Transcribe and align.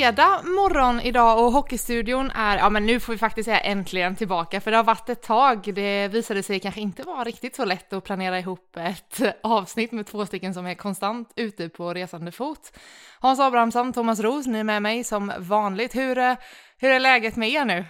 Fredag 0.00 0.42
morgon 0.44 1.00
idag 1.00 1.44
och 1.44 1.52
Hockeystudion 1.52 2.30
är, 2.30 2.58
ja 2.58 2.70
men 2.70 2.86
nu 2.86 3.00
får 3.00 3.12
vi 3.12 3.18
faktiskt 3.18 3.44
säga 3.44 3.60
äntligen 3.60 4.16
tillbaka 4.16 4.60
för 4.60 4.70
det 4.70 4.76
har 4.76 4.84
varit 4.84 5.08
ett 5.08 5.22
tag. 5.22 5.74
Det 5.74 6.08
visade 6.08 6.42
sig 6.42 6.60
kanske 6.60 6.80
inte 6.80 7.02
vara 7.02 7.24
riktigt 7.24 7.56
så 7.56 7.64
lätt 7.64 7.92
att 7.92 8.04
planera 8.04 8.38
ihop 8.38 8.76
ett 8.76 9.20
avsnitt 9.42 9.92
med 9.92 10.06
två 10.06 10.26
stycken 10.26 10.54
som 10.54 10.66
är 10.66 10.74
konstant 10.74 11.32
ute 11.36 11.68
på 11.68 11.94
resande 11.94 12.32
fot. 12.32 12.72
Hans 13.18 13.40
Abrahamsson, 13.40 13.92
Thomas 13.92 14.20
Roos, 14.20 14.46
ni 14.46 14.58
är 14.58 14.64
med 14.64 14.82
mig 14.82 15.04
som 15.04 15.32
vanligt. 15.38 15.94
Hur, 15.94 16.18
eh, 16.18 16.34
hur 16.78 16.90
är 16.90 17.00
läget 17.00 17.36
med 17.36 17.50
er 17.50 17.64
nu? 17.64 17.84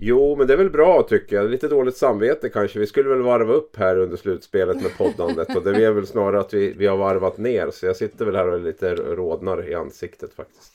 Jo, 0.00 0.36
men 0.36 0.46
det 0.46 0.52
är 0.52 0.56
väl 0.56 0.70
bra 0.70 1.02
tycker 1.02 1.36
jag. 1.36 1.50
Lite 1.50 1.68
dåligt 1.68 1.96
samvete 1.96 2.48
kanske. 2.48 2.78
Vi 2.78 2.86
skulle 2.86 3.08
väl 3.08 3.22
varva 3.22 3.52
upp 3.52 3.76
här 3.76 3.98
under 3.98 4.16
slutspelet 4.16 4.82
med 4.82 4.98
poddandet. 4.98 5.56
Och 5.56 5.62
det 5.62 5.84
är 5.84 5.90
väl 5.90 6.06
snarare 6.06 6.40
att 6.40 6.54
vi, 6.54 6.72
vi 6.72 6.86
har 6.86 6.96
varvat 6.96 7.38
ner. 7.38 7.70
Så 7.70 7.86
jag 7.86 7.96
sitter 7.96 8.24
väl 8.24 8.36
här 8.36 8.48
och 8.48 8.60
lite 8.60 8.94
rådnar 8.94 9.68
i 9.68 9.74
ansiktet 9.74 10.34
faktiskt. 10.34 10.72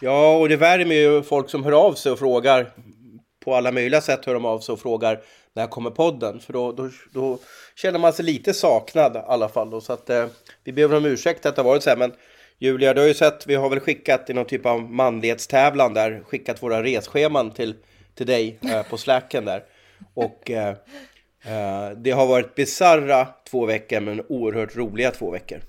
Ja, 0.00 0.36
och 0.36 0.48
det 0.48 0.56
värmer 0.56 0.94
ju 0.94 1.22
folk 1.22 1.50
som 1.50 1.64
hör 1.64 1.72
av 1.72 1.92
sig 1.92 2.12
och 2.12 2.18
frågar. 2.18 2.72
På 3.44 3.54
alla 3.54 3.72
möjliga 3.72 4.00
sätt 4.00 4.24
hör 4.24 4.34
de 4.34 4.44
av 4.44 4.60
sig 4.60 4.72
och 4.72 4.80
frågar 4.80 5.20
när 5.52 5.66
kommer 5.66 5.90
podden? 5.90 6.40
För 6.40 6.52
då, 6.52 6.72
då, 6.72 6.90
då 7.12 7.38
känner 7.76 7.98
man 7.98 8.12
sig 8.12 8.24
lite 8.24 8.54
saknad 8.54 9.16
i 9.16 9.18
alla 9.26 9.48
fall. 9.48 9.70
Då, 9.70 9.80
så 9.80 9.92
att 9.92 10.10
eh, 10.10 10.26
vi 10.64 10.72
ber 10.72 10.94
om 10.94 11.04
ursäkt 11.04 11.46
att 11.46 11.56
det 11.56 11.62
har 11.62 11.70
varit 11.70 11.82
så 11.82 11.90
här. 11.90 11.96
Men 11.96 12.12
Julia, 12.58 12.94
du 12.94 13.00
har 13.00 13.08
ju 13.08 13.14
sett, 13.14 13.46
vi 13.46 13.54
har 13.54 13.70
väl 13.70 13.80
skickat 13.80 14.30
i 14.30 14.34
någon 14.34 14.46
typ 14.46 14.66
av 14.66 14.80
manlighetstävlan 14.90 15.94
där. 15.94 16.22
Skickat 16.26 16.62
våra 16.62 16.82
resscheman 16.82 17.50
till 17.50 17.74
till 18.16 18.26
dig 18.26 18.58
eh, 18.62 18.82
på 18.82 18.98
slacken 18.98 19.44
där. 19.44 19.62
Och 20.14 20.50
eh, 20.50 20.68
eh, 21.44 21.90
det 21.96 22.10
har 22.10 22.26
varit 22.26 22.54
bizarra 22.54 23.28
två 23.50 23.66
veckor 23.66 24.00
men 24.00 24.22
oerhört 24.28 24.76
roliga 24.76 25.10
två 25.10 25.30
veckor. 25.30 25.60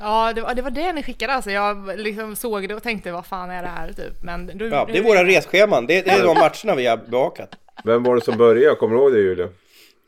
Ja, 0.00 0.32
det 0.32 0.40
var, 0.40 0.54
det 0.54 0.62
var 0.62 0.70
det 0.70 0.92
ni 0.92 1.02
skickade 1.02 1.32
alltså. 1.32 1.50
Jag 1.50 1.98
liksom 1.98 2.36
såg 2.36 2.68
det 2.68 2.74
och 2.74 2.82
tänkte 2.82 3.12
vad 3.12 3.26
fan 3.26 3.50
är 3.50 3.62
det 3.62 3.68
här 3.68 3.92
typ. 3.92 4.22
Men 4.22 4.46
du, 4.46 4.68
ja, 4.68 4.88
det 4.92 4.98
är 4.98 5.02
våra 5.02 5.24
resscheman. 5.24 5.86
Det, 5.86 6.02
det 6.02 6.10
är 6.10 6.22
de 6.22 6.34
matcherna 6.34 6.74
vi 6.74 6.86
har 6.86 6.96
bevakat. 6.96 7.48
Vem 7.84 8.02
var 8.02 8.14
det 8.14 8.20
som 8.20 8.38
började? 8.38 8.76
Kommer 8.76 8.94
du 8.94 9.00
ihåg 9.00 9.12
det 9.12 9.18
Julia? 9.18 9.48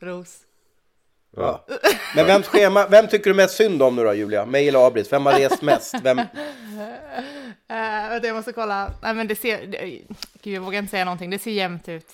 Ros. 0.01 0.37
Ja. 1.37 1.65
Men 2.15 2.25
vems 2.25 2.47
schema, 2.47 2.87
vem 2.87 3.07
tycker 3.07 3.29
du 3.29 3.33
mest 3.33 3.55
synd 3.55 3.81
om 3.81 3.95
nu 3.95 4.03
då 4.03 4.13
Julia? 4.13 4.45
Mig 4.45 4.67
eller 4.67 4.87
Abris? 4.87 5.13
Vem 5.13 5.25
har 5.25 5.33
rest 5.33 5.61
mest? 5.61 5.95
Vem? 6.03 6.19
Uh, 7.71 8.25
jag 8.25 8.35
måste 8.35 8.51
kolla. 8.51 8.93
Nej 9.01 9.13
men 9.13 9.27
det 9.27 9.35
ser, 9.35 9.59
gud 10.41 10.53
jag 10.53 10.61
vågar 10.61 10.79
inte 10.79 10.91
säga 10.91 11.05
någonting. 11.05 11.29
Det 11.29 11.39
ser 11.39 11.51
jämnt 11.51 11.89
ut. 11.89 12.07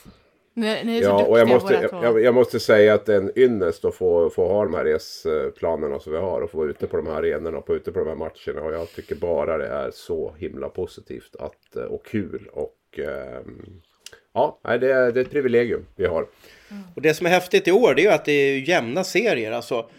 Ni, 0.58 0.83
ni 0.83 0.99
ja, 0.99 1.25
och 1.25 1.39
jag 1.39 1.47
måste, 1.47 1.89
jag, 1.91 2.22
jag, 2.22 2.33
måste 2.33 2.59
säga 2.59 2.94
att 2.94 3.05
det 3.05 3.14
är 3.14 3.17
en 3.17 3.39
ynnest 3.39 3.86
att 3.86 3.95
få, 3.95 4.30
få 4.30 4.47
ha 4.47 4.64
de 4.64 4.73
här 4.73 4.86
resplanerna 4.86 5.99
som 5.99 6.11
vi 6.11 6.19
har 6.19 6.41
och 6.41 6.52
få 6.52 6.58
vara 6.58 6.69
ute 6.69 6.88
på 6.88 6.97
de 6.97 7.08
här 7.08 7.14
arenorna 7.14 7.58
och 7.58 7.66
få 7.66 7.75
ute 7.75 7.91
på 7.91 7.99
de 7.99 8.08
här 8.08 8.16
matcherna. 8.16 8.67
Och 8.67 8.73
jag 8.73 8.91
tycker 8.91 9.16
bara 9.16 9.58
det 9.58 9.67
är 9.67 9.91
så 9.91 10.36
himla 10.38 10.69
positivt 10.69 11.36
att, 11.39 11.75
och 11.75 12.05
kul. 12.05 12.49
Och 12.53 12.99
um, 13.45 13.82
ja, 14.33 14.59
det 14.64 14.70
är, 14.71 15.11
det 15.11 15.20
är 15.20 15.26
ett 15.26 15.32
privilegium 15.32 15.86
vi 15.95 16.05
har. 16.05 16.26
Mm. 16.71 16.83
Och 16.95 17.02
det 17.02 17.14
som 17.14 17.26
är 17.26 17.32
häftigt 17.32 17.67
i 17.67 17.71
år 17.71 17.93
det 17.95 18.02
är 18.02 18.03
ju 18.03 18.11
att 18.11 18.26
det 18.26 18.32
är 18.32 18.70
jämna 18.70 19.03
serier. 19.03 19.52
Alltså, 19.52 19.89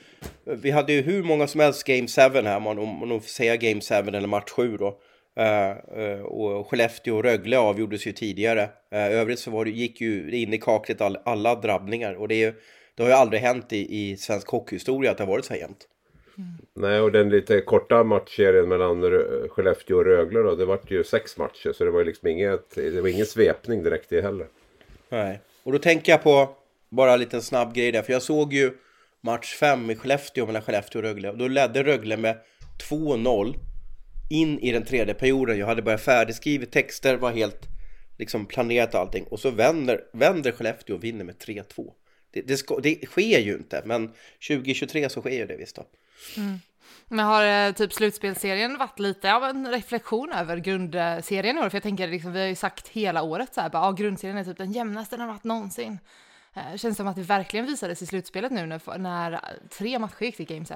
vi 0.44 0.71
hade 0.71 0.93
ju 0.93 1.03
hur 1.03 1.22
många 1.22 1.47
som 1.47 1.60
helst 1.60 1.87
Game 1.87 2.09
7 2.09 2.21
här, 2.21 2.56
om 2.56 3.09
man 3.09 3.21
får 3.21 3.28
säga 3.28 3.56
Game 3.56 3.81
7 3.81 3.94
eller 3.94 4.27
match 4.27 4.50
7 4.50 4.77
då. 4.77 4.99
Uh, 5.38 5.99
uh, 5.99 6.21
och 6.22 6.71
Skellefteå 6.71 7.16
och 7.16 7.25
Rögle 7.25 7.59
avgjordes 7.59 8.06
ju 8.06 8.12
tidigare. 8.12 8.62
Uh, 8.62 9.12
övrigt 9.12 9.38
så 9.38 9.50
var 9.50 9.65
det, 9.65 9.71
gick 9.71 10.00
ju 10.00 10.31
in 10.31 10.54
i 10.54 10.59
kaklet 10.59 11.00
all, 11.00 11.19
alla 11.25 11.54
drabbningar. 11.54 12.15
Och 12.15 12.28
det, 12.28 12.44
är, 12.44 12.54
det 12.94 13.03
har 13.03 13.10
ju 13.10 13.16
aldrig 13.16 13.43
hänt 13.43 13.72
i, 13.72 13.98
i 13.98 14.16
svensk 14.16 14.48
hockeyhistoria 14.48 15.10
att 15.10 15.19
det 15.19 15.25
har 15.25 15.32
varit 15.32 15.44
så 15.44 15.54
här 15.54 15.60
jämnt. 15.60 15.88
Mm. 16.38 16.50
Nej, 16.75 17.00
och 17.00 17.12
den 17.12 17.28
lite 17.28 17.60
korta 17.60 18.04
matchserien 18.04 18.69
mellan 18.69 19.03
Skellefteå 19.48 19.97
och 19.97 20.04
Rögle 20.04 20.41
då, 20.41 20.54
det 20.54 20.65
var 20.65 20.81
ju 20.87 21.04
sex 21.04 21.37
matcher. 21.37 21.72
Så 21.72 21.84
det 21.84 21.91
var 21.91 21.98
ju 21.98 22.06
liksom 22.06 22.28
inget, 22.28 22.75
det 22.75 23.00
var 23.00 23.09
ingen 23.09 23.27
svepning 23.27 23.82
direkt 23.82 24.12
i 24.12 24.21
heller. 24.21 24.47
Nej, 25.09 25.41
och 25.62 25.72
då 25.72 25.78
tänker 25.78 26.12
jag 26.12 26.22
på 26.22 26.48
bara 26.88 27.12
en 27.12 27.21
liten 27.21 27.43
snabb 27.43 27.75
grej 27.75 27.93
där. 27.93 28.03
För 28.03 28.12
jag 28.12 28.22
såg 28.22 28.53
ju 28.53 28.72
match 29.21 29.54
5 29.54 29.91
i 29.91 29.97
Skellefteå 29.97 30.47
mellan 30.47 30.62
Skellefteå 30.62 30.98
och 30.98 31.04
Rögle. 31.04 31.31
Och 31.31 31.38
då 31.38 31.48
ledde 31.48 31.82
Rögle 31.82 32.16
med 32.16 32.37
2-0 32.91 33.54
in 34.28 34.59
i 34.59 34.72
den 34.72 34.84
tredje 34.84 35.15
perioden. 35.15 35.59
Jag 35.59 35.66
hade 35.66 35.83
börjat 35.83 36.00
färdigskriva 36.00 36.66
texter, 36.66 37.16
var 37.16 37.33
helt 37.33 37.69
liksom 38.19 38.47
planerat 38.47 38.94
allting. 38.94 39.25
Och 39.25 39.41
så 39.41 39.50
vänder, 39.50 40.00
vänder 40.12 40.53
Skellefteå 40.53 40.97
och 40.97 41.05
vinner 41.05 41.25
med 41.25 41.34
3-2. 41.34 41.93
Det, 42.31 42.41
det, 42.41 42.56
ska, 42.56 42.81
det, 42.81 43.06
sker 43.06 43.39
ju 43.39 43.55
inte, 43.55 43.83
men 43.84 44.12
2023 44.49 45.09
så 45.09 45.21
sker 45.21 45.31
ju 45.31 45.47
det 45.47 45.56
visst 45.56 45.77
då. 45.77 45.87
Mm. 46.37 46.59
Men 47.09 47.27
har 47.27 47.44
eh, 47.44 47.72
typ 47.72 47.93
slutspelserien 47.93 48.78
varit 48.78 48.99
lite 48.99 49.34
av 49.34 49.44
en 49.44 49.71
reflektion 49.71 50.33
över 50.33 50.56
grundserien 50.56 51.59
i 51.59 51.60
år? 51.60 51.69
För 51.69 51.77
jag 51.77 51.83
tänker, 51.83 52.09
liksom, 52.09 52.33
vi 52.33 52.41
har 52.41 52.47
ju 52.47 52.55
sagt 52.55 52.89
hela 52.89 53.22
året 53.22 53.55
så 53.55 53.60
här, 53.60 53.71
bara, 53.71 53.83
ah, 53.83 53.93
grundserien 53.93 54.39
är 54.39 54.45
typ 54.45 54.59
den 54.59 54.72
jämnaste 54.72 55.16
den 55.16 55.21
har 55.21 55.34
varit 55.34 55.45
någonsin. 55.45 55.99
Eh, 56.55 56.77
känns 56.77 56.97
som 56.97 57.06
att 57.06 57.16
det 57.16 57.22
verkligen 57.22 57.66
visades 57.66 58.03
i 58.03 58.06
slutspelet 58.06 58.53
nu 58.53 58.66
när, 58.66 58.99
när 58.99 59.41
tre 59.78 59.99
matcher 59.99 60.22
gick 60.22 60.37
till 60.37 60.47
Game 60.47 60.65
7. 60.65 60.75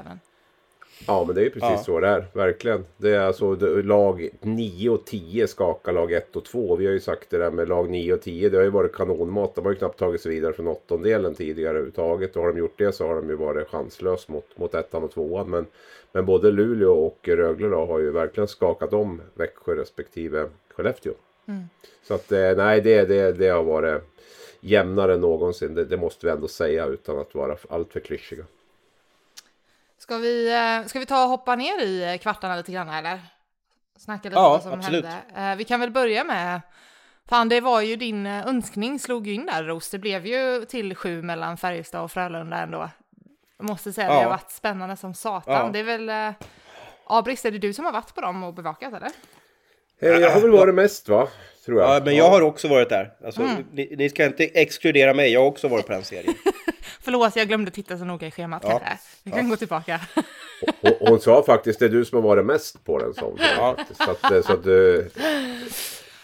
Ja, 1.07 1.25
men 1.27 1.35
det 1.35 1.41
är 1.41 1.51
precis 1.51 1.63
ja. 1.63 1.83
så 1.85 2.01
det 2.01 2.09
är. 2.09 2.27
Verkligen. 2.33 2.85
Det 2.97 3.11
är 3.11 3.21
alltså 3.21 3.55
lag 3.83 4.29
9 4.41 4.91
och 4.91 5.05
10 5.05 5.47
skakar 5.47 5.93
lag 5.93 6.13
1 6.13 6.37
och 6.37 6.45
2. 6.45 6.77
Vi 6.77 6.87
har 6.87 6.93
ju 6.93 7.01
sagt 7.01 7.31
det 7.31 7.39
där 7.39 7.51
med 7.51 7.69
lag 7.69 7.91
9 7.91 8.15
och 8.15 8.21
10. 8.21 8.49
Det 8.49 8.57
har 8.57 8.65
ju 8.65 8.71
varit 8.71 8.93
kanonmat. 8.93 9.55
De 9.55 9.65
har 9.65 9.73
ju 9.73 9.79
knappt 9.79 9.99
tagit 9.99 10.21
sig 10.21 10.31
vidare 10.31 10.53
från 10.53 10.69
åttondelen 10.69 11.35
tidigare 11.35 11.71
överhuvudtaget. 11.71 12.37
Och 12.37 12.43
har 12.43 12.53
de 12.53 12.59
gjort 12.59 12.79
det 12.79 12.93
så 12.93 13.07
har 13.07 13.15
de 13.15 13.29
ju 13.29 13.37
varit 13.37 13.69
chanslös 13.69 14.29
mot, 14.29 14.59
mot 14.59 14.75
ettan 14.75 15.05
och 15.05 15.11
tvåan. 15.11 15.51
Men, 15.51 15.67
men 16.13 16.27
både 16.27 16.51
Luleå 16.51 16.93
och 16.93 17.29
Rögle 17.29 17.69
då 17.69 17.87
har 17.87 17.99
ju 17.99 18.11
verkligen 18.11 18.49
skakat 18.49 18.93
om 18.93 19.21
Växjö 19.35 19.75
respektive 19.75 20.47
Skellefteå. 20.75 21.13
Mm. 21.49 21.63
Så 22.03 22.15
att 22.15 22.33
eh, 22.33 22.57
nej, 22.57 22.81
det, 22.81 23.05
det, 23.05 23.33
det 23.33 23.49
har 23.49 23.63
varit 23.63 24.03
jämnare 24.61 25.15
än 25.15 25.21
någonsin. 25.21 25.75
Det, 25.75 25.85
det 25.85 25.97
måste 25.97 26.27
vi 26.27 26.33
ändå 26.33 26.49
säga 26.49 26.87
utan 26.87 27.19
att 27.19 27.35
vara 27.35 27.57
alltför 27.69 28.01
klyschiga. 28.01 28.45
Ska 30.03 30.17
vi, 30.17 30.53
eh, 30.53 30.87
ska 30.87 30.99
vi 30.99 31.07
ta 31.07 31.23
och 31.25 31.29
hoppa 31.29 31.57
ner 31.57 31.85
i 31.85 32.19
kvartarna 32.23 32.57
lite 32.57 32.73
grann 32.73 32.89
eller? 32.89 33.21
Snacka 33.99 34.29
lite 34.29 34.41
ja, 34.41 34.49
vad 34.49 34.63
som 34.63 34.73
absolut. 34.73 35.05
hände. 35.05 35.51
Eh, 35.51 35.57
vi 35.57 35.65
kan 35.65 35.81
väl 35.81 35.91
börja 35.91 36.25
med, 36.25 36.61
fan 37.29 37.49
det 37.49 37.61
var 37.61 37.81
ju 37.81 37.97
din 37.97 38.27
eh, 38.27 38.47
önskning 38.47 38.99
slog 38.99 39.27
ju 39.27 39.35
in 39.35 39.47
där 39.47 39.65
Ros. 39.65 39.91
Det 39.91 39.99
blev 39.99 40.27
ju 40.27 40.65
till 40.65 40.95
sju 40.95 41.23
mellan 41.23 41.57
Färjestad 41.57 42.05
och 42.05 42.13
Frölunda 42.13 42.57
ändå. 42.57 42.89
Jag 43.59 43.67
måste 43.67 43.93
säga 43.93 44.07
ja. 44.07 44.15
det 44.15 44.23
har 44.23 44.31
varit 44.31 44.51
spännande 44.51 44.97
som 44.97 45.15
satan. 45.15 45.67
Ja. 45.67 45.71
Det 45.73 45.79
är 45.79 45.99
väl, 45.99 46.35
Abris, 47.07 47.45
är 47.45 47.51
det 47.51 47.59
du 47.59 47.73
som 47.73 47.85
har 47.85 47.93
varit 47.93 48.15
på 48.15 48.21
dem 48.21 48.43
och 48.43 48.55
bevakat 48.55 48.93
eller? 48.95 49.11
Jag 49.99 50.31
har 50.31 50.41
väl 50.41 50.51
varit 50.51 50.75
mest 50.75 51.09
va? 51.09 51.29
Tror 51.65 51.81
jag. 51.81 51.91
Ja, 51.91 52.01
men 52.05 52.17
jag 52.17 52.31
har 52.31 52.41
också 52.41 52.69
varit 52.69 52.89
där. 52.89 53.13
Alltså, 53.25 53.43
mm. 53.43 53.65
ni, 53.73 53.95
ni, 53.97 54.11
ska 54.11 54.27
inte 54.27 54.45
exkludera 54.45 55.15
mig, 55.15 55.33
jag 55.33 55.41
har 55.41 55.47
också 55.47 55.69
varit 55.69 55.87
på 55.87 55.93
den 55.93 56.05
serien. 56.05 56.35
Förlåt, 57.03 57.37
jag 57.37 57.49
glömde 57.49 57.71
titta 57.71 57.99
så 57.99 58.05
noga 58.05 58.27
i 58.27 58.31
schemat 58.31 58.63
ja. 58.65 58.71
kanske. 58.71 58.97
Vi 59.23 59.31
kan 59.31 59.45
ja. 59.45 59.51
gå 59.51 59.57
tillbaka. 59.57 60.01
hon, 60.81 60.93
hon 61.01 61.21
sa 61.21 61.43
faktiskt 61.43 61.79
det 61.79 61.85
är 61.85 61.89
du 61.89 62.05
som 62.05 62.17
har 62.17 62.23
varit 62.23 62.45
mest 62.45 62.85
på 62.85 62.99
den 62.99 63.15
som. 63.15 63.37
Ja. 63.39 63.77
Så, 64.05 64.11
att, 64.11 64.33
eh, 64.33 64.43
så, 64.43 64.53
att, 64.53 64.65
du, 64.65 65.11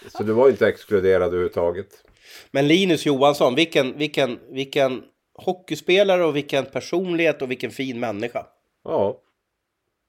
så 0.08 0.22
du 0.22 0.32
var 0.32 0.48
inte 0.48 0.69
exkluderad 0.69 1.28
överhuvudtaget. 1.28 2.04
Men 2.50 2.69
Linus 2.69 3.06
Johansson, 3.06 3.54
vilken, 3.54 3.98
vilken, 3.98 4.38
vilken 4.48 5.02
hockeyspelare 5.34 6.25
och 6.25 6.36
vilken 6.36 6.64
personlighet 6.64 7.42
och 7.42 7.50
vilken 7.50 7.70
fin 7.70 8.00
människa. 8.00 8.46
Ja, 8.84 9.20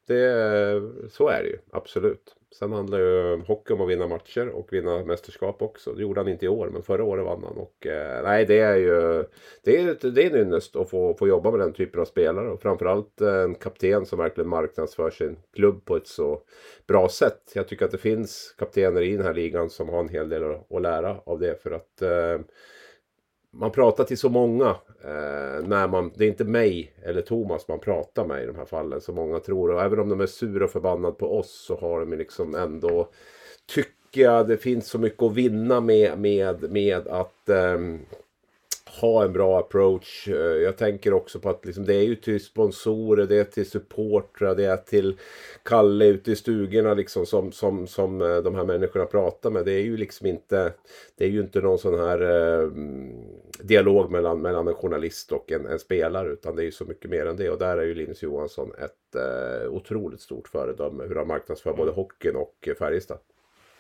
det, 0.08 0.82
så 1.12 1.28
är 1.28 1.44
det 1.44 1.50
ju 1.50 1.58
absolut. 1.72 2.36
Sen 2.52 2.72
handlar 2.72 3.00
ju 3.00 3.42
hockey 3.48 3.74
om 3.74 3.82
att 3.82 3.90
vinna 3.90 4.08
matcher 4.08 4.50
och 4.50 4.74
vinna 4.74 5.06
mästerskap 5.06 5.62
också. 5.62 5.94
Det 5.94 6.02
gjorde 6.02 6.20
han 6.20 6.28
inte 6.28 6.46
i 6.46 6.50
år, 6.50 6.70
men 6.70 6.84
förra 6.84 7.04
året 7.04 7.26
vann 7.26 7.44
han. 7.44 7.58
Och, 7.58 7.88
eh, 7.88 8.24
nej, 8.24 8.46
det 8.46 8.60
är 8.60 8.76
ju 8.76 9.26
det 9.64 9.78
är, 9.78 10.12
det 10.12 10.26
är 10.26 10.30
en 10.30 10.42
ynnest 10.42 10.76
att 10.76 10.90
få, 10.90 11.14
få 11.14 11.28
jobba 11.28 11.52
med 11.52 11.60
den 11.60 11.74
typen 11.74 12.02
av 12.02 12.06
spelare. 12.06 12.50
Och 12.50 12.62
framförallt 12.62 13.22
en 13.22 13.56
kapten 13.56 14.06
som 14.06 14.20
verkligen 14.20 14.50
marknadsför 14.50 15.10
sin 15.10 15.38
klubb 15.54 15.86
på 15.86 15.96
ett 15.96 16.08
så 16.08 16.42
bra 16.88 17.10
sätt. 17.10 17.52
Jag 17.54 17.68
tycker 17.68 17.86
att 17.86 17.92
det 17.92 17.98
finns 17.98 18.56
kaptener 18.58 19.02
i 19.02 19.16
den 19.16 19.26
här 19.26 19.34
ligan 19.34 19.70
som 19.70 19.90
har 19.90 20.00
en 20.00 20.10
hel 20.10 20.30
del 20.30 20.44
att, 20.70 20.82
lära 20.82 21.18
av 21.26 21.40
det. 21.40 21.62
För 21.64 21.72
att 21.72 22.02
eh, 22.02 22.46
man 23.52 23.72
pratar 23.72 24.04
till 24.04 24.18
så 24.18 24.30
många. 24.30 24.70
Eh, 25.04 25.68
när 25.68 25.88
man, 25.88 26.12
det 26.16 26.24
är 26.24 26.28
inte 26.28 26.44
mig 26.44 26.94
eller 27.04 27.22
Thomas 27.22 27.68
man 27.68 27.80
pratar 27.80 28.26
med 28.26 28.44
i 28.44 28.46
de 28.46 28.56
här 28.56 28.66
fallen. 28.66 29.02
Som 29.02 29.16
många 29.16 29.40
tror. 29.40 29.72
Och 29.72 29.82
även 29.82 30.00
om 30.00 30.10
de 30.10 30.22
är 30.22 30.26
sura 30.26 30.66
och 30.66 30.72
förbannade 30.72 31.14
på 31.14 31.38
oss 31.38 31.66
så 31.68 31.78
har 31.78 32.00
de 32.00 32.18
liksom 32.18 32.56
ändå 32.56 33.10
tycker 33.66 34.22
jag 34.22 34.48
det 34.48 34.58
finns 34.58 34.88
så 34.88 35.00
mycket 35.00 35.24
att 35.24 35.34
vinna 35.34 35.82
med, 35.82 36.20
med, 36.20 36.72
med 36.72 37.08
att 37.08 37.50
eh, 37.50 37.80
ha 39.02 39.24
en 39.24 39.34
bra 39.34 39.60
approach. 39.60 40.28
Eh, 40.28 40.36
jag 40.36 40.78
tänker 40.78 41.14
också 41.14 41.40
på 41.40 41.50
att 41.50 41.66
liksom, 41.66 41.86
det 41.86 41.96
är 41.96 42.04
ju 42.04 42.16
till 42.16 42.44
sponsorer, 42.44 43.26
det 43.26 43.36
är 43.36 43.44
till 43.44 43.70
supportrar, 43.70 44.56
det 44.56 44.66
är 44.66 44.78
till 44.78 45.18
Kalle 45.64 46.06
ute 46.06 46.32
i 46.32 46.36
stugorna 46.36 46.94
liksom 46.94 47.26
som, 47.26 47.52
som, 47.52 47.88
som 47.88 48.22
eh, 48.22 48.38
de 48.38 48.56
här 48.56 48.64
människorna 48.64 49.06
pratar 49.06 49.50
med. 49.50 49.66
Det 49.66 49.72
är 49.72 49.82
ju 49.82 49.98
liksom 49.98 50.28
inte, 50.28 50.74
det 51.18 51.26
är 51.26 51.30
ju 51.30 51.40
inte 51.40 51.62
någon 51.62 51.80
sån 51.80 52.00
här 52.00 52.22
eh, 52.22 52.70
dialog 53.62 54.12
mellan, 54.12 54.42
mellan 54.42 54.68
en 54.68 54.74
journalist 54.74 55.32
och 55.32 55.52
en, 55.52 55.66
en, 55.66 55.80
spelare 55.80 56.30
utan 56.30 56.56
det 56.56 56.62
är 56.62 56.66
ju 56.66 56.72
så 56.72 56.86
mycket 56.86 57.12
mer 57.12 57.26
än 57.26 57.36
det. 57.36 57.50
Och 57.50 57.60
där 57.60 57.78
är 57.78 57.86
ju 57.86 57.94
Linus 57.94 58.24
Johansson 58.24 58.72
ett 58.80 59.16
eh, 59.16 59.70
otroligt 59.70 60.22
stort 60.22 60.48
föredöme 60.48 61.04
hur 61.04 61.16
han 61.16 61.28
marknadsför 61.28 61.74
både 61.74 61.92
hockeyn 61.92 62.36
och 62.36 62.70
Färjestad. 62.80 63.18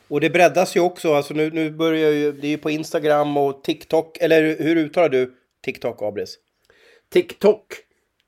Och 0.09 0.21
det 0.21 0.29
breddas 0.29 0.75
ju 0.75 0.79
också, 0.79 1.13
alltså 1.13 1.33
nu, 1.33 1.51
nu 1.51 1.71
börjar 1.71 2.11
ju, 2.11 2.31
det 2.31 2.47
är 2.47 2.51
ju 2.51 2.57
på 2.57 2.69
Instagram 2.69 3.37
och 3.37 3.63
TikTok, 3.63 4.17
eller 4.17 4.57
hur 4.59 4.75
uttalar 4.75 5.09
du 5.09 5.33
TikTok, 5.65 6.01
Abris? 6.01 6.37
TikTok, 7.13 7.65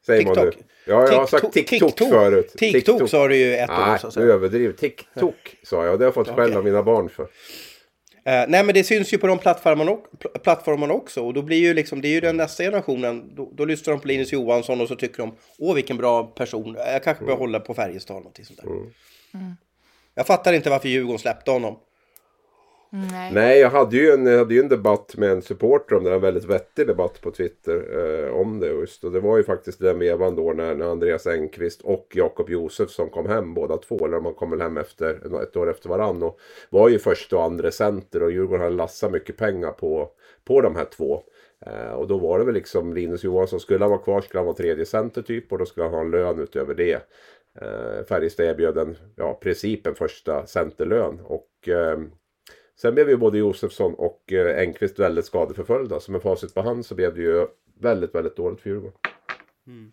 säger 0.06 0.20
TikTok. 0.20 0.38
man 0.38 0.46
nu. 0.46 0.52
Ja, 0.86 1.08
jag 1.12 1.20
har 1.20 1.28
sagt 1.28 1.54
TikTok, 1.54 1.90
TikTok 1.90 2.10
förut. 2.10 2.54
TikTok, 2.58 2.86
TikTok 2.86 3.10
sa 3.10 3.28
du 3.28 3.36
ju 3.36 3.56
ett 3.56 3.70
Nej, 3.70 3.80
år. 3.80 4.00
Nej, 4.04 4.26
du 4.26 4.34
överdriver. 4.34 4.74
TikTok 4.74 5.56
sa 5.64 5.86
jag, 5.86 6.00
det 6.00 6.04
har 6.04 6.08
jag 6.08 6.14
fått 6.14 6.30
okay. 6.30 6.46
skäll 6.46 6.58
av 6.58 6.64
mina 6.64 6.84
barn 6.84 7.10
för. 7.10 7.24
Uh, 7.24 7.28
nej 8.48 8.64
men 8.64 8.74
det 8.74 8.84
syns 8.84 9.14
ju 9.14 9.18
på 9.18 9.28
de 9.28 9.38
plattformarna, 9.38 9.98
plattformarna 10.44 10.94
också 10.94 11.22
och 11.22 11.34
då 11.34 11.42
blir 11.42 11.58
ju 11.58 11.74
liksom, 11.74 12.02
det 12.02 12.08
är 12.08 12.12
ju 12.12 12.22
den 12.22 12.38
nästa 12.38 12.64
generationen, 12.64 13.36
då, 13.36 13.52
då 13.54 13.66
lyssnar 13.66 13.94
de 13.94 14.00
på 14.02 14.08
Linus 14.08 14.34
Johansson 14.34 14.82
och 14.82 14.88
så 14.88 14.96
tycker 14.96 15.18
de, 15.18 15.36
åh 15.58 15.76
vilken 15.76 15.98
bra 15.98 16.24
person, 16.24 16.76
jag 16.78 17.04
kanske 17.04 17.24
bör 17.24 17.32
mm. 17.32 17.40
hålla 17.40 17.60
på 17.60 17.74
Färjestad 17.74 18.16
eller 18.16 18.24
någonting 18.24 18.46
sånt 18.46 18.60
där. 18.62 18.68
Mm. 18.68 18.92
Mm. 19.34 19.56
Jag 20.22 20.28
fattar 20.28 20.54
inte 20.54 20.70
varför 20.70 20.88
Djurgården 20.88 21.20
släppte 21.20 21.52
honom. 21.52 21.76
Nej. 22.90 23.32
Nej, 23.34 23.60
jag 23.60 23.70
hade 23.70 23.98
ju, 23.98 24.12
en, 24.12 24.26
jag 24.26 24.38
hade 24.38 24.54
ju 24.54 24.60
en 24.60 24.70
debatt 24.70 25.16
med 25.18 25.32
en 25.32 25.42
supporter 25.42 25.96
om 25.96 26.04
det. 26.04 26.14
En 26.14 26.22
väldigt 26.22 26.46
vettig 26.46 26.88
debatt 26.88 27.22
på 27.22 27.32
Twitter 27.32 27.76
eh, 28.00 28.34
om 28.34 28.60
det 28.60 28.68
just. 28.68 29.04
Och 29.04 29.12
det 29.12 29.20
var 29.20 29.38
ju 29.38 29.44
faktiskt 29.44 29.80
den 29.80 30.00
vevan 30.00 30.36
då 30.36 30.54
när, 30.54 30.76
när 30.76 30.86
Andreas 30.86 31.28
Engqvist 31.28 31.82
och 31.82 32.08
Jakob 32.14 32.50
Josefsson 32.50 33.10
kom 33.10 33.30
hem 33.30 33.54
båda 33.54 33.78
två. 33.78 34.06
Eller 34.06 34.20
man 34.20 34.34
kom 34.34 34.50
väl 34.50 34.62
hem 34.62 34.78
efter, 34.78 35.42
ett 35.44 35.56
år 35.56 35.70
efter 35.70 35.90
varann. 35.90 36.24
Och 36.24 36.40
var 36.70 36.90
ju 36.90 37.00
första 37.00 37.38
och 37.38 37.44
andra 37.44 37.72
center 37.72 38.24
och 38.24 38.32
Djurgården 38.32 38.64
hade 38.64 38.76
lassat 38.76 39.12
mycket 39.12 39.38
pengar 39.38 39.72
på, 39.72 40.10
på 40.46 40.62
de 40.62 40.76
här 40.76 40.86
två. 40.86 41.24
Eh, 41.66 41.92
och 41.92 42.08
då 42.08 42.18
var 42.18 42.40
det 42.40 42.46
väl 42.46 42.54
liksom 42.54 42.94
Linus 42.94 43.24
Johansson, 43.24 43.60
skulle 43.60 43.84
han 43.84 43.90
vara 43.90 44.02
kvar 44.02 44.22
skulle 44.22 44.40
han 44.40 44.46
vara 44.46 44.56
tredje 44.56 44.86
center 44.86 45.22
typ 45.22 45.52
och 45.52 45.58
då 45.58 45.66
skulle 45.66 45.84
han 45.86 45.94
ha 45.94 46.02
en 46.02 46.12
lön 46.12 46.40
utöver 46.40 46.74
det. 46.74 47.02
Eh, 47.60 48.06
Färjestad 48.06 48.46
erbjöd 48.46 48.78
en, 48.78 48.98
ja, 49.16 49.34
princip 49.34 49.88
en 49.88 49.96
första 49.96 50.46
centerlön. 50.46 51.20
Och 51.20 51.68
eh, 51.68 52.00
sen 52.82 52.94
blev 52.94 53.10
ju 53.10 53.18
både 53.18 53.38
Josefsson 53.38 53.94
och 53.94 54.34
eh, 54.34 54.60
Engqvist 54.60 55.00
väldigt 55.00 55.26
skadeförföljda. 55.26 56.00
Så 56.00 56.12
med 56.12 56.22
facit 56.22 56.54
på 56.54 56.62
hand 56.62 56.86
så 56.86 56.96
blev 56.96 57.16
det 57.16 57.22
ju 57.22 57.48
väldigt, 57.80 58.16
väldigt 58.16 58.36
dåligt 58.36 58.62
för 58.62 58.70
Djurgården. 58.70 58.98
Mm. 59.68 59.92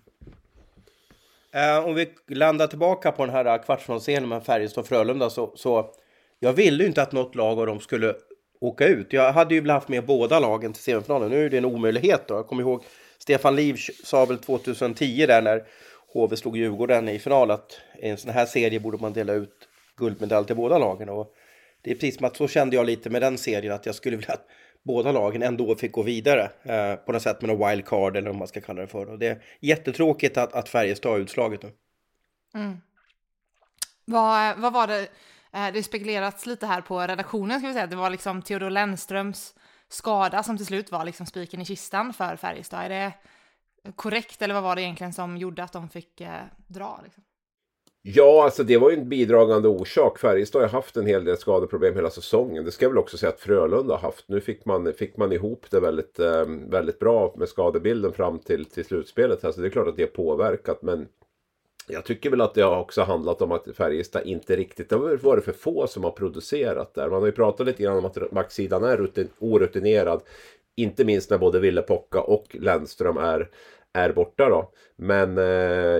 Eh, 1.52 1.86
om 1.86 1.94
vi 1.94 2.08
landar 2.26 2.66
tillbaka 2.66 3.12
på 3.12 3.24
den 3.24 3.34
här 3.34 3.44
eh, 3.44 3.62
kvartsfinalserien 3.62 4.28
med 4.28 4.44
Färjestad 4.44 4.82
och 4.82 4.88
Frölunda 4.88 5.30
så, 5.30 5.52
så 5.56 5.90
jag 6.38 6.52
ville 6.52 6.82
ju 6.82 6.88
inte 6.88 7.02
att 7.02 7.12
något 7.12 7.34
lag 7.34 7.58
av 7.58 7.66
dem 7.66 7.80
skulle 7.80 8.14
åka 8.60 8.86
ut. 8.86 9.12
Jag 9.12 9.32
hade 9.32 9.54
ju 9.54 9.68
haft 9.68 9.88
med 9.88 10.06
båda 10.06 10.40
lagen 10.40 10.72
till 10.72 10.82
semifinalen. 10.82 11.30
Nu 11.30 11.46
är 11.46 11.50
det 11.50 11.58
en 11.58 11.64
omöjlighet 11.64 12.28
då. 12.28 12.34
Jag 12.34 12.46
kommer 12.46 12.62
ihåg 12.62 12.84
Stefan 13.18 13.56
Liv 13.56 13.76
sa 14.04 14.24
väl 14.24 14.38
2010 14.38 15.26
där 15.26 15.42
när 15.42 15.64
HV 16.12 16.36
slog 16.36 16.56
Djurgården 16.56 17.08
i 17.08 17.18
final 17.18 17.50
att 17.50 17.80
i 18.02 18.08
en 18.08 18.18
sån 18.18 18.30
här 18.30 18.46
serie 18.46 18.80
borde 18.80 18.98
man 18.98 19.12
dela 19.12 19.32
ut 19.32 19.68
guldmedalj 19.96 20.46
till 20.46 20.56
båda 20.56 20.78
lagen. 20.78 21.08
Och 21.08 21.34
det 21.82 21.90
är 21.90 21.94
precis 21.94 22.16
som 22.16 22.24
att 22.24 22.36
så 22.36 22.48
kände 22.48 22.76
jag 22.76 22.86
lite 22.86 23.10
med 23.10 23.22
den 23.22 23.38
serien 23.38 23.74
att 23.74 23.86
jag 23.86 23.94
skulle 23.94 24.16
vilja 24.16 24.34
att 24.34 24.46
båda 24.82 25.12
lagen 25.12 25.42
ändå 25.42 25.76
fick 25.76 25.92
gå 25.92 26.02
vidare 26.02 26.50
eh, 26.62 26.96
på 26.96 27.12
något 27.12 27.22
sätt 27.22 27.40
med 27.42 27.48
någon 27.48 27.68
wildcard 27.68 28.16
eller 28.16 28.30
vad 28.30 28.38
man 28.38 28.48
ska 28.48 28.60
kalla 28.60 28.80
det 28.80 28.86
för. 28.86 29.10
Och 29.10 29.18
det 29.18 29.26
är 29.26 29.42
jättetråkigt 29.60 30.36
att, 30.36 30.52
att 30.52 30.68
Färjestad 30.68 31.12
har 31.12 31.18
utslaget 31.18 31.62
nu. 31.62 31.72
Mm. 32.54 32.80
Vad, 34.04 34.58
vad 34.58 34.72
var 34.72 34.86
det? 34.86 35.08
Eh, 35.52 35.72
det 35.72 35.82
spekulerats 35.82 36.46
lite 36.46 36.66
här 36.66 36.80
på 36.80 37.00
redaktionen, 37.00 37.60
ska 37.60 37.68
vi 37.68 37.74
säga. 37.74 37.86
Det 37.86 37.96
var 37.96 38.10
liksom 38.10 38.42
Theodor 38.42 38.70
Lennströms 38.70 39.54
skada 39.88 40.42
som 40.42 40.56
till 40.56 40.66
slut 40.66 40.92
var 40.92 41.04
liksom 41.04 41.26
spiken 41.26 41.60
i 41.60 41.64
kistan 41.64 42.12
för 42.12 42.36
Färjestad. 42.36 42.84
Är 42.84 42.88
det 42.88 43.12
korrekt 43.96 44.42
eller 44.42 44.54
vad 44.54 44.62
var 44.62 44.76
det 44.76 44.82
egentligen 44.82 45.12
som 45.12 45.36
gjorde 45.36 45.62
att 45.62 45.72
de 45.72 45.88
fick 45.88 46.20
eh, 46.20 46.30
dra? 46.66 47.00
Liksom? 47.04 47.22
Ja, 48.02 48.44
alltså 48.44 48.64
det 48.64 48.76
var 48.76 48.90
ju 48.90 48.96
en 48.96 49.08
bidragande 49.08 49.68
orsak. 49.68 50.18
Färjestad 50.18 50.62
har 50.62 50.68
haft 50.68 50.96
en 50.96 51.06
hel 51.06 51.24
del 51.24 51.36
skadeproblem 51.36 51.94
hela 51.94 52.10
säsongen. 52.10 52.64
Det 52.64 52.70
ska 52.70 52.84
jag 52.84 52.90
väl 52.90 52.98
också 52.98 53.18
säga 53.18 53.30
att 53.30 53.40
Frölunda 53.40 53.94
har 53.94 54.00
haft. 54.00 54.24
Nu 54.28 54.40
fick 54.40 54.64
man, 54.64 54.92
fick 54.92 55.16
man 55.16 55.32
ihop 55.32 55.66
det 55.70 55.80
väldigt, 55.80 56.18
eh, 56.18 56.44
väldigt 56.68 56.98
bra 56.98 57.34
med 57.36 57.48
skadebilden 57.48 58.12
fram 58.12 58.38
till, 58.38 58.64
till 58.64 58.84
slutspelet. 58.84 59.40
Så 59.40 59.60
det 59.60 59.66
är 59.66 59.70
klart 59.70 59.88
att 59.88 59.96
det 59.96 60.02
har 60.02 60.08
påverkat, 60.08 60.82
men 60.82 61.08
jag 61.88 62.04
tycker 62.04 62.30
väl 62.30 62.40
att 62.40 62.54
det 62.54 62.62
har 62.62 62.80
också 62.80 63.02
handlat 63.02 63.42
om 63.42 63.52
att 63.52 63.76
Färjestad 63.76 64.26
inte 64.26 64.56
riktigt, 64.56 64.88
det 64.88 64.96
har 64.96 65.16
varit 65.16 65.44
för 65.44 65.52
få 65.52 65.86
som 65.86 66.04
har 66.04 66.10
producerat 66.10 66.94
där. 66.94 67.10
Man 67.10 67.20
har 67.20 67.26
ju 67.26 67.32
pratat 67.32 67.66
lite 67.66 67.82
grann 67.82 67.98
om 67.98 68.04
att 68.04 68.30
backsidan 68.30 68.84
är 68.84 68.96
rutin, 68.96 69.28
orutinerad. 69.38 70.20
Inte 70.78 71.04
minst 71.04 71.30
när 71.30 71.38
både 71.38 71.60
Ville 71.60 71.82
Pocka 71.82 72.20
och 72.20 72.56
Lennström 72.60 73.16
är 73.16 73.48
är 73.92 74.12
borta 74.12 74.48
då. 74.48 74.72
Men 74.96 75.38
eh, 75.38 75.44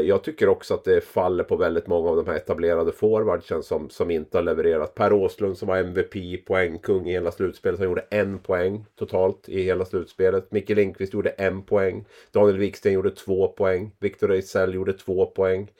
jag 0.08 0.24
tycker 0.24 0.48
också 0.48 0.74
att 0.74 0.84
det 0.84 1.00
faller 1.00 1.44
på 1.44 1.56
väldigt 1.56 1.86
många 1.86 2.10
av 2.10 2.16
de 2.16 2.26
här 2.26 2.36
etablerade 2.36 2.92
forwardsen 2.92 3.62
som, 3.62 3.90
som 3.90 4.10
inte 4.10 4.38
har 4.38 4.42
levererat. 4.42 4.94
Per 4.94 5.12
Åslund 5.12 5.58
som 5.58 5.68
var 5.68 5.76
MVP, 5.76 6.46
poängkung 6.46 7.08
i 7.08 7.12
hela 7.12 7.32
slutspelet. 7.32 7.78
Han 7.78 7.88
gjorde 7.88 8.04
en 8.10 8.38
poäng 8.38 8.84
totalt 8.98 9.48
i 9.48 9.62
hela 9.62 9.84
slutspelet. 9.84 10.52
Micke 10.52 10.70
Lindqvist 10.70 11.14
gjorde 11.14 11.30
en 11.30 11.62
poäng. 11.62 12.04
Daniel 12.32 12.58
Wiksten 12.58 12.92
gjorde 12.92 13.10
två 13.10 13.48
poäng. 13.48 13.90
Viktor 14.00 14.32
Ejdsell 14.32 14.74
gjorde 14.74 14.92
två 14.92 15.26
poäng. 15.26 15.70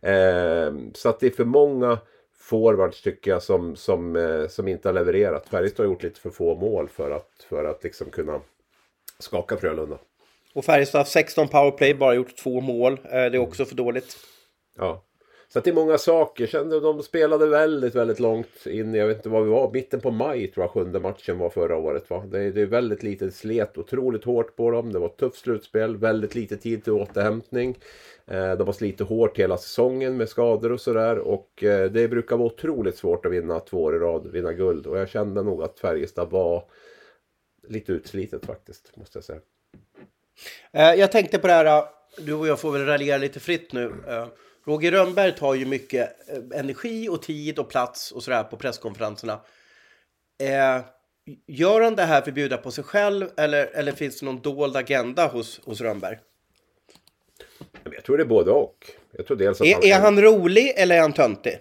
Eh, 0.00 0.72
så 0.94 1.08
att 1.08 1.20
det 1.20 1.26
är 1.26 1.30
för 1.30 1.44
många 1.44 1.98
forwards 2.46 3.02
tycker 3.02 3.30
jag 3.30 3.42
som, 3.42 3.76
som, 3.76 4.16
eh, 4.16 4.48
som 4.48 4.68
inte 4.68 4.88
har 4.88 4.92
levererat. 4.92 5.48
Färjestad 5.48 5.86
har 5.86 5.92
gjort 5.92 6.02
lite 6.02 6.20
för 6.20 6.30
få 6.30 6.54
mål 6.54 6.88
för 6.88 7.10
att, 7.10 7.46
för 7.48 7.64
att 7.64 7.84
liksom 7.84 8.10
kunna 8.10 8.40
skaka 9.18 9.56
Frölunda. 9.56 9.98
Och 10.54 10.64
Färjestad 10.64 10.98
har 10.98 11.04
16 11.04 11.48
powerplay, 11.48 11.94
bara 11.94 12.14
gjort 12.14 12.36
två 12.36 12.60
mål. 12.60 12.92
Eh, 12.92 13.10
det 13.10 13.16
är 13.16 13.38
också 13.38 13.64
för 13.64 13.74
dåligt. 13.74 14.16
Ja. 14.78 15.02
Så 15.48 15.58
att 15.58 15.64
det 15.64 15.70
är 15.70 15.74
många 15.74 15.98
saker. 15.98 16.46
Sen, 16.46 16.68
de 16.70 17.02
spelade 17.02 17.46
väldigt, 17.46 17.94
väldigt 17.94 18.20
långt 18.20 18.66
in. 18.66 18.94
Jag 18.94 19.06
vet 19.06 19.16
inte 19.16 19.28
vad 19.28 19.44
vi 19.44 19.50
var. 19.50 19.72
Mitten 19.72 20.00
på 20.00 20.10
maj 20.10 20.46
tror 20.46 20.64
jag 20.64 20.70
sjunde 20.70 21.00
matchen 21.00 21.38
var 21.38 21.50
förra 21.50 21.76
året. 21.76 22.10
Va? 22.10 22.24
Det, 22.26 22.40
är, 22.40 22.50
det 22.50 22.62
är 22.62 22.66
väldigt 22.66 23.02
lite 23.02 23.30
slet. 23.30 23.78
Otroligt 23.78 24.24
hårt 24.24 24.56
på 24.56 24.70
dem. 24.70 24.92
Det 24.92 24.98
var 24.98 25.06
ett 25.06 25.16
tufft 25.16 25.38
slutspel. 25.38 25.96
Väldigt 25.96 26.34
lite 26.34 26.56
tid 26.56 26.84
till 26.84 26.92
återhämtning. 26.92 27.78
Eh, 28.26 28.52
de 28.52 28.66
har 28.66 28.72
slitit 28.72 29.08
hårt 29.08 29.38
hela 29.38 29.58
säsongen 29.58 30.16
med 30.16 30.28
skador 30.28 30.72
och 30.72 30.80
sådär. 30.80 31.18
Och 31.18 31.64
eh, 31.64 31.90
det 31.90 32.08
brukar 32.08 32.36
vara 32.36 32.46
otroligt 32.46 32.96
svårt 32.96 33.26
att 33.26 33.32
vinna 33.32 33.60
två 33.60 33.82
år 33.82 33.96
i 33.96 33.98
rad. 33.98 34.26
Vinna 34.32 34.52
guld. 34.52 34.86
Och 34.86 34.98
jag 34.98 35.08
kände 35.08 35.42
nog 35.42 35.62
att 35.62 35.78
Färjestad 35.78 36.30
var 36.30 36.64
lite 37.68 37.92
utslitet 37.92 38.46
faktiskt. 38.46 38.96
Måste 38.96 39.18
jag 39.18 39.24
säga. 39.24 39.40
Eh, 40.72 40.94
jag 40.94 41.12
tänkte 41.12 41.38
på 41.38 41.46
det 41.46 41.52
här, 41.52 41.78
eh, 41.78 41.84
du 42.18 42.34
och 42.34 42.46
jag 42.46 42.60
får 42.60 42.72
väl 42.72 42.86
raljera 42.86 43.18
lite 43.18 43.40
fritt 43.40 43.72
nu. 43.72 43.92
Eh, 44.08 44.26
Eh, 44.66 44.72
Roger 44.72 44.92
Rönnberg 44.92 45.34
tar 45.34 45.54
ju 45.54 45.66
mycket 45.66 46.28
eh, 46.28 46.60
energi 46.60 47.08
och 47.08 47.22
tid 47.22 47.58
och 47.58 47.68
plats 47.68 48.12
och 48.12 48.22
sådär 48.22 48.42
på 48.42 48.56
presskonferenserna. 48.56 49.40
Gör 51.46 51.80
han 51.80 51.96
det 51.96 52.02
här 52.02 52.22
för 52.22 52.30
att 52.30 52.34
bjuda 52.34 52.56
på 52.56 52.70
sig 52.70 52.84
själv 52.84 53.26
eller, 53.36 53.66
eller 53.66 53.92
finns 53.92 54.20
det 54.20 54.26
någon 54.26 54.40
dold 54.40 54.76
agenda 54.76 55.26
hos, 55.26 55.60
hos 55.64 55.80
Rönnberg? 55.80 56.18
Jag 57.94 58.04
tror 58.04 58.16
det 58.16 58.22
är 58.22 58.28
både 58.28 58.50
och. 58.50 58.90
Jag 59.12 59.26
tror 59.26 59.36
dels 59.36 59.60
att 59.60 59.66
är, 59.66 59.74
han, 59.74 59.84
är 59.84 60.00
han 60.00 60.22
rolig 60.22 60.72
eller 60.76 60.96
är 60.96 61.00
han 61.00 61.12
töntig? 61.12 61.58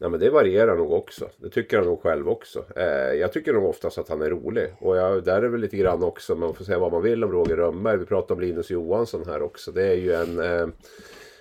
Ja, 0.00 0.08
men 0.08 0.20
det 0.20 0.30
varierar 0.30 0.76
nog 0.76 0.92
också. 0.92 1.28
Det 1.36 1.50
tycker 1.50 1.76
han 1.76 1.86
nog 1.86 2.02
själv 2.02 2.28
också. 2.28 2.64
Eh, 2.76 3.14
jag 3.14 3.32
tycker 3.32 3.52
nog 3.52 3.64
oftast 3.64 3.98
att 3.98 4.08
han 4.08 4.22
är 4.22 4.30
rolig. 4.30 4.72
Och 4.80 4.96
jag, 4.96 5.24
där 5.24 5.42
är 5.42 5.48
väl 5.48 5.60
lite 5.60 5.76
grann 5.76 6.02
också, 6.02 6.34
man 6.34 6.54
får 6.54 6.64
säga 6.64 6.78
vad 6.78 6.92
man 6.92 7.02
vill 7.02 7.24
om 7.24 7.32
Roger 7.32 7.56
Rönnberg. 7.56 7.96
Vi 7.96 8.06
pratar 8.06 8.34
om 8.34 8.40
Linus 8.40 8.70
Johansson 8.70 9.26
här 9.26 9.42
också. 9.42 9.72
Det 9.72 9.86
är 9.86 9.94
ju 9.94 10.14
en 10.14 10.38
eh, 10.38 10.66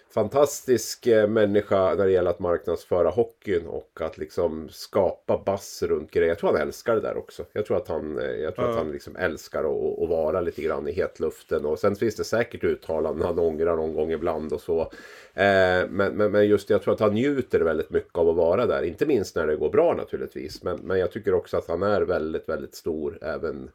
fantastisk 0.09 1.07
eh, 1.07 1.27
människa 1.27 1.95
när 1.95 2.05
det 2.05 2.11
gäller 2.11 2.29
att 2.29 2.39
marknadsföra 2.39 3.09
hockeyn 3.09 3.67
och 3.67 4.01
att 4.01 4.17
liksom 4.17 4.69
skapa 4.69 5.43
bass 5.45 5.83
runt 5.83 6.11
grejer. 6.11 6.27
Jag 6.27 6.39
tror 6.39 6.51
han 6.51 6.61
älskar 6.61 6.95
det 6.95 7.01
där 7.01 7.17
också. 7.17 7.45
Jag 7.53 7.65
tror 7.65 7.77
att 7.77 7.87
han, 7.87 8.19
eh, 8.19 8.25
jag 8.25 8.55
tror 8.55 8.65
mm. 8.65 8.77
att 8.77 8.83
han 8.83 8.91
liksom 8.91 9.15
älskar 9.15 9.59
att, 9.59 9.99
att 10.03 10.09
vara 10.09 10.41
lite 10.41 10.61
grann 10.61 10.87
i 10.87 10.91
hetluften. 10.91 11.65
Och 11.65 11.79
sen 11.79 11.95
finns 11.95 12.15
det 12.15 12.23
säkert 12.23 12.63
uttalanden 12.63 13.27
han 13.27 13.39
ångrar 13.39 13.75
någon 13.75 13.93
gång 13.93 14.11
ibland 14.11 14.53
och 14.53 14.61
så. 14.61 14.81
Eh, 15.33 15.87
men, 15.89 16.13
men, 16.13 16.31
men, 16.31 16.47
just 16.47 16.69
jag 16.69 16.81
tror 16.81 16.93
att 16.93 16.99
han 16.99 17.13
njuter 17.13 17.59
väldigt 17.59 17.89
mycket 17.89 18.17
av 18.17 18.29
att 18.29 18.35
vara 18.35 18.65
där. 18.65 18.83
Inte 18.83 19.05
minst 19.05 19.35
när 19.35 19.47
det 19.47 19.55
går 19.55 19.69
bra 19.69 19.93
naturligtvis. 19.93 20.63
Men, 20.63 20.79
men 20.83 20.99
jag 20.99 21.11
tycker 21.11 21.33
också 21.33 21.57
att 21.57 21.67
han 21.67 21.83
är 21.83 22.01
väldigt, 22.01 22.49
väldigt 22.49 22.75
stor. 22.75 23.17
Även, 23.21 23.69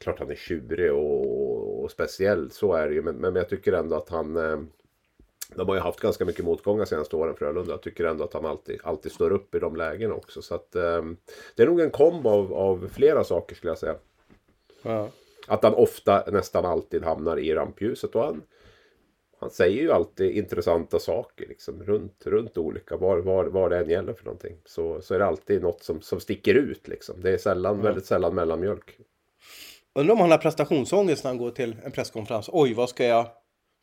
klart 0.00 0.18
han 0.18 0.30
är 0.30 0.34
tjurig 0.34 0.92
och, 0.92 1.84
och 1.84 1.90
speciell, 1.90 2.50
så 2.50 2.72
är 2.72 2.88
det 2.88 2.94
ju. 2.94 3.02
Men, 3.02 3.16
men 3.16 3.36
jag 3.36 3.48
tycker 3.48 3.72
ändå 3.72 3.96
att 3.96 4.08
han 4.08 4.36
de 5.54 5.68
har 5.68 5.74
ju 5.74 5.80
haft 5.80 6.00
ganska 6.00 6.24
mycket 6.24 6.44
motgångar 6.44 6.84
senaste 6.84 7.16
åren 7.16 7.34
Frölunda. 7.36 7.72
Jag 7.72 7.82
tycker 7.82 8.04
ändå 8.04 8.24
att 8.24 8.32
han 8.32 8.46
alltid, 8.46 8.80
alltid 8.82 9.12
står 9.12 9.32
upp 9.32 9.54
i 9.54 9.58
de 9.58 9.76
lägena 9.76 10.14
också. 10.14 10.42
Så 10.42 10.54
att, 10.54 10.74
eh, 10.74 11.02
det 11.54 11.62
är 11.62 11.66
nog 11.66 11.80
en 11.80 11.90
kombo 11.90 12.28
av, 12.28 12.54
av 12.54 12.88
flera 12.92 13.24
saker 13.24 13.56
skulle 13.56 13.70
jag 13.70 13.78
säga. 13.78 13.96
Ja. 14.82 15.08
Att 15.46 15.62
han 15.62 15.74
ofta, 15.74 16.24
nästan 16.30 16.64
alltid 16.64 17.04
hamnar 17.04 17.38
i 17.38 17.54
rampljuset. 17.54 18.14
Och 18.14 18.24
han, 18.24 18.42
han 19.40 19.50
säger 19.50 19.82
ju 19.82 19.92
alltid 19.92 20.36
intressanta 20.36 20.98
saker 20.98 21.46
liksom, 21.48 21.82
runt, 21.82 22.26
runt 22.26 22.58
olika, 22.58 22.96
var, 22.96 23.18
var, 23.18 23.44
var 23.44 23.70
det 23.70 23.78
än 23.78 23.90
gäller 23.90 24.12
för 24.12 24.24
någonting. 24.24 24.56
Så, 24.64 25.00
så 25.00 25.14
är 25.14 25.18
det 25.18 25.26
alltid 25.26 25.62
något 25.62 25.82
som, 25.82 26.00
som 26.00 26.20
sticker 26.20 26.54
ut 26.54 26.88
liksom. 26.88 27.20
Det 27.20 27.30
är 27.30 27.38
sällan, 27.38 27.82
väldigt 27.82 28.06
sällan 28.06 28.34
mellanmjölk. 28.34 28.98
Undrar 29.94 30.12
om 30.12 30.20
han 30.20 30.30
har 30.30 30.38
prestationsångest 30.38 31.24
när 31.24 31.30
han 31.30 31.38
går 31.38 31.50
till 31.50 31.76
en 31.84 31.92
presskonferens. 31.92 32.50
Oj, 32.52 32.74
vad 32.74 32.88
ska 32.88 33.04
jag 33.04 33.26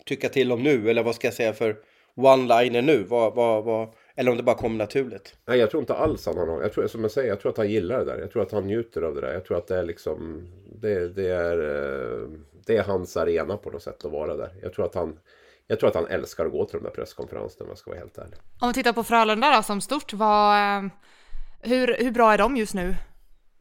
tycka 0.05 0.29
till 0.29 0.51
om 0.51 0.63
nu? 0.63 0.89
Eller 0.89 1.03
vad 1.03 1.15
ska 1.15 1.27
jag 1.27 1.33
säga 1.33 1.53
för 1.53 1.75
one-liner 2.15 2.81
nu? 2.81 3.03
Vad, 3.03 3.35
vad, 3.35 3.63
vad... 3.63 3.89
Eller 4.15 4.31
om 4.31 4.37
det 4.37 4.43
bara 4.43 4.55
kommer 4.55 4.77
naturligt. 4.77 5.35
Nej, 5.47 5.59
jag 5.59 5.69
tror 5.71 5.81
inte 5.81 5.93
alls 5.93 6.25
han 6.25 6.37
har 6.37 6.45
någon. 6.45 6.61
Jag 6.61 6.73
tror, 6.73 6.87
som 6.87 7.01
jag 7.01 7.11
säger, 7.11 7.29
jag 7.29 7.39
tror 7.39 7.51
att 7.51 7.57
han 7.57 7.69
gillar 7.69 7.99
det 7.99 8.05
där. 8.05 8.17
Jag 8.19 8.31
tror 8.31 8.41
att 8.41 8.51
han 8.51 8.67
njuter 8.67 9.01
av 9.01 9.15
det 9.15 9.21
där. 9.21 9.33
Jag 9.33 9.45
tror 9.45 9.57
att 9.57 9.67
det 9.67 9.77
är 9.77 9.83
liksom... 9.83 10.47
Det, 10.81 11.07
det, 11.09 11.27
är, 11.29 11.57
eh, 11.57 12.27
det 12.65 12.77
är 12.77 12.83
hans 12.83 13.17
arena 13.17 13.57
på 13.57 13.69
något 13.69 13.83
sätt 13.83 14.05
att 14.05 14.11
vara 14.11 14.35
där. 14.35 14.49
Jag 14.61 14.73
tror 14.73 14.85
att 14.85 14.95
han... 14.95 15.19
Jag 15.67 15.79
tror 15.79 15.89
att 15.89 15.95
han 15.95 16.07
älskar 16.07 16.45
att 16.45 16.51
gå 16.51 16.65
till 16.65 16.77
de 16.77 16.83
där 16.83 16.91
presskonferenserna 16.91 17.63
om 17.63 17.69
jag 17.69 17.77
ska 17.77 17.91
vara 17.91 17.99
helt 17.99 18.17
ärlig. 18.17 18.37
Om 18.61 18.67
vi 18.67 18.73
tittar 18.73 18.93
på 18.93 19.03
Frölunda 19.03 19.55
då 19.55 19.63
som 19.63 19.81
stort, 19.81 20.13
vad, 20.13 20.57
eh, 20.57 20.83
hur, 21.61 21.95
hur 21.99 22.11
bra 22.11 22.33
är 22.33 22.37
de 22.37 22.57
just 22.57 22.73
nu? 22.73 22.95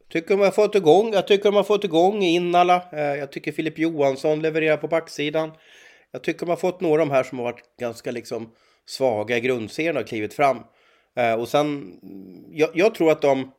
Tycker 0.09 0.29
de 0.37 0.43
har 0.43 0.51
fått 0.51 0.75
igång, 0.75 1.13
jag 1.13 1.27
tycker 1.27 1.43
de 1.43 1.55
har 1.55 1.63
fått 1.63 1.83
igång 1.83 2.23
Innala. 2.23 2.81
Eh, 2.91 2.99
Jag 3.15 3.31
tycker 3.31 3.51
Filip 3.51 3.77
Johansson 3.79 4.41
levererar 4.41 4.77
på 4.77 4.87
backsidan. 4.87 5.51
Jag 6.15 6.23
tycker 6.23 6.45
man 6.45 6.57
fått 6.57 6.81
några 6.81 7.01
av 7.01 7.07
de 7.07 7.13
här 7.13 7.23
som 7.23 7.37
har 7.37 7.45
varit 7.45 7.77
ganska 7.79 8.11
liksom 8.11 8.51
svaga 8.85 9.37
i 9.37 9.41
grundserien 9.41 9.97
och 9.97 10.07
klivit 10.07 10.33
fram. 10.33 10.57
Eh, 11.15 11.33
Och 11.33 11.47
sen, 11.47 11.67
mm, 12.03 12.45
jag, 12.51 12.69
jag 12.73 12.95
tror 12.95 13.11
att 13.11 13.21
de 13.21 13.51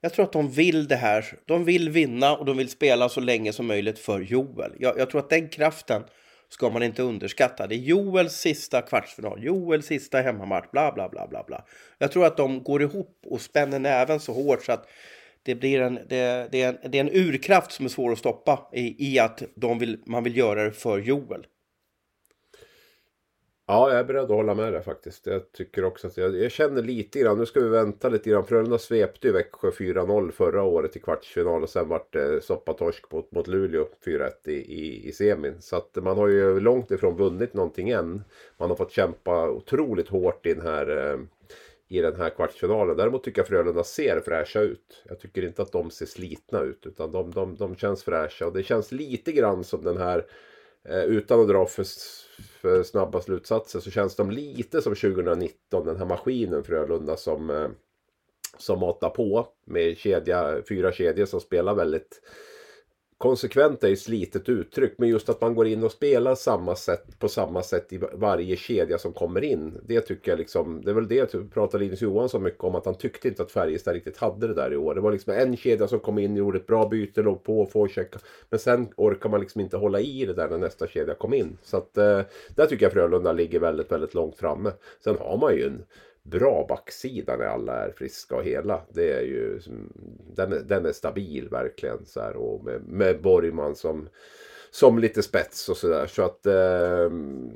jag 0.00 0.12
tror 0.12 0.24
att 0.24 0.32
de 0.32 0.50
vill 0.50 0.88
det 0.88 0.96
här. 0.96 1.38
De 1.46 1.64
vill 1.64 1.90
vinna 1.90 2.36
och 2.36 2.44
de 2.44 2.56
vill 2.56 2.68
spela 2.68 3.08
så 3.08 3.20
länge 3.20 3.52
som 3.52 3.66
möjligt 3.66 3.98
för 3.98 4.20
Joel. 4.20 4.72
Jag, 4.78 4.98
jag 4.98 5.10
tror 5.10 5.20
att 5.20 5.30
den 5.30 5.48
kraften 5.48 6.02
ska 6.48 6.70
man 6.70 6.82
inte 6.82 7.02
underskatta. 7.02 7.66
Det 7.66 7.74
är 7.74 7.78
Joels 7.78 8.32
sista 8.32 8.82
kvartsfinal, 8.82 9.44
Joels 9.44 9.86
sista 9.86 10.20
hemmamatch, 10.20 10.70
bla 10.72 10.92
bla 10.92 11.08
bla 11.08 11.26
bla 11.26 11.44
bla. 11.46 11.64
Jag 11.98 12.12
tror 12.12 12.26
att 12.26 12.36
de 12.36 12.62
går 12.62 12.82
ihop 12.82 13.20
och 13.26 13.40
spänner 13.40 13.78
näven 13.78 14.20
så 14.20 14.32
hårt 14.32 14.64
så 14.64 14.72
att 14.72 14.88
det 15.42 15.54
blir 15.54 15.80
en, 15.80 15.94
det, 15.94 16.48
det 16.52 16.62
är 16.62 16.68
en, 16.68 16.90
det 16.90 16.98
är 16.98 17.04
en 17.04 17.12
urkraft 17.12 17.72
som 17.72 17.84
är 17.84 17.90
svår 17.90 18.12
att 18.12 18.18
stoppa 18.18 18.68
i, 18.72 19.12
i 19.12 19.18
att 19.18 19.42
de 19.54 19.78
vill, 19.78 19.98
man 20.06 20.24
vill 20.24 20.36
göra 20.36 20.64
det 20.64 20.72
för 20.72 20.98
Joel. 20.98 21.46
Ja, 23.68 23.90
jag 23.90 23.98
är 23.98 24.04
beredd 24.04 24.24
att 24.24 24.30
hålla 24.30 24.54
med 24.54 24.72
dig 24.72 24.82
faktiskt. 24.82 25.26
Jag 25.26 25.52
tycker 25.52 25.84
också 25.84 26.06
att 26.06 26.16
jag, 26.16 26.36
jag 26.36 26.50
känner 26.50 26.82
lite 26.82 27.20
grann, 27.20 27.38
nu 27.38 27.46
ska 27.46 27.60
vi 27.60 27.68
vänta 27.68 28.08
lite 28.08 28.30
grann. 28.30 28.46
Frölunda 28.46 28.78
svepte 28.78 29.26
ju 29.26 29.32
Växjö 29.32 29.70
4-0 29.70 30.30
förra 30.30 30.62
året 30.62 30.96
i 30.96 31.00
kvartsfinal 31.00 31.62
och 31.62 31.70
sen 31.70 31.88
vart 31.88 32.12
det 32.12 32.44
soppatorsk 32.44 33.12
mot, 33.12 33.32
mot 33.32 33.46
Luleå 33.46 33.88
4-1 34.04 34.30
i, 34.44 34.52
i, 34.52 35.08
i 35.08 35.12
semin. 35.12 35.54
Så 35.60 35.76
att 35.76 35.96
man 35.96 36.16
har 36.16 36.28
ju 36.28 36.60
långt 36.60 36.90
ifrån 36.90 37.16
vunnit 37.16 37.54
någonting 37.54 37.90
än. 37.90 38.24
Man 38.56 38.68
har 38.68 38.76
fått 38.76 38.92
kämpa 38.92 39.50
otroligt 39.50 40.08
hårt 40.08 40.46
i 40.46 40.54
den 40.54 40.66
här 40.66 41.10
eh, 41.12 41.18
i 41.88 42.00
den 42.00 42.16
här 42.16 42.30
kvartsfinalen. 42.30 42.96
Däremot 42.96 43.24
tycker 43.24 43.40
jag 43.40 43.48
Frölunda 43.48 43.84
ser 43.84 44.20
fräscha 44.20 44.60
ut. 44.60 45.02
Jag 45.08 45.20
tycker 45.20 45.44
inte 45.44 45.62
att 45.62 45.72
de 45.72 45.90
ser 45.90 46.06
slitna 46.06 46.60
ut 46.60 46.86
utan 46.86 47.12
de, 47.12 47.30
de, 47.30 47.56
de 47.56 47.76
känns 47.76 48.04
fräscha 48.04 48.46
och 48.46 48.52
det 48.52 48.62
känns 48.62 48.92
lite 48.92 49.32
grann 49.32 49.64
som 49.64 49.84
den 49.84 49.96
här 49.96 50.24
Eh, 50.88 51.04
utan 51.04 51.40
att 51.40 51.48
dra 51.48 51.66
för, 51.66 51.84
för 52.60 52.82
snabba 52.82 53.20
slutsatser 53.20 53.80
så 53.80 53.90
känns 53.90 54.16
de 54.16 54.30
lite 54.30 54.82
som 54.82 54.94
2019 54.94 55.86
den 55.86 55.96
här 55.96 56.06
maskinen 56.06 56.64
Frölunda 56.64 57.16
som 57.16 57.50
eh, 57.50 57.68
som 58.58 58.80
matar 58.80 59.10
på 59.10 59.48
med 59.64 59.98
kedja, 59.98 60.62
fyra 60.68 60.92
kedjor 60.92 61.26
som 61.26 61.40
spelar 61.40 61.74
väldigt 61.74 62.20
konsekvent 63.18 63.84
är 63.84 63.88
ju 63.88 63.96
slitet 63.96 64.48
uttryck, 64.48 64.94
men 64.98 65.08
just 65.08 65.28
att 65.28 65.40
man 65.40 65.54
går 65.54 65.66
in 65.66 65.84
och 65.84 65.92
spelar 65.92 66.34
samma 66.34 66.76
sätt 66.76 67.18
på 67.18 67.28
samma 67.28 67.62
sätt 67.62 67.92
i 67.92 68.00
varje 68.12 68.56
kedja 68.56 68.98
som 68.98 69.12
kommer 69.12 69.44
in. 69.44 69.80
Det 69.86 70.00
tycker 70.00 70.32
jag 70.32 70.38
liksom, 70.38 70.82
det 70.84 70.90
är 70.90 70.94
väl 70.94 71.08
det 71.08 71.50
pratade 71.50 71.84
Linus 71.84 72.02
Johansson 72.02 72.42
mycket 72.42 72.64
om, 72.64 72.74
att 72.74 72.86
han 72.86 72.98
tyckte 72.98 73.28
inte 73.28 73.42
att 73.42 73.52
Färjestad 73.52 73.94
riktigt 73.94 74.16
hade 74.16 74.46
det 74.46 74.54
där 74.54 74.72
i 74.72 74.76
år. 74.76 74.94
Det 74.94 75.00
var 75.00 75.12
liksom 75.12 75.32
en 75.32 75.56
kedja 75.56 75.88
som 75.88 76.00
kom 76.00 76.18
in, 76.18 76.36
gjorde 76.36 76.58
ett 76.58 76.66
bra 76.66 76.88
byte, 76.88 77.22
låg 77.22 77.44
på, 77.44 77.88
checka 77.88 78.18
Men 78.50 78.58
sen 78.58 78.88
orkar 78.96 79.28
man 79.28 79.40
liksom 79.40 79.60
inte 79.60 79.76
hålla 79.76 80.00
i 80.00 80.26
det 80.26 80.34
där 80.34 80.48
när 80.48 80.58
nästa 80.58 80.86
kedja 80.86 81.14
kom 81.14 81.34
in. 81.34 81.58
Så 81.62 81.76
att 81.76 81.98
eh, 81.98 82.20
där 82.54 82.66
tycker 82.66 82.84
jag 82.84 82.92
Frölunda 82.92 83.32
ligger 83.32 83.60
väldigt, 83.60 83.92
väldigt 83.92 84.14
långt 84.14 84.36
framme. 84.36 84.72
Sen 85.04 85.16
har 85.18 85.36
man 85.36 85.54
ju 85.54 85.66
en 85.66 85.82
bra 86.30 86.66
backsida 86.68 87.36
när 87.36 87.44
alla 87.44 87.72
är 87.72 87.90
friska 87.90 88.36
och 88.36 88.44
hela. 88.44 88.82
Det 88.88 89.12
är 89.12 89.22
ju, 89.22 89.60
den, 90.34 90.52
är, 90.52 90.60
den 90.60 90.86
är 90.86 90.92
stabil 90.92 91.48
verkligen. 91.48 92.06
Så 92.06 92.20
här, 92.20 92.36
och 92.36 92.64
med, 92.64 92.82
med 92.88 93.22
Borgman 93.22 93.76
som, 93.76 94.08
som 94.70 94.98
lite 94.98 95.22
spets 95.22 95.68
och 95.68 95.76
sådär. 95.76 96.06
Så 96.06 96.22
att, 96.22 96.46
eh, 96.46 97.10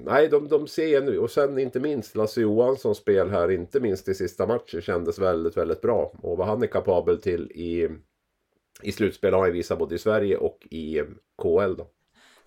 nej 0.05 0.29
de, 0.29 0.49
de 0.49 0.67
ser 0.67 1.03
nu. 1.03 1.19
Och 1.19 1.31
sen 1.31 1.59
inte 1.59 1.81
minst 1.81 2.17
Lasse 2.17 2.41
Johanssons 2.41 2.99
spel 2.99 3.31
här, 3.31 3.51
inte 3.51 3.81
minst 3.81 4.09
i 4.09 4.15
sista 4.15 4.47
matchen, 4.47 4.81
kändes 4.81 5.19
väldigt, 5.19 5.57
väldigt 5.57 5.81
bra. 5.81 6.13
Och 6.23 6.37
vad 6.39 6.47
han 6.47 6.63
är 6.63 6.67
kapabel 6.67 7.21
till 7.21 7.51
i, 7.51 7.89
i 8.83 8.93
slutspel 8.93 9.35
har 9.35 9.41
han 9.41 9.53
visat 9.53 9.79
både 9.79 9.95
i 9.95 9.99
Sverige 9.99 10.37
och 10.37 10.67
i 10.71 11.03
KL 11.43 11.77
då. 11.77 11.87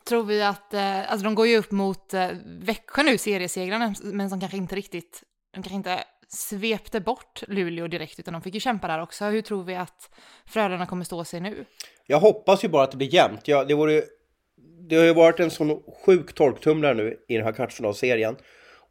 Tror 0.05 0.23
vi 0.23 0.43
att, 0.43 0.73
eh, 0.73 1.11
alltså 1.11 1.23
de 1.23 1.35
går 1.35 1.47
ju 1.47 1.57
upp 1.57 1.71
mot 1.71 2.13
eh, 2.13 2.29
Växjö 2.45 3.03
nu, 3.03 3.17
seriesegrarna, 3.17 3.93
men 4.03 4.29
som 4.29 4.39
kanske 4.39 4.57
inte 4.57 4.75
riktigt, 4.75 5.23
de 5.53 5.63
kanske 5.63 5.75
inte 5.75 6.03
svepte 6.33 6.99
bort 6.99 7.43
Luleå 7.47 7.87
direkt, 7.87 8.19
utan 8.19 8.33
de 8.33 8.41
fick 8.41 8.53
ju 8.53 8.59
kämpa 8.59 8.87
där 8.87 9.01
också. 9.01 9.25
Hur 9.25 9.41
tror 9.41 9.63
vi 9.63 9.75
att 9.75 10.09
Frölunda 10.45 10.85
kommer 10.85 11.05
stå 11.05 11.23
sig 11.23 11.39
nu? 11.39 11.65
Jag 12.07 12.19
hoppas 12.19 12.63
ju 12.63 12.67
bara 12.67 12.83
att 12.83 12.91
det 12.91 12.97
blir 12.97 13.13
jämnt. 13.13 13.47
Ja, 13.47 13.63
det, 13.63 13.73
vore, 13.73 14.03
det 14.89 14.95
har 14.95 15.03
ju 15.03 15.13
varit 15.13 15.39
en 15.39 15.51
sån 15.51 15.83
sjuk 16.05 16.33
torktumlare 16.33 16.93
nu 16.93 17.17
i 17.27 17.35
den 17.35 17.45
här 17.45 17.51
kvartsfinalserien. 17.51 18.35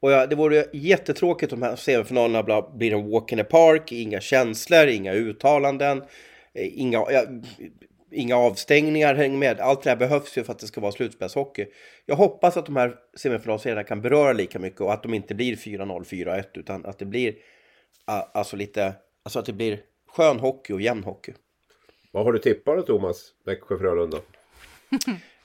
Och 0.00 0.12
ja, 0.12 0.26
det 0.26 0.37
vore 0.37 0.66
jättetråkigt 0.72 1.52
om 1.52 1.61
de 1.61 1.66
här 1.66 1.76
semifinalerna 1.76 2.62
blir 2.62 2.92
en 2.92 3.11
walk 3.11 3.32
in 3.32 3.38
the 3.38 3.44
park, 3.44 3.92
inga 3.92 4.20
känslor, 4.20 4.87
inga 4.87 5.12
uttalanden, 5.12 6.02
eh, 6.54 6.80
inga, 6.80 6.99
ja, 6.99 7.25
inga 8.14 8.37
avstängningar, 8.37 9.14
häng 9.14 9.38
med. 9.38 9.61
Allt 9.61 9.83
det 9.83 9.90
här 9.90 9.97
behövs 9.97 10.38
ju 10.38 10.45
för 10.45 10.52
att 10.52 10.59
det 10.59 10.66
ska 10.66 10.81
vara 10.81 10.92
slutspelshockey. 10.92 11.66
Jag 12.07 12.16
hoppas 12.16 12.57
att 12.57 12.66
de 12.66 12.76
här 12.76 12.97
semifinalserierna 13.16 13.85
kan 13.85 14.00
beröra 14.00 14.33
lika 14.33 14.59
mycket 14.59 14.81
och 14.81 14.92
att 14.92 15.02
de 15.02 15.14
inte 15.14 15.35
blir 15.35 15.57
4-0, 15.57 16.04
4-1 16.04 16.45
utan 16.54 16.87
att 16.87 16.99
det 16.99 17.04
blir 17.04 17.35
alltså 18.04 18.57
lite, 18.57 18.95
alltså 19.23 19.38
att 19.38 19.47
det 19.47 19.52
blir 19.52 19.81
skön 20.09 20.38
hockey 20.38 20.73
och 20.73 20.81
jämn 20.81 21.04
hockey. 21.04 21.33
Vad 22.11 22.25
har 22.25 22.33
du 22.33 22.38
tippat 22.38 22.76
då 22.76 22.83
Thomas? 22.83 23.33
Växjö-Frölunda? 23.45 24.19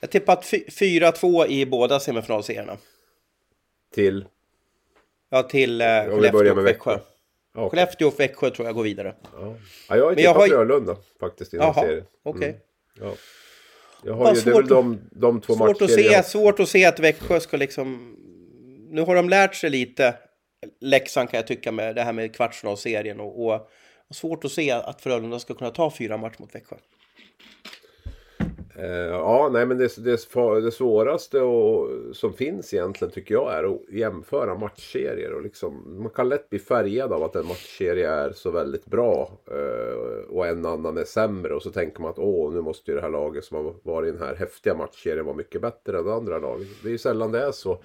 Jag 0.00 0.44
fy- 0.44 0.64
4-2 0.68 1.46
i 1.46 1.66
båda 1.66 2.00
semifinalserierna. 2.00 2.76
Till? 3.94 4.24
Ja, 5.30 5.42
till 5.42 5.80
eh, 5.80 5.86
Skellefteå 5.86 6.58
och 6.58 6.66
Växjö. 6.66 6.98
Okej. 7.58 7.70
Skellefteå 7.70 8.08
och 8.08 8.20
Växjö 8.20 8.50
tror 8.50 8.66
jag 8.68 8.74
går 8.74 8.82
vidare. 8.82 9.14
Ja. 9.22 9.54
Ja, 9.88 9.96
jag 9.96 10.04
har 10.04 10.10
ju 10.10 10.14
Men 10.14 10.24
jag 10.24 10.34
tippat 10.34 10.36
har 10.36 10.48
Frölunda 10.48 10.96
faktiskt 11.20 11.54
i 11.54 11.56
den 11.56 11.66
här 11.66 11.72
Jaha, 11.76 11.84
serien. 11.86 12.04
okej. 12.22 12.48
Mm. 12.48 12.60
Ja. 13.00 13.12
Jag 14.04 14.14
har 14.14 14.24
Bara 14.24 14.34
ju, 14.34 14.40
det 14.40 14.50
är 14.50 14.54
väl 14.54 14.62
svårt 14.62 14.68
de, 14.68 15.00
de 15.10 15.40
två 15.40 15.54
Svårt 15.54 15.82
att, 15.82 15.90
se, 15.90 16.00
jag- 16.00 16.24
svårt 16.24 16.60
att 16.60 16.68
se 16.68 16.84
att 16.84 17.00
Växjö 17.00 17.40
ska 17.40 17.56
liksom... 17.56 18.14
Nu 18.90 19.00
har 19.02 19.14
de 19.14 19.28
lärt 19.28 19.54
sig 19.54 19.70
lite, 19.70 20.14
Leksand 20.80 21.30
kan 21.30 21.38
jag 21.38 21.46
tycka, 21.46 21.72
med 21.72 21.94
det 21.94 22.02
här 22.02 22.12
med 22.12 22.36
kvartsfinalserien 22.36 23.20
och, 23.20 23.46
och, 23.46 23.54
och 24.08 24.16
svårt 24.16 24.44
att 24.44 24.52
se 24.52 24.70
att 24.70 25.00
Frölunda 25.02 25.38
ska 25.38 25.54
kunna 25.54 25.70
ta 25.70 25.90
fyra 25.90 26.16
matcher 26.16 26.36
mot 26.38 26.54
Växjö. 26.54 26.76
Eh, 28.80 28.88
ja, 29.10 29.48
nej 29.52 29.66
men 29.66 29.78
det, 29.78 29.96
det, 29.96 30.60
det 30.60 30.70
svåraste 30.70 31.40
och, 31.40 31.90
som 32.16 32.32
finns 32.32 32.74
egentligen 32.74 33.12
tycker 33.12 33.34
jag 33.34 33.54
är 33.54 33.64
att 33.64 33.80
jämföra 33.90 34.54
matchserier. 34.54 35.32
Och 35.32 35.42
liksom, 35.42 36.02
man 36.02 36.10
kan 36.10 36.28
lätt 36.28 36.50
bli 36.50 36.58
färgad 36.58 37.12
av 37.12 37.22
att 37.22 37.36
en 37.36 37.46
matchserie 37.46 38.10
är 38.10 38.32
så 38.32 38.50
väldigt 38.50 38.86
bra 38.86 39.30
eh, 39.50 40.30
och 40.30 40.46
en 40.46 40.66
annan 40.66 40.98
är 40.98 41.04
sämre. 41.04 41.54
Och 41.54 41.62
så 41.62 41.70
tänker 41.70 42.00
man 42.00 42.10
att 42.10 42.18
åh, 42.18 42.52
nu 42.52 42.60
måste 42.60 42.90
ju 42.90 42.94
det 42.94 43.02
här 43.02 43.10
laget 43.10 43.44
som 43.44 43.56
har 43.56 43.74
varit 43.82 44.08
i 44.08 44.12
den 44.12 44.22
här 44.22 44.34
häftiga 44.34 44.74
matchserien 44.74 45.24
vara 45.24 45.36
mycket 45.36 45.60
bättre 45.60 45.98
än 45.98 46.04
det 46.04 46.14
andra 46.14 46.38
laget. 46.38 46.68
Det 46.82 46.88
är 46.88 46.92
ju 46.92 46.98
sällan 46.98 47.32
det 47.32 47.40
är 47.40 47.52
så. 47.52 47.78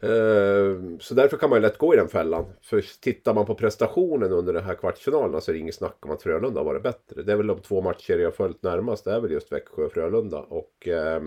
Eh, 0.00 0.98
Så 1.00 1.14
därför 1.14 1.36
kan 1.36 1.50
man 1.50 1.56
ju 1.56 1.62
lätt 1.62 1.78
gå 1.78 1.94
i 1.94 1.96
den 1.96 2.08
fällan. 2.08 2.44
För 2.62 2.84
tittar 3.00 3.34
man 3.34 3.46
på 3.46 3.54
prestationen 3.54 4.32
under 4.32 4.52
den 4.52 4.64
här 4.64 4.74
kvartsfinalen 4.74 5.40
så 5.40 5.50
är 5.50 5.52
det 5.52 5.58
inget 5.58 5.74
snack 5.74 5.96
om 6.00 6.10
att 6.10 6.22
Frölunda 6.22 6.60
har 6.60 6.64
varit 6.64 6.82
bättre. 6.82 7.22
Det 7.22 7.32
är 7.32 7.36
väl 7.36 7.46
de 7.46 7.58
två 7.60 7.80
matcher 7.80 8.18
jag 8.18 8.26
har 8.26 8.30
följt 8.32 8.62
närmast. 8.62 9.04
Det 9.04 9.12
är 9.12 9.20
väl 9.20 9.30
just 9.32 9.52
Växjö 9.52 9.82
och 9.84 9.92
Frölunda. 9.92 10.38
Och 10.38 10.88
eh, 10.88 11.22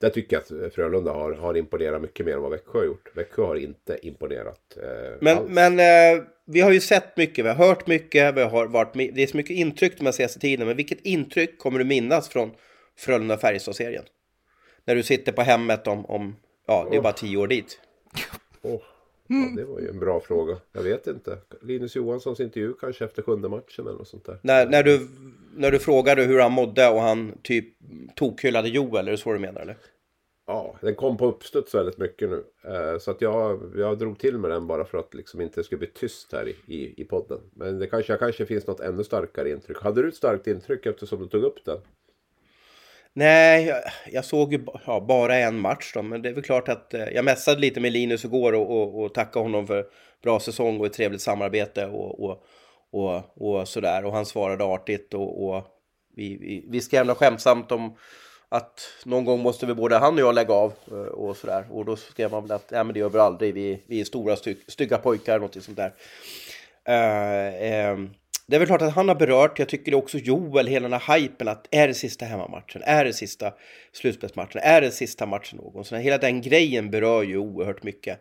där 0.00 0.10
tycker 0.10 0.36
jag 0.36 0.66
att 0.66 0.74
Frölunda 0.74 1.12
har, 1.12 1.32
har 1.32 1.56
imponerat 1.56 2.02
mycket 2.02 2.26
mer 2.26 2.34
än 2.34 2.42
vad 2.42 2.50
Växjö 2.50 2.78
har 2.78 2.84
gjort. 2.86 3.10
Växjö 3.16 3.42
har 3.42 3.56
inte 3.56 3.98
imponerat 4.02 4.76
eh, 4.82 5.16
Men, 5.20 5.38
alls. 5.38 5.48
men 5.50 5.78
eh, 5.78 6.22
vi 6.46 6.60
har 6.60 6.70
ju 6.70 6.80
sett 6.80 7.16
mycket, 7.16 7.44
vi 7.44 7.48
har 7.48 7.56
hört 7.66 7.86
mycket, 7.86 8.34
vi 8.36 8.42
har 8.42 8.66
varit 8.66 8.92
det 8.94 9.22
är 9.22 9.26
så 9.26 9.36
mycket 9.36 9.56
intryck 9.56 9.98
de 9.98 10.04
här 10.04 10.12
senaste 10.12 10.38
tiden. 10.40 10.66
Men 10.66 10.76
vilket 10.76 11.00
intryck 11.00 11.58
kommer 11.58 11.78
du 11.78 11.84
minnas 11.84 12.28
från 12.28 12.50
Frölunda-Färjestad-serien? 12.98 14.04
När 14.84 14.94
du 14.94 15.02
sitter 15.02 15.32
på 15.32 15.42
hemmet 15.42 15.86
om, 15.86 16.06
om 16.06 16.36
ja, 16.70 16.86
det 16.90 16.96
är 16.96 17.00
bara 17.00 17.12
tio 17.12 17.36
år 17.36 17.46
dit. 17.46 17.80
Åh, 18.62 18.80
ja, 19.26 19.52
det 19.56 19.64
var 19.64 19.80
ju 19.80 19.88
en 19.88 19.98
bra 19.98 20.20
fråga. 20.20 20.56
Jag 20.72 20.82
vet 20.82 21.06
inte. 21.06 21.38
Linus 21.62 21.96
Johanssons 21.96 22.40
intervju 22.40 22.74
kanske 22.80 23.04
efter 23.04 23.22
sjunde 23.22 23.48
matchen 23.48 23.86
eller 23.86 23.98
något 23.98 24.08
sånt 24.08 24.24
där. 24.24 24.38
När, 24.42 24.66
när, 24.66 24.82
du, 24.82 25.08
när 25.56 25.70
du 25.70 25.78
frågade 25.78 26.22
hur 26.22 26.40
han 26.40 26.52
mådde 26.52 26.88
och 26.88 27.00
han 27.00 27.38
typ 27.42 27.64
tokhyllade 28.16 28.68
Joel, 28.68 29.08
är 29.08 29.12
det 29.12 29.18
så 29.18 29.32
du 29.32 29.38
menar 29.38 29.60
eller? 29.60 29.76
Ja, 30.46 30.76
den 30.80 30.94
kom 30.94 31.16
på 31.16 31.26
uppstuds 31.26 31.74
väldigt 31.74 31.98
mycket 31.98 32.30
nu. 32.30 32.44
Eh, 32.64 32.98
så 32.98 33.10
att 33.10 33.20
jag, 33.20 33.60
jag 33.76 33.98
drog 33.98 34.18
till 34.18 34.38
med 34.38 34.50
den 34.50 34.66
bara 34.66 34.84
för 34.84 34.98
att 34.98 35.14
liksom 35.14 35.40
inte 35.40 35.60
det 35.60 35.64
skulle 35.64 35.78
bli 35.78 35.90
tyst 35.94 36.32
här 36.32 36.48
i, 36.48 36.74
i, 36.74 37.02
i 37.02 37.04
podden. 37.04 37.38
Men 37.54 37.78
det 37.78 37.86
kanske, 37.86 38.16
kanske 38.16 38.46
finns 38.46 38.66
något 38.66 38.80
ännu 38.80 39.04
starkare 39.04 39.50
intryck. 39.50 39.82
Hade 39.82 40.02
du 40.02 40.08
ett 40.08 40.14
starkt 40.14 40.46
intryck 40.46 40.86
eftersom 40.86 41.18
du 41.18 41.28
tog 41.28 41.42
upp 41.42 41.64
den? 41.64 41.78
Nej, 43.12 43.66
jag, 43.66 43.82
jag 44.12 44.24
såg 44.24 44.52
ju 44.52 44.64
ja, 44.86 45.00
bara 45.00 45.36
en 45.36 45.58
match 45.58 45.92
då, 45.94 46.02
men 46.02 46.22
det 46.22 46.28
är 46.28 46.32
väl 46.32 46.42
klart 46.42 46.68
att 46.68 46.94
eh, 46.94 47.04
jag 47.04 47.24
mässade 47.24 47.60
lite 47.60 47.80
med 47.80 47.92
Linus 47.92 48.24
igår 48.24 48.52
och, 48.52 48.70
och, 48.70 49.02
och 49.02 49.14
tackade 49.14 49.44
honom 49.44 49.66
för 49.66 49.86
bra 50.22 50.40
säsong 50.40 50.80
och 50.80 50.86
ett 50.86 50.92
trevligt 50.92 51.22
samarbete 51.22 51.86
och, 51.86 52.24
och, 52.24 52.44
och, 52.92 53.22
och 53.36 53.68
sådär. 53.68 54.04
Och 54.04 54.12
han 54.12 54.26
svarade 54.26 54.64
artigt 54.64 55.14
och, 55.14 55.48
och 55.48 55.66
vi, 56.16 56.36
vi, 56.36 56.66
vi 56.68 56.80
skrev 56.80 57.06
något 57.06 57.18
skämtsamt 57.18 57.72
om 57.72 57.96
att 58.48 58.80
någon 59.04 59.24
gång 59.24 59.40
måste 59.40 59.66
vi 59.66 59.74
både 59.74 59.98
han 59.98 60.14
och 60.14 60.20
jag 60.20 60.34
lägga 60.34 60.54
av 60.54 60.72
eh, 60.90 60.96
och 60.96 61.36
sådär. 61.36 61.66
Och 61.70 61.84
då 61.84 61.96
skrev 61.96 62.30
man 62.30 62.42
väl 62.42 62.52
att 62.52 62.70
Nej, 62.70 62.84
men 62.84 62.94
det 62.94 63.00
gör 63.00 63.10
vi 63.10 63.18
aldrig, 63.18 63.54
vi, 63.54 63.82
vi 63.86 64.00
är 64.00 64.04
stora 64.04 64.36
styg, 64.36 64.64
stygga 64.68 64.98
pojkar, 64.98 65.38
något 65.38 65.62
sånt 65.62 65.76
där. 65.76 65.94
Uh, 66.88 67.92
um, 67.92 68.10
det 68.50 68.56
är 68.56 68.58
väl 68.58 68.66
klart 68.66 68.82
att 68.82 68.94
han 68.94 69.08
har 69.08 69.14
berört, 69.14 69.58
jag 69.58 69.68
tycker 69.68 69.90
det 69.90 69.96
också 69.96 70.18
Joel, 70.18 70.66
hela 70.66 70.88
den 70.88 71.00
här 71.00 71.18
hypen 71.18 71.48
att 71.48 71.66
är 71.70 71.88
det 71.88 71.94
sista 71.94 72.24
hemmamatchen, 72.24 72.82
är 72.84 73.04
det 73.04 73.12
sista 73.12 73.52
slutspelsmatchen, 73.92 74.60
är 74.64 74.80
det 74.80 74.90
sista 74.90 75.26
matchen 75.26 75.58
någonsin? 75.58 75.98
Hela 75.98 76.18
den 76.18 76.40
grejen 76.40 76.90
berör 76.90 77.22
ju 77.22 77.36
oerhört 77.36 77.82
mycket. 77.82 78.20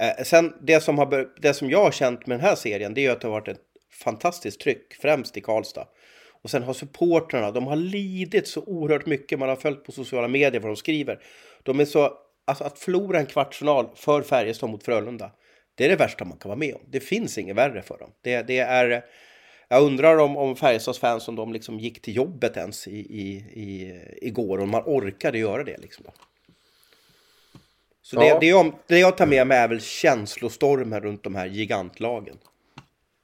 Eh, 0.00 0.24
sen 0.24 0.54
det 0.62 0.80
som, 0.80 0.98
har, 0.98 1.40
det 1.40 1.54
som 1.54 1.70
jag 1.70 1.82
har 1.82 1.90
känt 1.90 2.26
med 2.26 2.38
den 2.38 2.46
här 2.46 2.54
serien, 2.54 2.94
det 2.94 3.00
är 3.00 3.02
ju 3.02 3.08
att 3.08 3.20
det 3.20 3.26
har 3.26 3.32
varit 3.32 3.48
ett 3.48 3.60
fantastiskt 4.04 4.60
tryck, 4.60 4.94
främst 5.00 5.36
i 5.36 5.40
Karlstad. 5.40 5.86
Och 6.42 6.50
sen 6.50 6.62
har 6.62 6.72
supportrarna, 6.72 7.50
de 7.50 7.66
har 7.66 7.76
lidit 7.76 8.48
så 8.48 8.62
oerhört 8.62 9.06
mycket, 9.06 9.38
man 9.38 9.48
har 9.48 9.56
följt 9.56 9.84
på 9.84 9.92
sociala 9.92 10.28
medier 10.28 10.60
vad 10.60 10.70
de 10.70 10.76
skriver. 10.76 11.20
De 11.62 11.80
är 11.80 11.84
så, 11.84 12.12
alltså 12.46 12.64
att 12.64 12.78
förlora 12.78 13.18
en 13.18 13.26
kvartsfinal 13.26 13.88
för 13.94 14.22
Färjestad 14.22 14.70
mot 14.70 14.84
Frölunda, 14.84 15.30
det 15.74 15.84
är 15.84 15.88
det 15.88 15.96
värsta 15.96 16.24
man 16.24 16.38
kan 16.38 16.48
vara 16.48 16.58
med 16.58 16.74
om. 16.74 16.80
Det 16.86 17.00
finns 17.00 17.38
inget 17.38 17.56
värre 17.56 17.82
för 17.82 17.98
dem. 17.98 18.10
Det, 18.22 18.42
det 18.42 18.58
är 18.58 19.04
jag 19.68 19.82
undrar 19.82 20.18
om, 20.18 20.36
om 20.36 20.56
Färjestads 20.56 20.98
fans, 20.98 21.28
om 21.28 21.36
de 21.36 21.52
liksom 21.52 21.78
gick 21.78 22.02
till 22.02 22.16
jobbet 22.16 22.56
ens 22.56 22.88
i, 22.88 22.98
i, 22.98 23.30
i, 23.36 24.00
igår, 24.22 24.60
om 24.60 24.70
man 24.70 24.82
orkade 24.86 25.38
göra 25.38 25.64
det 25.64 25.78
liksom. 25.78 26.04
Då. 26.04 26.12
Så 28.02 28.16
ja. 28.16 28.20
det, 28.20 28.40
det, 28.40 28.46
jag, 28.46 28.72
det 28.86 28.98
jag 28.98 29.16
tar 29.16 29.26
med 29.26 29.46
mig 29.46 29.58
är 29.58 29.68
väl 29.68 29.80
känslostormen 29.80 31.00
runt 31.00 31.22
de 31.22 31.34
här 31.34 31.46
gigantlagen. 31.46 32.38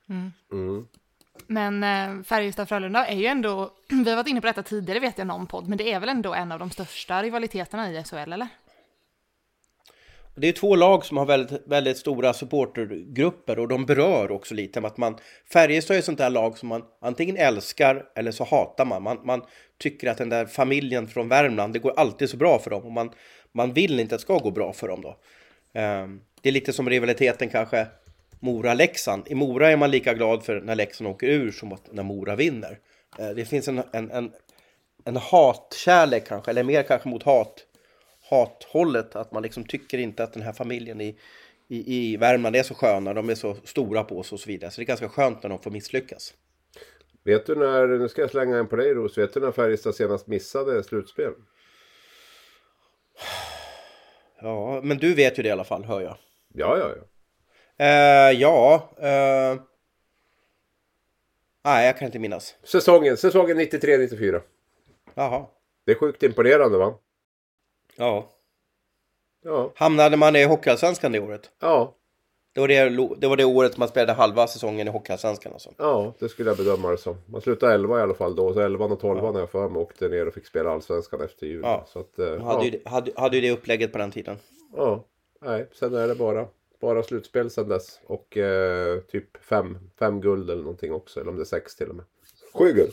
Mm. 0.08 0.32
Mm. 0.52 0.86
Men 1.46 1.82
eh, 1.82 2.22
Färjestad-Frölunda 2.24 3.06
är 3.06 3.16
ju 3.16 3.26
ändå, 3.26 3.70
vi 3.88 4.10
har 4.10 4.16
varit 4.16 4.28
inne 4.28 4.40
på 4.40 4.46
detta 4.46 4.62
tidigare 4.62 5.00
vet 5.00 5.18
jag 5.18 5.26
någon 5.26 5.46
podd, 5.46 5.68
men 5.68 5.78
det 5.78 5.92
är 5.92 6.00
väl 6.00 6.08
ändå 6.08 6.34
en 6.34 6.52
av 6.52 6.58
de 6.58 6.70
största 6.70 7.22
rivaliteterna 7.22 7.92
i 7.92 8.04
SHL 8.04 8.32
eller? 8.32 8.48
Det 10.36 10.48
är 10.48 10.52
två 10.52 10.76
lag 10.76 11.04
som 11.04 11.16
har 11.16 11.26
väldigt, 11.26 11.62
väldigt 11.66 11.98
stora 11.98 12.32
supportergrupper 12.32 13.58
och 13.58 13.68
de 13.68 13.86
berör 13.86 14.30
också 14.30 14.54
lite 14.54 14.80
att 14.80 14.96
man 14.96 15.16
Färjestad 15.52 15.94
är 15.94 15.98
ett 15.98 16.04
sånt 16.04 16.18
där 16.18 16.30
lag 16.30 16.58
som 16.58 16.68
man 16.68 16.82
antingen 17.00 17.36
älskar 17.36 18.04
eller 18.14 18.30
så 18.30 18.44
hatar 18.44 18.84
man. 18.84 19.02
Man, 19.02 19.20
man 19.24 19.42
tycker 19.78 20.10
att 20.10 20.18
den 20.18 20.28
där 20.28 20.46
familjen 20.46 21.08
från 21.08 21.28
Värmland, 21.28 21.72
det 21.72 21.78
går 21.78 21.94
alltid 21.96 22.30
så 22.30 22.36
bra 22.36 22.58
för 22.58 22.70
dem 22.70 22.82
och 22.82 22.92
man, 22.92 23.10
man 23.52 23.72
vill 23.72 24.00
inte 24.00 24.14
att 24.14 24.20
det 24.20 24.22
ska 24.22 24.38
gå 24.38 24.50
bra 24.50 24.72
för 24.72 24.88
dem 24.88 25.00
då. 25.00 25.08
Um, 25.80 26.20
det 26.40 26.48
är 26.48 26.52
lite 26.52 26.72
som 26.72 26.90
rivaliteten 26.90 27.48
kanske 27.48 27.86
Mora-Leksand. 28.40 29.22
I 29.26 29.34
Mora 29.34 29.70
är 29.70 29.76
man 29.76 29.90
lika 29.90 30.14
glad 30.14 30.44
för 30.44 30.60
när 30.60 30.74
Leksand 30.74 31.10
åker 31.10 31.26
ur 31.26 31.52
som 31.52 31.76
när 31.90 32.02
Mora 32.02 32.36
vinner. 32.36 32.78
Uh, 33.20 33.28
det 33.28 33.44
finns 33.44 33.68
en, 33.68 33.82
en, 33.92 34.10
en, 34.10 34.32
en 35.04 35.16
hatkärlek 35.16 36.28
kanske, 36.28 36.50
eller 36.50 36.62
mer 36.62 36.82
kanske 36.82 37.08
mot 37.08 37.22
hat 37.22 37.66
hathållet. 38.30 39.16
Att 39.16 39.32
man 39.32 39.42
liksom 39.42 39.64
tycker 39.64 39.98
inte 39.98 40.24
att 40.24 40.32
den 40.32 40.42
här 40.42 40.52
familjen 40.52 41.00
i, 41.00 41.18
i, 41.68 41.96
i 41.96 42.16
Värmland 42.16 42.56
är 42.56 42.62
så 42.62 42.74
sköna. 42.74 43.14
De 43.14 43.28
är 43.28 43.34
så 43.34 43.56
stora 43.64 44.04
på 44.04 44.18
oss 44.18 44.32
och 44.32 44.40
så 44.40 44.46
vidare. 44.46 44.70
Så 44.70 44.80
det 44.80 44.84
är 44.84 44.86
ganska 44.86 45.08
skönt 45.08 45.42
när 45.42 45.50
de 45.50 45.58
får 45.62 45.70
misslyckas. 45.70 46.34
Vet 47.24 47.46
du 47.46 47.54
när, 47.54 47.86
nu 47.86 48.08
ska 48.08 48.20
jag 48.20 48.30
slänga 48.30 48.56
en 48.56 48.68
på 48.68 48.76
dig 48.76 48.94
Ros, 48.94 49.18
vet 49.18 49.34
du 49.34 49.40
när 49.40 49.52
Färjestad 49.52 49.94
senast 49.94 50.26
missade 50.26 50.84
slutspel? 50.84 51.32
Ja, 54.40 54.80
men 54.82 54.98
du 54.98 55.14
vet 55.14 55.38
ju 55.38 55.42
det 55.42 55.48
i 55.48 55.52
alla 55.52 55.64
fall, 55.64 55.84
hör 55.84 56.00
jag. 56.00 56.16
Ja, 56.54 56.78
ja, 56.78 56.90
ja. 56.96 57.04
Uh, 57.80 58.40
ja. 58.40 58.90
Uh... 58.98 59.62
Nej, 61.64 61.86
jag 61.86 61.98
kan 61.98 62.06
inte 62.06 62.18
minnas. 62.18 62.56
Säsongen, 62.64 63.16
säsongen 63.16 63.60
93-94. 63.60 64.40
Jaha. 65.14 65.46
Det 65.86 65.92
är 65.92 65.96
sjukt 65.96 66.22
imponerande 66.22 66.78
va? 66.78 66.98
Ja. 67.96 68.30
Ja. 69.44 69.72
Hamnade 69.74 70.16
man 70.16 70.36
i 70.36 70.44
Hockeyallsvenskan 70.44 71.12
det 71.12 71.20
året? 71.20 71.50
Ja. 71.60 71.94
Det 72.54 72.60
var 72.60 72.68
det, 72.68 72.88
det 73.20 73.28
var 73.28 73.36
det 73.36 73.44
året 73.44 73.76
man 73.76 73.88
spelade 73.88 74.12
halva 74.12 74.46
säsongen 74.46 74.88
i 74.88 74.90
Hockeyallsvenskan 74.90 75.52
alltså? 75.52 75.70
Ja, 75.78 76.14
det 76.18 76.28
skulle 76.28 76.50
jag 76.50 76.56
bedöma 76.56 76.90
det 76.90 76.98
som. 76.98 77.16
Man 77.26 77.40
slutade 77.40 77.74
11 77.74 77.98
i 77.98 78.02
alla 78.02 78.14
fall 78.14 78.36
då. 78.36 78.54
Så 78.54 78.60
11 78.60 78.84
och 78.84 79.00
12 79.00 79.20
ja. 79.24 79.32
när 79.32 79.40
jag 79.40 79.50
för 79.50 79.68
mig 79.68 79.82
åkte 79.82 80.08
ner 80.08 80.26
och 80.26 80.34
fick 80.34 80.46
spela 80.46 80.70
Allsvenskan 80.70 81.20
efter 81.20 81.46
jul. 81.46 81.60
Ja. 81.62 81.84
Så 81.88 81.98
att, 81.98 82.18
eh, 82.18 82.26
hade, 82.26 82.64
ja. 82.66 82.72
ju, 82.72 82.80
hade, 82.84 83.12
hade 83.16 83.36
ju 83.36 83.42
det 83.42 83.50
upplägget 83.50 83.92
på 83.92 83.98
den 83.98 84.10
tiden. 84.10 84.36
Ja. 84.76 85.04
Nej, 85.40 85.66
sen 85.72 85.94
är 85.94 86.08
det 86.08 86.14
bara, 86.14 86.46
bara 86.80 87.02
slutspel 87.02 87.50
sen 87.50 87.68
dess. 87.68 88.00
Och 88.06 88.36
eh, 88.36 89.00
typ 89.00 89.44
fem, 89.44 89.78
fem 89.98 90.20
guld 90.20 90.50
eller 90.50 90.62
någonting 90.62 90.92
också. 90.92 91.20
Eller 91.20 91.30
om 91.30 91.36
det 91.36 91.42
är 91.42 91.44
sex 91.44 91.76
till 91.76 91.88
och 91.88 91.96
med. 91.96 92.04
Sju 92.54 92.72
guld. 92.72 92.92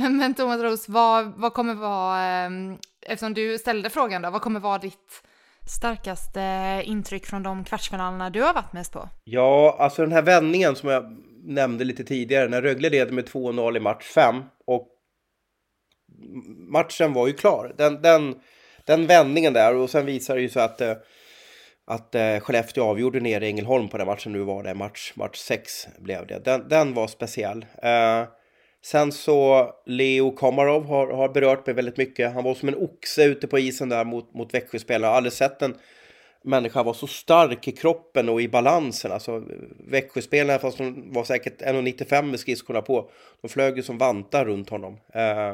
Men, 0.00 0.16
men 0.16 0.34
Thomas 0.34 0.60
Roos, 0.60 0.88
vad, 0.88 1.32
vad 1.36 1.54
kommer 1.54 1.74
vara, 1.74 2.22
ehm, 2.22 2.78
eftersom 3.06 3.34
du 3.34 3.58
ställde 3.58 3.90
frågan 3.90 4.22
då, 4.22 4.30
vad 4.30 4.42
kommer 4.42 4.60
vara 4.60 4.78
ditt 4.78 5.22
starkaste 5.68 6.82
intryck 6.84 7.26
från 7.26 7.42
de 7.42 7.64
kvartsfinalerna 7.64 8.30
du 8.30 8.42
har 8.42 8.54
varit 8.54 8.72
mest 8.72 8.92
på? 8.92 9.08
Ja, 9.24 9.76
alltså 9.78 10.02
den 10.02 10.12
här 10.12 10.22
vändningen 10.22 10.76
som 10.76 10.88
jag 10.88 11.16
nämnde 11.44 11.84
lite 11.84 12.04
tidigare, 12.04 12.48
när 12.48 12.62
Rögle 12.62 12.90
leder 12.90 13.12
med 13.12 13.28
2-0 13.28 13.76
i 13.76 13.80
match 13.80 14.04
5 14.04 14.42
och 14.66 14.88
matchen 16.72 17.12
var 17.12 17.26
ju 17.26 17.32
klar. 17.32 17.74
Den, 17.78 18.02
den, 18.02 18.40
den 18.84 19.06
vändningen 19.06 19.52
där 19.52 19.74
och 19.74 19.90
sen 19.90 20.06
visar 20.06 20.36
det 20.36 20.42
ju 20.42 20.48
så 20.48 20.60
att, 20.60 20.80
eh, 20.80 20.94
att 21.86 22.14
eh, 22.14 22.38
Skellefteå 22.40 22.84
avgjorde 22.84 23.20
nere 23.20 23.46
i 23.46 23.48
Ängelholm 23.48 23.88
på 23.88 23.98
den 23.98 24.06
matchen 24.06 24.32
nu 24.32 24.38
var 24.38 24.62
det, 24.62 24.74
match, 24.74 25.12
match 25.14 25.38
6 25.38 25.88
blev 25.98 26.26
det. 26.26 26.44
Den, 26.44 26.68
den 26.68 26.94
var 26.94 27.06
speciell. 27.06 27.66
Uh, 27.84 28.39
Sen 28.82 29.12
så 29.12 29.70
Leo 29.86 30.30
Komarov 30.30 30.86
har, 30.86 31.06
har 31.06 31.28
berört 31.28 31.66
mig 31.66 31.74
väldigt 31.74 31.96
mycket. 31.96 32.32
Han 32.32 32.44
var 32.44 32.54
som 32.54 32.68
en 32.68 32.74
oxe 32.74 33.24
ute 33.24 33.46
på 33.46 33.58
isen 33.58 33.88
där 33.88 34.04
mot, 34.04 34.34
mot 34.34 34.54
Växjöspelare. 34.54 35.06
Jag 35.06 35.10
har 35.10 35.16
aldrig 35.16 35.32
sett 35.32 35.62
en 35.62 35.74
människa 36.42 36.82
vara 36.82 36.94
så 36.94 37.06
stark 37.06 37.68
i 37.68 37.72
kroppen 37.72 38.28
och 38.28 38.42
i 38.42 38.48
balansen. 38.48 39.12
Alltså 39.12 39.44
Växjöspelarna, 39.88 40.58
fast 40.58 40.78
de 40.78 41.12
var 41.12 41.24
säkert 41.24 41.62
1,95 41.62 42.22
med 42.22 42.40
skridskorna 42.40 42.82
på, 42.82 43.10
de 43.40 43.48
flög 43.48 43.76
ju 43.76 43.82
som 43.82 43.98
vantar 43.98 44.44
runt 44.44 44.70
honom. 44.70 45.00
Eh, 45.14 45.48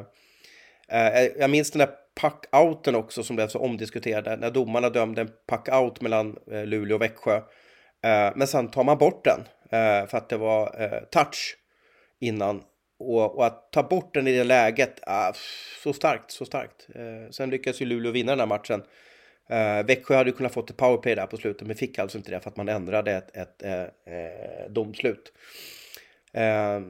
eh, 0.88 1.06
eh, 1.06 1.30
jag 1.38 1.50
minns 1.50 1.70
den 1.70 1.78
där 1.78 1.90
puckouten 2.20 2.94
också 2.94 3.22
som 3.22 3.36
blev 3.36 3.48
så 3.48 3.58
omdiskuterad, 3.58 4.40
när 4.40 4.50
domarna 4.50 4.90
dömde 4.90 5.20
en 5.20 5.30
puckout 5.48 6.00
mellan 6.00 6.36
eh, 6.50 6.66
Luleå 6.66 6.94
och 6.94 7.02
Växjö. 7.02 7.36
Eh, 8.04 8.32
men 8.36 8.46
sen 8.46 8.70
tar 8.70 8.84
man 8.84 8.98
bort 8.98 9.24
den 9.24 9.40
eh, 9.70 10.06
för 10.06 10.18
att 10.18 10.28
det 10.28 10.36
var 10.36 11.00
touch 11.10 11.56
innan 12.20 12.62
och, 12.98 13.36
och, 13.36 13.46
att 13.46 13.72
ta 13.72 13.82
bort 13.82 14.14
den 14.14 14.26
i 14.26 14.32
det 14.32 14.44
läget, 14.44 15.00
ah, 15.06 15.32
så 15.82 15.92
starkt, 15.92 16.30
så 16.30 16.44
starkt. 16.44 16.86
Eh, 16.94 17.30
sen 17.30 17.50
lyckades 17.50 17.82
ju 17.82 17.86
Luleå 17.86 18.12
vinna 18.12 18.32
den 18.32 18.40
här 18.40 18.46
matchen. 18.46 18.82
Eh, 19.48 19.86
Växjö 19.86 20.16
hade 20.16 20.30
ju 20.30 20.36
kunnat 20.36 20.52
fått 20.52 20.70
ett 20.70 20.76
powerplay 20.76 21.14
där 21.14 21.26
på 21.26 21.36
slutet, 21.36 21.66
men 21.66 21.76
fick 21.76 21.98
alltså 21.98 22.18
inte 22.18 22.30
det 22.30 22.40
för 22.40 22.50
att 22.50 22.56
man 22.56 22.68
ändrade 22.68 23.12
ett, 23.12 23.36
ett 23.36 23.62
ett 23.62 23.92
eh 24.04 24.70
domslut. 24.70 25.32
Eh, 26.32 26.80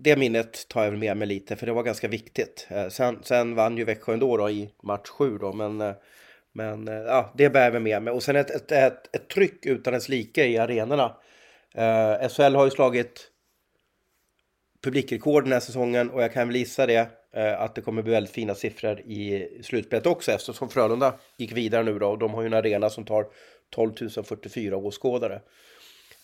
det 0.00 0.16
minnet 0.16 0.68
tar 0.68 0.84
jag 0.84 0.90
väl 0.90 1.00
med 1.00 1.16
mig 1.16 1.28
lite 1.28 1.56
för 1.56 1.66
det 1.66 1.72
var 1.72 1.82
ganska 1.82 2.08
viktigt. 2.08 2.66
Eh, 2.70 2.88
sen, 2.88 3.18
sen 3.22 3.54
vann 3.54 3.76
ju 3.76 3.84
Växjö 3.84 4.12
ändå 4.12 4.36
då 4.36 4.50
i 4.50 4.70
match 4.82 5.08
sju 5.08 5.38
då 5.38 5.52
men, 5.52 5.80
eh, 5.80 5.94
men 6.52 6.88
eh, 6.88 6.94
ja, 6.94 7.32
det 7.36 7.50
bär 7.50 7.70
vi 7.70 7.80
med 7.80 8.02
mig. 8.02 8.12
Och 8.12 8.22
sen 8.22 8.36
ett, 8.36 8.50
ett, 8.50 8.72
ett, 8.72 9.16
ett 9.16 9.28
tryck 9.28 9.66
utan 9.66 9.92
dess 9.92 10.08
like 10.08 10.46
i 10.46 10.58
arenorna. 10.58 11.16
Eh, 11.74 12.28
SHL 12.28 12.54
har 12.54 12.64
ju 12.64 12.70
slagit 12.70 13.30
publikrekord 14.84 15.44
den 15.44 15.52
här 15.52 15.60
säsongen 15.60 16.10
och 16.10 16.22
jag 16.22 16.32
kan 16.32 16.48
väl 16.48 16.56
gissa 16.56 16.86
det 16.86 17.08
eh, 17.32 17.60
att 17.60 17.74
det 17.74 17.80
kommer 17.80 18.02
bli 18.02 18.12
väldigt 18.12 18.32
fina 18.32 18.54
siffror 18.54 19.00
i 19.00 19.48
slutspelet 19.62 20.06
också 20.06 20.32
eftersom 20.32 20.68
Frölunda 20.68 21.14
gick 21.36 21.52
vidare 21.52 21.82
nu 21.82 21.98
då 21.98 22.08
och 22.08 22.18
de 22.18 22.34
har 22.34 22.42
ju 22.42 22.46
en 22.46 22.54
arena 22.54 22.90
som 22.90 23.04
tar 23.04 23.26
12 23.70 23.92
044 24.24 24.76
åskådare. 24.76 25.40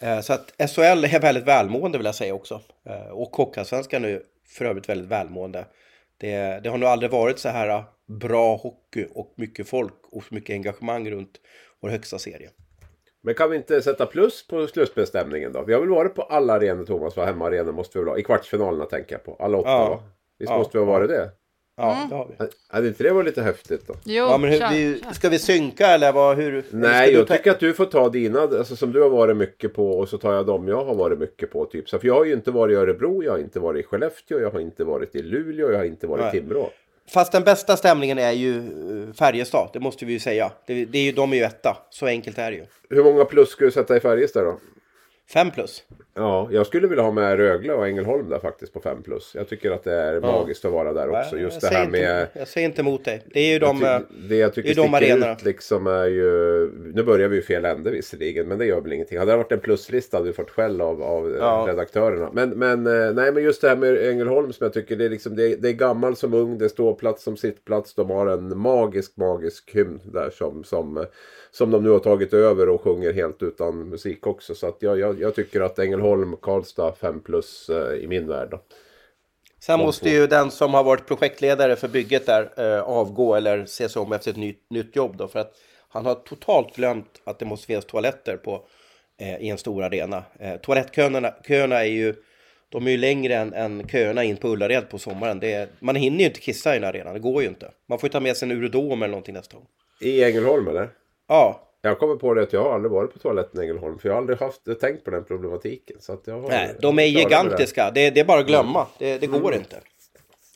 Eh, 0.00 0.20
så 0.20 0.32
att 0.32 0.70
SHL 0.70 1.04
är 1.04 1.20
väldigt 1.20 1.44
välmående 1.44 1.98
vill 1.98 2.04
jag 2.04 2.14
säga 2.14 2.34
också. 2.34 2.60
Eh, 2.84 3.08
och 3.08 3.36
Hockeyallsvenskan 3.36 4.04
är 4.04 4.22
för 4.48 4.64
övrigt 4.64 4.88
väldigt 4.88 5.08
välmående. 5.08 5.64
Det, 6.18 6.60
det 6.62 6.68
har 6.68 6.78
nog 6.78 6.88
aldrig 6.88 7.10
varit 7.10 7.38
så 7.38 7.48
här 7.48 7.84
bra 8.06 8.56
hockey 8.56 9.06
och 9.14 9.32
mycket 9.36 9.68
folk 9.68 9.94
och 10.10 10.32
mycket 10.32 10.54
engagemang 10.54 11.10
runt 11.10 11.40
vår 11.80 11.88
högsta 11.88 12.18
serie. 12.18 12.50
Men 13.22 13.34
kan 13.34 13.50
vi 13.50 13.56
inte 13.56 13.82
sätta 13.82 14.06
plus 14.06 14.46
på 14.46 14.66
slutspelsstämningen 14.66 15.52
då? 15.52 15.62
Vi 15.66 15.72
har 15.72 15.80
väl 15.80 15.88
varit 15.90 16.14
på 16.14 16.22
alla 16.22 16.52
arenor 16.52 16.84
Thomas, 16.84 17.16
va? 17.16 17.24
hemmaarenor 17.24 17.72
måste 17.72 17.98
vi 17.98 18.04
väl 18.04 18.12
ha. 18.12 18.18
I 18.18 18.22
kvartsfinalerna 18.22 18.84
tänker 18.84 19.14
jag 19.14 19.24
på. 19.24 19.36
Alla 19.44 19.58
åtta 19.58 19.68
Ja. 19.70 19.88
va? 19.90 20.02
Visst 20.38 20.50
Ja. 20.50 20.58
måste 20.58 20.78
vi 20.78 20.84
ha 20.84 20.92
varit 20.92 21.08
det? 21.08 21.30
Ja, 21.76 22.06
det 22.10 22.14
har 22.16 22.26
vi. 22.38 22.46
Hade 22.68 22.88
inte 22.88 23.02
det 23.02 23.10
varit 23.12 23.26
lite 23.26 23.42
häftigt 23.42 23.86
då? 23.86 23.94
Jo, 24.04 24.24
Ja, 24.24 24.38
men 24.38 24.50
hur, 24.50 24.58
kör, 24.58 24.68
vi, 24.70 25.00
kör. 25.04 25.12
ska 25.12 25.28
vi 25.28 25.38
synka 25.38 25.86
eller 25.86 26.12
vad, 26.12 26.36
hur? 26.36 26.62
ska 26.62 26.76
Nej, 26.76 27.12
jag 27.12 27.26
ta- 27.26 27.36
tycker 27.36 27.50
att 27.50 27.60
du 27.60 27.72
får 27.72 27.84
ta 27.84 28.08
dina, 28.08 28.40
alltså 28.40 28.76
som 28.76 28.92
du 28.92 29.02
har 29.02 29.10
varit 29.10 29.36
mycket 29.36 29.74
på 29.74 29.90
och 29.90 30.08
så 30.08 30.18
tar 30.18 30.32
jag 30.32 30.46
dem 30.46 30.68
jag 30.68 30.84
har 30.84 30.94
varit 30.94 31.18
mycket 31.18 31.50
på. 31.52 31.64
Typ. 31.64 31.88
Så, 31.88 31.98
för 31.98 32.06
jag 32.06 32.14
har 32.14 32.24
ju 32.24 32.32
inte 32.32 32.50
varit 32.50 32.72
i 32.74 32.76
Örebro, 32.76 33.22
jag 33.24 33.32
har 33.32 33.38
inte 33.38 33.60
varit 33.60 33.80
i 33.84 33.88
Skellefteå, 33.88 34.40
jag 34.40 34.50
har 34.50 34.60
inte 34.60 34.84
varit 34.84 35.14
i 35.14 35.22
Luleå, 35.22 35.70
jag 35.70 35.78
har 35.78 35.84
inte 35.84 36.06
varit 36.06 36.20
i 36.20 36.24
Nej. 36.24 36.32
Timrå. 36.32 36.70
Fast 37.12 37.32
den 37.32 37.44
bästa 37.44 37.76
stämningen 37.76 38.18
är 38.18 38.32
ju 38.32 38.58
eh, 38.58 39.14
Färjestad, 39.14 39.70
det 39.72 39.80
måste 39.80 40.04
vi 40.04 40.12
ju 40.12 40.18
säga. 40.18 40.52
Det, 40.66 40.84
det 40.84 40.98
är 40.98 41.02
ju, 41.02 41.12
de 41.12 41.32
är 41.32 41.36
ju 41.36 41.42
etta, 41.42 41.76
så 41.90 42.06
enkelt 42.06 42.38
är 42.38 42.50
det 42.50 42.56
ju. 42.56 42.64
Hur 42.90 43.04
många 43.04 43.24
plus 43.24 43.48
ska 43.48 43.64
du 43.64 43.70
sätta 43.70 43.96
i 43.96 44.00
Färjestad 44.00 44.44
då? 44.44 44.58
Fem 45.32 45.50
plus. 45.50 45.84
Ja, 46.14 46.48
jag 46.50 46.66
skulle 46.66 46.88
vilja 46.88 47.04
ha 47.04 47.10
med 47.12 47.36
Rögle 47.36 47.72
och 47.72 47.86
Ängelholm 47.86 48.28
där 48.28 48.38
faktiskt 48.38 48.72
på 48.72 48.80
5 48.80 49.02
plus. 49.02 49.32
Jag 49.34 49.48
tycker 49.48 49.70
att 49.70 49.84
det 49.84 49.94
är 49.94 50.20
magiskt 50.20 50.64
att 50.64 50.72
vara 50.72 50.92
där 50.92 51.08
också. 51.08 51.34
Nej, 51.34 51.42
Just 51.44 51.60
det 51.60 51.66
här 51.68 51.88
med... 51.88 52.20
Inte, 52.20 52.38
jag 52.38 52.48
säger 52.48 52.68
inte 52.68 52.80
emot 52.80 53.04
dig. 53.04 53.22
Det 53.34 53.40
är 53.40 53.52
ju 53.52 53.58
de... 53.58 53.80
jag 53.82 53.94
eh, 53.94 54.00
det 54.28 54.36
jag 54.36 54.54
tycker 54.54 54.72
sticker 54.72 54.96
arenorna. 54.96 55.32
ut 55.32 55.44
liksom 55.44 55.86
är 55.86 56.06
ju... 56.06 56.70
Nu 56.94 57.02
börjar 57.02 57.28
vi 57.28 57.36
ju 57.36 57.42
fel 57.42 57.64
ände 57.64 57.90
visserligen, 57.90 58.48
men 58.48 58.58
det 58.58 58.66
gör 58.66 58.80
väl 58.80 58.92
ingenting. 58.92 59.18
Hade 59.18 59.32
det 59.32 59.36
varit 59.36 59.52
en 59.52 59.60
pluslista 59.60 60.16
hade 60.16 60.26
vi 60.26 60.32
fått 60.32 60.50
skäll 60.50 60.80
av, 60.80 61.02
av 61.02 61.30
eh, 61.30 61.36
Ja. 61.38 61.64
redaktörerna. 61.68 62.30
Men, 62.32 62.50
men, 62.50 62.86
eh, 62.86 63.12
nej, 63.14 63.32
men 63.32 63.42
just 63.42 63.62
det 63.62 63.68
här 63.68 63.76
med 63.76 64.08
Ängelholm 64.08 64.52
som 64.52 64.64
jag 64.64 64.72
tycker 64.72 64.96
det 64.96 65.04
är, 65.04 65.10
liksom, 65.10 65.36
det 65.36 65.52
är, 65.52 65.56
det 65.56 65.68
är 65.68 65.72
gammal 65.72 66.16
som 66.16 66.34
ung, 66.34 66.58
det 66.58 66.64
är 66.64 66.68
ståplats 66.68 67.22
som 67.22 67.36
sittplats. 67.36 67.94
De 67.94 68.10
har 68.10 68.26
en 68.26 68.58
magisk, 68.58 69.16
magisk 69.16 69.70
hymn 69.74 70.00
där 70.04 70.30
som, 70.30 70.64
som, 70.64 71.06
som 71.52 71.70
de 71.70 71.82
nu 71.82 71.90
har 71.90 71.98
tagit 71.98 72.34
över 72.34 72.68
och 72.68 72.80
sjunger 72.80 73.12
helt 73.12 73.42
utan 73.42 73.88
musik 73.88 74.26
också. 74.26 74.54
Så 74.54 74.66
att 74.66 74.76
jag, 74.78 74.98
jag, 74.98 75.20
jag 75.20 75.34
tycker 75.34 75.60
att 75.60 75.78
Ängelholm, 75.78 76.36
Karlstad 76.36 76.92
5 76.92 77.20
plus 77.20 77.68
eh, 77.68 77.94
i 77.94 78.06
min 78.06 78.28
värld. 78.28 78.48
Då. 78.50 78.60
Sen 79.60 79.78
de 79.78 79.84
måste 79.84 80.04
två. 80.04 80.10
ju 80.10 80.26
den 80.26 80.50
som 80.50 80.74
har 80.74 80.84
varit 80.84 81.06
projektledare 81.06 81.76
för 81.76 81.88
bygget 81.88 82.26
där 82.26 82.52
eh, 82.56 82.82
avgå 82.82 83.34
eller 83.34 83.64
se 83.64 83.88
sig 83.88 84.02
om 84.02 84.12
efter 84.12 84.30
ett 84.30 84.36
nytt, 84.36 84.70
nytt 84.70 84.96
jobb 84.96 85.16
då. 85.16 85.28
För 85.28 85.38
att 85.38 85.54
han 85.88 86.06
har 86.06 86.14
totalt 86.14 86.76
glömt 86.76 87.20
att 87.24 87.38
det 87.38 87.44
måste 87.44 87.66
finnas 87.66 87.84
toaletter 87.84 88.36
på, 88.36 88.64
eh, 89.20 89.36
i 89.36 89.48
en 89.48 89.58
stor 89.58 89.82
arena. 89.82 90.24
Eh, 90.38 90.56
toalettköerna 90.56 91.34
köerna 91.46 91.80
är 91.80 91.90
ju, 91.90 92.14
de 92.68 92.86
är 92.86 92.90
ju 92.90 92.96
längre 92.96 93.34
än, 93.34 93.52
än 93.52 93.88
köerna 93.88 94.24
in 94.24 94.36
på 94.36 94.48
Ullared 94.48 94.90
på 94.90 94.98
sommaren. 94.98 95.40
Det 95.40 95.52
är, 95.52 95.68
man 95.80 95.96
hinner 95.96 96.18
ju 96.18 96.24
inte 96.24 96.40
kissa 96.40 96.76
i 96.76 96.78
den 96.78 96.88
arenan, 96.88 97.14
det 97.14 97.20
går 97.20 97.42
ju 97.42 97.48
inte. 97.48 97.70
Man 97.88 97.98
får 97.98 98.08
ju 98.08 98.12
ta 98.12 98.20
med 98.20 98.36
sig 98.36 98.50
en 98.50 98.58
urodom 98.58 99.02
eller 99.02 99.10
någonting 99.10 99.34
nästa 99.34 99.56
gång. 99.56 99.66
I 100.00 100.24
Ängelholm 100.24 100.68
eller? 100.68 100.88
Ja, 101.30 101.66
Jag 101.82 101.98
kommer 101.98 102.14
på 102.16 102.34
det 102.34 102.42
att 102.42 102.52
jag 102.52 102.62
har 102.62 102.74
aldrig 102.74 102.92
varit 102.92 103.12
på 103.12 103.18
toaletten 103.18 103.60
i 103.60 103.64
Ängelholm. 103.64 103.98
För 103.98 104.08
jag 104.08 104.14
har 104.14 104.20
aldrig 104.20 104.38
haft, 104.38 104.80
tänkt 104.80 105.04
på 105.04 105.10
den 105.10 105.24
problematiken. 105.24 105.96
Så 106.00 106.12
att 106.12 106.22
jag 106.24 106.40
har, 106.40 106.48
nej, 106.48 106.68
de 106.68 106.74
är 106.74 106.80
klarar 106.80 106.94
det 106.94 107.06
gigantiska. 107.06 107.90
Det, 107.94 108.10
det 108.10 108.20
är 108.20 108.24
bara 108.24 108.40
att 108.40 108.46
glömma. 108.46 108.86
Det, 108.98 109.18
det 109.18 109.26
går 109.26 109.54
inte. 109.54 109.76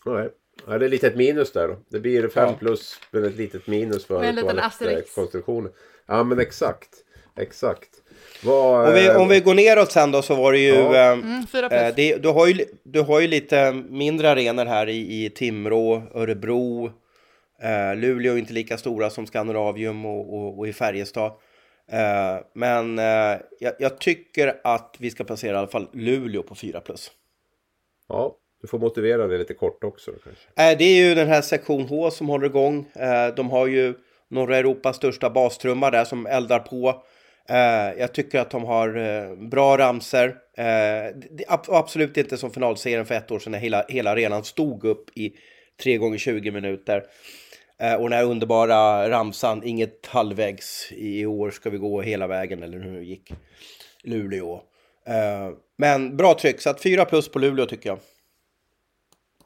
där. 0.05 0.13
Nej. 0.15 0.29
Ja, 0.67 0.79
det 0.79 0.85
är 0.85 0.89
lite 0.89 1.07
ett 1.07 1.17
minus 1.17 1.53
där 1.53 1.69
då. 1.69 1.77
Det 1.89 2.01
blir 2.01 2.29
5 2.29 2.49
Ja. 2.49 2.55
plus 2.59 3.01
men 3.11 3.25
ett 3.25 3.37
litet 3.37 3.67
minus 3.67 4.07
för 4.07 4.21
Med 4.21 4.29
en 4.29 4.35
liten 4.35 4.59
asterix. 4.59 5.15
konstruktionen. 5.15 5.73
Ja 6.07 6.25
men 6.25 6.41
exakt. 6.41 6.89
Exakt. 7.37 7.89
Vad, 8.45 8.89
Om 8.89 8.95
vi, 8.95 9.07
eh, 9.09 9.21
om 9.21 9.29
vi 9.29 9.41
går 9.41 9.55
neråt 9.55 9.93
sen 9.93 10.11
då 10.13 10.23
så 10.23 10.35
var 10.35 10.53
det 10.53 10.59
ju... 10.59 10.75
Ja. 10.75 10.97
ehm, 10.97 11.21
Mm. 11.55 11.73
Eh, 11.73 11.95
det, 11.97 12.17
du, 12.17 12.29
har 12.29 12.47
ju, 12.47 12.65
du 12.83 13.01
har 13.01 13.21
ju 13.21 13.27
lite 13.29 13.73
mindre 13.73 14.31
arenor 14.31 14.65
här 14.65 14.89
i, 14.89 15.25
i 15.25 15.31
Timrå, 15.31 16.03
Örebro. 16.15 16.91
Eh, 17.63 17.97
Luleå 17.97 18.35
är 18.35 18.39
inte 18.39 18.53
lika 18.53 18.79
stora 18.79 19.11
som 19.11 19.27
Skandinavium 19.27 20.07
och, 20.07 20.35
och, 20.35 20.59
och 20.59 20.69
i 20.69 20.73
Färjestad. 20.73 21.33
Eh, 21.91 22.37
men 22.55 22.99
eh, 22.99 23.41
jag, 23.61 23.73
jag 23.79 23.99
tycker 23.99 24.61
att 24.65 24.97
vi 24.99 25.11
ska 25.11 25.25
placera 25.25 25.55
i 25.55 25.59
alla 25.59 25.69
fall 25.69 25.89
Luleå 25.93 26.43
på 26.43 26.55
4 26.55 26.81
plus. 26.81 27.11
Ja, 28.09 28.37
du 28.63 28.69
får 28.69 28.79
motivera 28.79 29.27
det 29.27 29.39
lite 29.39 29.55
kort 29.55 29.85
också 29.85 30.11
kanske. 30.11 30.71
Eh, 30.71 30.79
det 30.79 30.85
är 30.85 31.09
ju 31.09 31.15
den 31.15 31.29
här 31.29 31.43
sektion 31.43 31.87
H 31.89 32.11
som 32.11 32.29
håller 32.29 32.47
igång. 32.47 32.89
Eh, 32.95 33.35
de 33.35 33.51
har 33.51 33.67
ju 33.67 33.95
norra 34.31 34.57
Europas 34.57 34.97
största 34.97 35.31
bastrumma 35.31 35.91
där 35.91 36.05
som 36.05 36.27
eldar 36.27 36.59
på. 36.59 37.03
Eh, 37.49 37.99
jag 37.99 38.15
tycker 38.15 38.41
att 38.41 38.51
de 38.51 38.65
har 38.65 39.49
bra 39.49 39.79
ramser. 39.79 40.37
Absolut 41.69 42.17
inte 42.17 42.37
som 42.37 42.51
finalserien 42.51 43.07
för 43.07 43.15
ett 43.15 43.31
år 43.31 43.39
sedan 43.39 43.53
när 43.53 43.59
hela, 43.59 43.85
hela 43.89 44.11
arenan 44.11 44.45
stod 44.45 44.85
upp 44.85 45.19
i 45.19 45.33
3 45.83 45.97
gånger 45.97 46.19
20 46.19 46.51
minuter. 46.51 47.05
Eh, 47.83 47.95
och 47.95 48.11
den 48.11 48.19
här 48.19 48.25
underbara 48.25 49.11
ramsan, 49.11 49.63
inget 49.65 50.07
halvvägs, 50.07 50.93
i 50.93 51.27
år 51.27 51.51
ska 51.51 51.71
vi 51.71 51.79
gå 51.79 52.03
hela 52.03 52.27
vägen 52.27 52.63
eller 52.63 52.79
hur 52.79 52.97
det 52.97 53.05
gick. 53.05 53.33
Luleå. 54.03 54.55
Eh, 55.07 55.57
men 55.79 56.17
bra 56.17 56.35
tryck, 56.35 56.61
så 56.61 56.71
att 56.71 56.81
4 56.81 57.05
plus 57.05 57.29
på 57.29 57.39
Luleå 57.39 57.67
tycker 57.67 57.91
jag. 57.91 57.99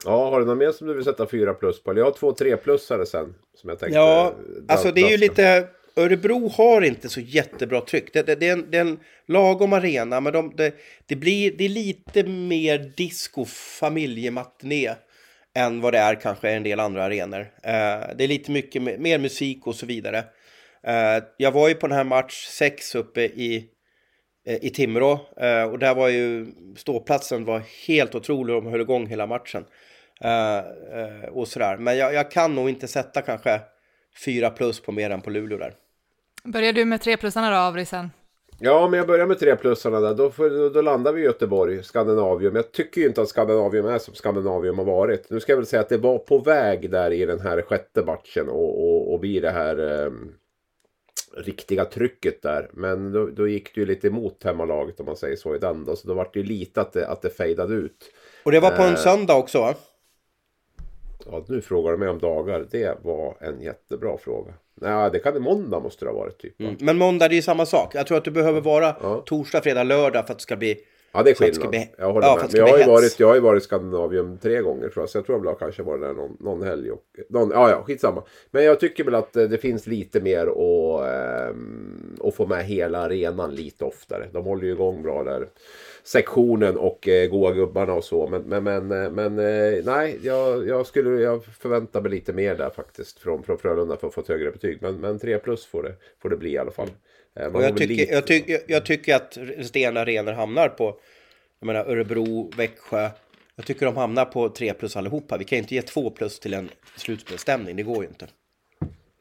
Ja, 0.05 0.29
har 0.29 0.39
du 0.39 0.45
något 0.45 0.57
mer 0.57 0.71
som 0.71 0.87
du 0.87 0.93
vill 0.93 1.03
sätta 1.03 1.27
4 1.27 1.53
plus 1.53 1.83
på? 1.83 1.91
Eller 1.91 2.01
jag 2.01 2.05
har 2.05 2.11
två 2.11 2.31
3-plussare 2.31 3.05
sen. 3.05 3.35
Som 3.55 3.69
jag 3.69 3.79
tänkte. 3.79 3.97
Ja, 3.97 4.33
alltså 4.67 4.91
det 4.91 5.01
är 5.01 5.09
ju 5.09 5.17
lite... 5.17 5.67
Örebro 5.95 6.47
har 6.47 6.81
inte 6.81 7.09
så 7.09 7.19
jättebra 7.19 7.81
tryck. 7.81 8.13
Det, 8.13 8.23
det, 8.23 8.35
det, 8.35 8.47
är, 8.47 8.53
en, 8.53 8.71
det 8.71 8.77
är 8.77 8.81
en 8.81 8.99
lagom 9.25 9.73
arena, 9.73 10.19
men 10.19 10.33
de, 10.33 10.53
det, 10.55 10.73
det, 11.05 11.15
blir, 11.15 11.51
det 11.57 11.65
är 11.65 11.69
lite 11.69 12.23
mer 12.23 12.93
disco, 12.97 13.45
familjematiné 13.45 14.95
än 15.59 15.81
vad 15.81 15.93
det 15.93 15.99
är 15.99 16.15
kanske 16.15 16.51
i 16.51 16.55
en 16.55 16.63
del 16.63 16.79
andra 16.79 17.03
arenor. 17.03 17.39
Eh, 17.39 18.15
det 18.15 18.23
är 18.23 18.27
lite 18.27 18.51
mycket 18.51 18.81
mer 18.81 19.17
musik 19.17 19.67
och 19.67 19.75
så 19.75 19.85
vidare. 19.85 20.23
Eh, 20.83 21.23
jag 21.37 21.51
var 21.51 21.69
ju 21.69 21.75
på 21.75 21.87
den 21.87 21.97
här 21.97 22.03
match 22.03 22.45
6 22.47 22.95
uppe 22.95 23.21
i, 23.21 23.65
eh, 24.47 24.65
i 24.65 24.69
Timrå 24.69 25.19
eh, 25.37 25.63
och 25.63 25.79
där 25.79 25.95
var 25.95 26.09
ju 26.09 26.47
ståplatsen 26.77 27.45
var 27.45 27.61
helt 27.87 28.15
otrolig. 28.15 28.55
De 28.55 28.65
höll 28.65 28.81
igång 28.81 29.07
hela 29.07 29.27
matchen. 29.27 29.65
Eh, 30.21 30.57
eh, 30.57 31.29
och 31.31 31.47
sådär. 31.47 31.77
Men 31.77 31.97
jag, 31.97 32.13
jag 32.13 32.31
kan 32.31 32.55
nog 32.55 32.69
inte 32.69 32.87
sätta 32.87 33.21
kanske 33.21 33.61
4 34.25 34.49
plus 34.49 34.79
på 34.79 34.91
mer 34.91 35.09
än 35.09 35.21
på 35.21 35.29
Luleå 35.29 35.57
där. 35.57 35.73
Börjar 36.43 36.73
du 36.73 36.85
med 36.85 37.01
tre 37.01 37.17
plusarna 37.17 37.51
då, 37.51 37.57
Avrisen? 37.57 38.09
Ja, 38.61 38.87
men 38.87 38.97
jag 38.97 39.07
börjar 39.07 39.25
med 39.25 39.37
3-plussarna 39.37 40.01
där. 40.01 40.13
Då, 40.13 40.31
får, 40.31 40.49
då, 40.49 40.69
då 40.69 40.81
landar 40.81 41.13
vi 41.13 41.21
i 41.21 41.25
Göteborg, 41.25 41.83
Skandinavium. 41.83 42.55
Jag 42.55 42.71
tycker 42.71 43.01
ju 43.01 43.07
inte 43.07 43.21
att 43.21 43.29
Skandinavium 43.29 43.85
är 43.85 43.99
som 43.99 44.13
Skandinavium 44.13 44.77
har 44.77 44.85
varit. 44.85 45.29
Nu 45.29 45.39
ska 45.39 45.51
jag 45.51 45.57
väl 45.57 45.65
säga 45.65 45.79
att 45.81 45.89
det 45.89 45.97
var 45.97 46.17
på 46.17 46.37
väg 46.39 46.91
där 46.91 47.11
i 47.11 47.25
den 47.25 47.39
här 47.39 47.61
sjätte 47.61 48.03
matchen 48.05 48.49
och, 48.49 48.83
och, 48.89 49.13
och 49.13 49.19
bli 49.19 49.39
det 49.39 49.49
här 49.49 50.05
eh, 50.05 50.11
riktiga 51.37 51.85
trycket 51.85 52.41
där. 52.41 52.69
Men 52.73 53.11
då, 53.11 53.25
då 53.25 53.47
gick 53.47 53.75
det 53.75 53.81
ju 53.81 53.87
lite 53.87 54.07
emot 54.07 54.43
hemmalaget 54.43 54.99
om 54.99 55.05
man 55.05 55.15
säger 55.17 55.35
så 55.35 55.55
i 55.55 55.59
den 55.59 55.85
då. 55.85 55.95
Så 55.95 56.07
då 56.07 56.13
var 56.13 56.29
det 56.33 56.39
ju 56.39 56.45
lite 56.45 56.81
att 56.81 56.93
det, 56.93 57.07
att 57.07 57.21
det 57.21 57.29
fejdade 57.29 57.73
ut. 57.73 58.11
Och 58.43 58.51
det 58.51 58.59
var 58.59 58.71
på 58.71 58.81
en 58.81 58.89
Eh. 58.93 58.95
söndag 58.95 59.35
också 59.35 59.59
va? 59.59 59.73
Ja, 61.25 61.45
nu 61.47 61.61
frågar 61.61 61.91
du 61.91 61.97
mig 61.97 62.09
om 62.09 62.19
dagar. 62.19 62.65
Det 62.71 62.97
var 63.03 63.37
en 63.39 63.61
jättebra 63.61 64.17
fråga. 64.17 64.53
Nej, 64.81 65.09
det 65.11 65.19
kan 65.19 65.33
det 65.33 65.39
måndag 65.39 65.79
måste 65.79 66.05
det 66.05 66.11
ha 66.11 66.17
varit 66.17 66.37
typ. 66.37 66.59
Mm. 66.61 66.75
Men 66.79 66.97
måndag 66.97 67.27
det 67.27 67.33
är 67.33 67.35
ju 67.35 67.41
samma 67.41 67.65
sak. 67.65 67.95
Jag 67.95 68.07
tror 68.07 68.17
att 68.17 68.23
du 68.23 68.31
behöver 68.31 68.61
vara 68.61 68.95
Ja. 69.01 69.23
torsdag, 69.25 69.61
fredag, 69.61 69.83
lördag 69.83 70.25
för 70.25 70.33
att 70.33 70.39
det 70.39 70.43
ska 70.43 70.55
bli... 70.55 70.77
Ja, 71.11 71.23
det 71.23 71.29
är 71.29 71.35
skillnad. 71.35 71.69
bli- 71.69 71.91
Jag 71.97 72.13
håller 72.13 72.27
ja, 72.27 72.35
med. 72.35 72.45
Men 72.51 72.59
jag 72.59 72.67
har, 72.67 72.77
ju 72.77 72.85
varit, 72.85 73.19
jag 73.19 73.27
har 73.27 73.35
ju 73.35 73.41
varit 73.41 73.61
i 73.61 73.65
Skandinavium 73.65 74.37
tre 74.37 74.61
gånger 74.61 74.89
tror 74.89 75.01
jag. 75.01 75.09
Så 75.09 75.17
jag 75.17 75.25
tror 75.25 75.45
jag 75.45 75.59
kanske 75.59 75.83
varit 75.83 76.01
där 76.01 76.13
någon, 76.13 76.37
någon 76.39 76.61
helg. 76.63 76.91
Och, 76.91 77.03
någon, 77.29 77.51
ja, 77.51 77.69
ja, 77.69 77.83
skitsamma. 77.83 78.23
Men 78.51 78.63
jag 78.63 78.79
tycker 78.79 79.03
väl 79.03 79.15
att 79.15 79.35
eh, 79.35 79.43
det 79.43 79.57
finns 79.57 79.87
lite 79.87 80.21
mer 80.21 80.47
att, 80.47 81.07
ehm, 81.07 82.17
att 82.23 82.35
få 82.35 82.45
med 82.45 82.65
hela 82.65 82.99
arenan 82.99 83.55
lite 83.55 83.85
oftare. 83.85 84.27
De 84.31 84.45
håller 84.45 84.63
ju 84.63 84.71
igång 84.71 85.03
bra 85.03 85.23
där. 85.23 85.47
Sektionen 86.03 86.77
och 86.77 87.07
eh, 87.07 87.29
goa 87.29 87.51
gubbarna 87.51 87.93
och 87.93 88.03
så. 88.03 88.27
Men, 88.27 88.41
men, 88.41 88.63
men, 88.63 89.03
eh, 89.03 89.11
men 89.11 89.39
eh, 89.39 89.83
nej, 89.85 90.19
jag, 90.23 90.67
jag, 90.67 90.85
skulle, 90.85 91.21
jag 91.21 91.45
förväntar 91.45 92.01
mig 92.01 92.11
lite 92.11 92.33
mer 92.33 92.55
där 92.55 92.69
faktiskt. 92.69 93.19
Från, 93.19 93.43
från 93.43 93.57
Frölunda 93.57 93.97
för 93.97 94.07
att 94.07 94.13
få 94.13 94.21
ett 94.21 94.27
högre 94.27 94.51
betyg. 94.51 94.77
Men, 94.81 94.95
men 94.95 95.19
3 95.19 95.37
plus 95.37 95.65
får 95.65 95.83
det, 95.83 95.93
får 96.21 96.29
det 96.29 96.37
bli 96.37 96.51
i 96.51 96.57
alla 96.57 96.71
fall. 96.71 96.87
Eh, 96.87 96.93
man 96.93 97.18
Och 97.35 97.51
har 97.51 97.61
jag 97.61 97.77
tycker, 97.77 97.87
lite- 97.95 98.13
jag, 98.13 98.27
tycker, 98.27 98.59
jag 98.67 98.85
tycker 98.85 99.15
att 99.15 99.37
resterande 99.37 100.01
arenor 100.01 100.31
hamnar 100.31 100.69
på 100.69 100.99
Jag 101.59 101.67
menar 101.67 101.85
Örebro, 101.85 102.51
Växjö. 102.57 103.09
Jag 103.55 103.65
tycker 103.65 103.85
de 103.85 103.97
hamnar 103.97 104.25
på 104.25 104.49
3 104.49 104.73
plus 104.73 104.95
allihopa. 104.97 105.37
Vi 105.37 105.43
kan 105.43 105.55
ju 105.57 105.61
inte 105.61 105.75
ge 105.75 105.81
2 105.81 106.09
plus 106.09 106.39
till 106.39 106.53
en 106.53 106.69
slutspelsstämning. 106.97 107.75
Det 107.75 107.83
går 107.83 108.03
ju 108.03 108.09
inte. 108.09 108.27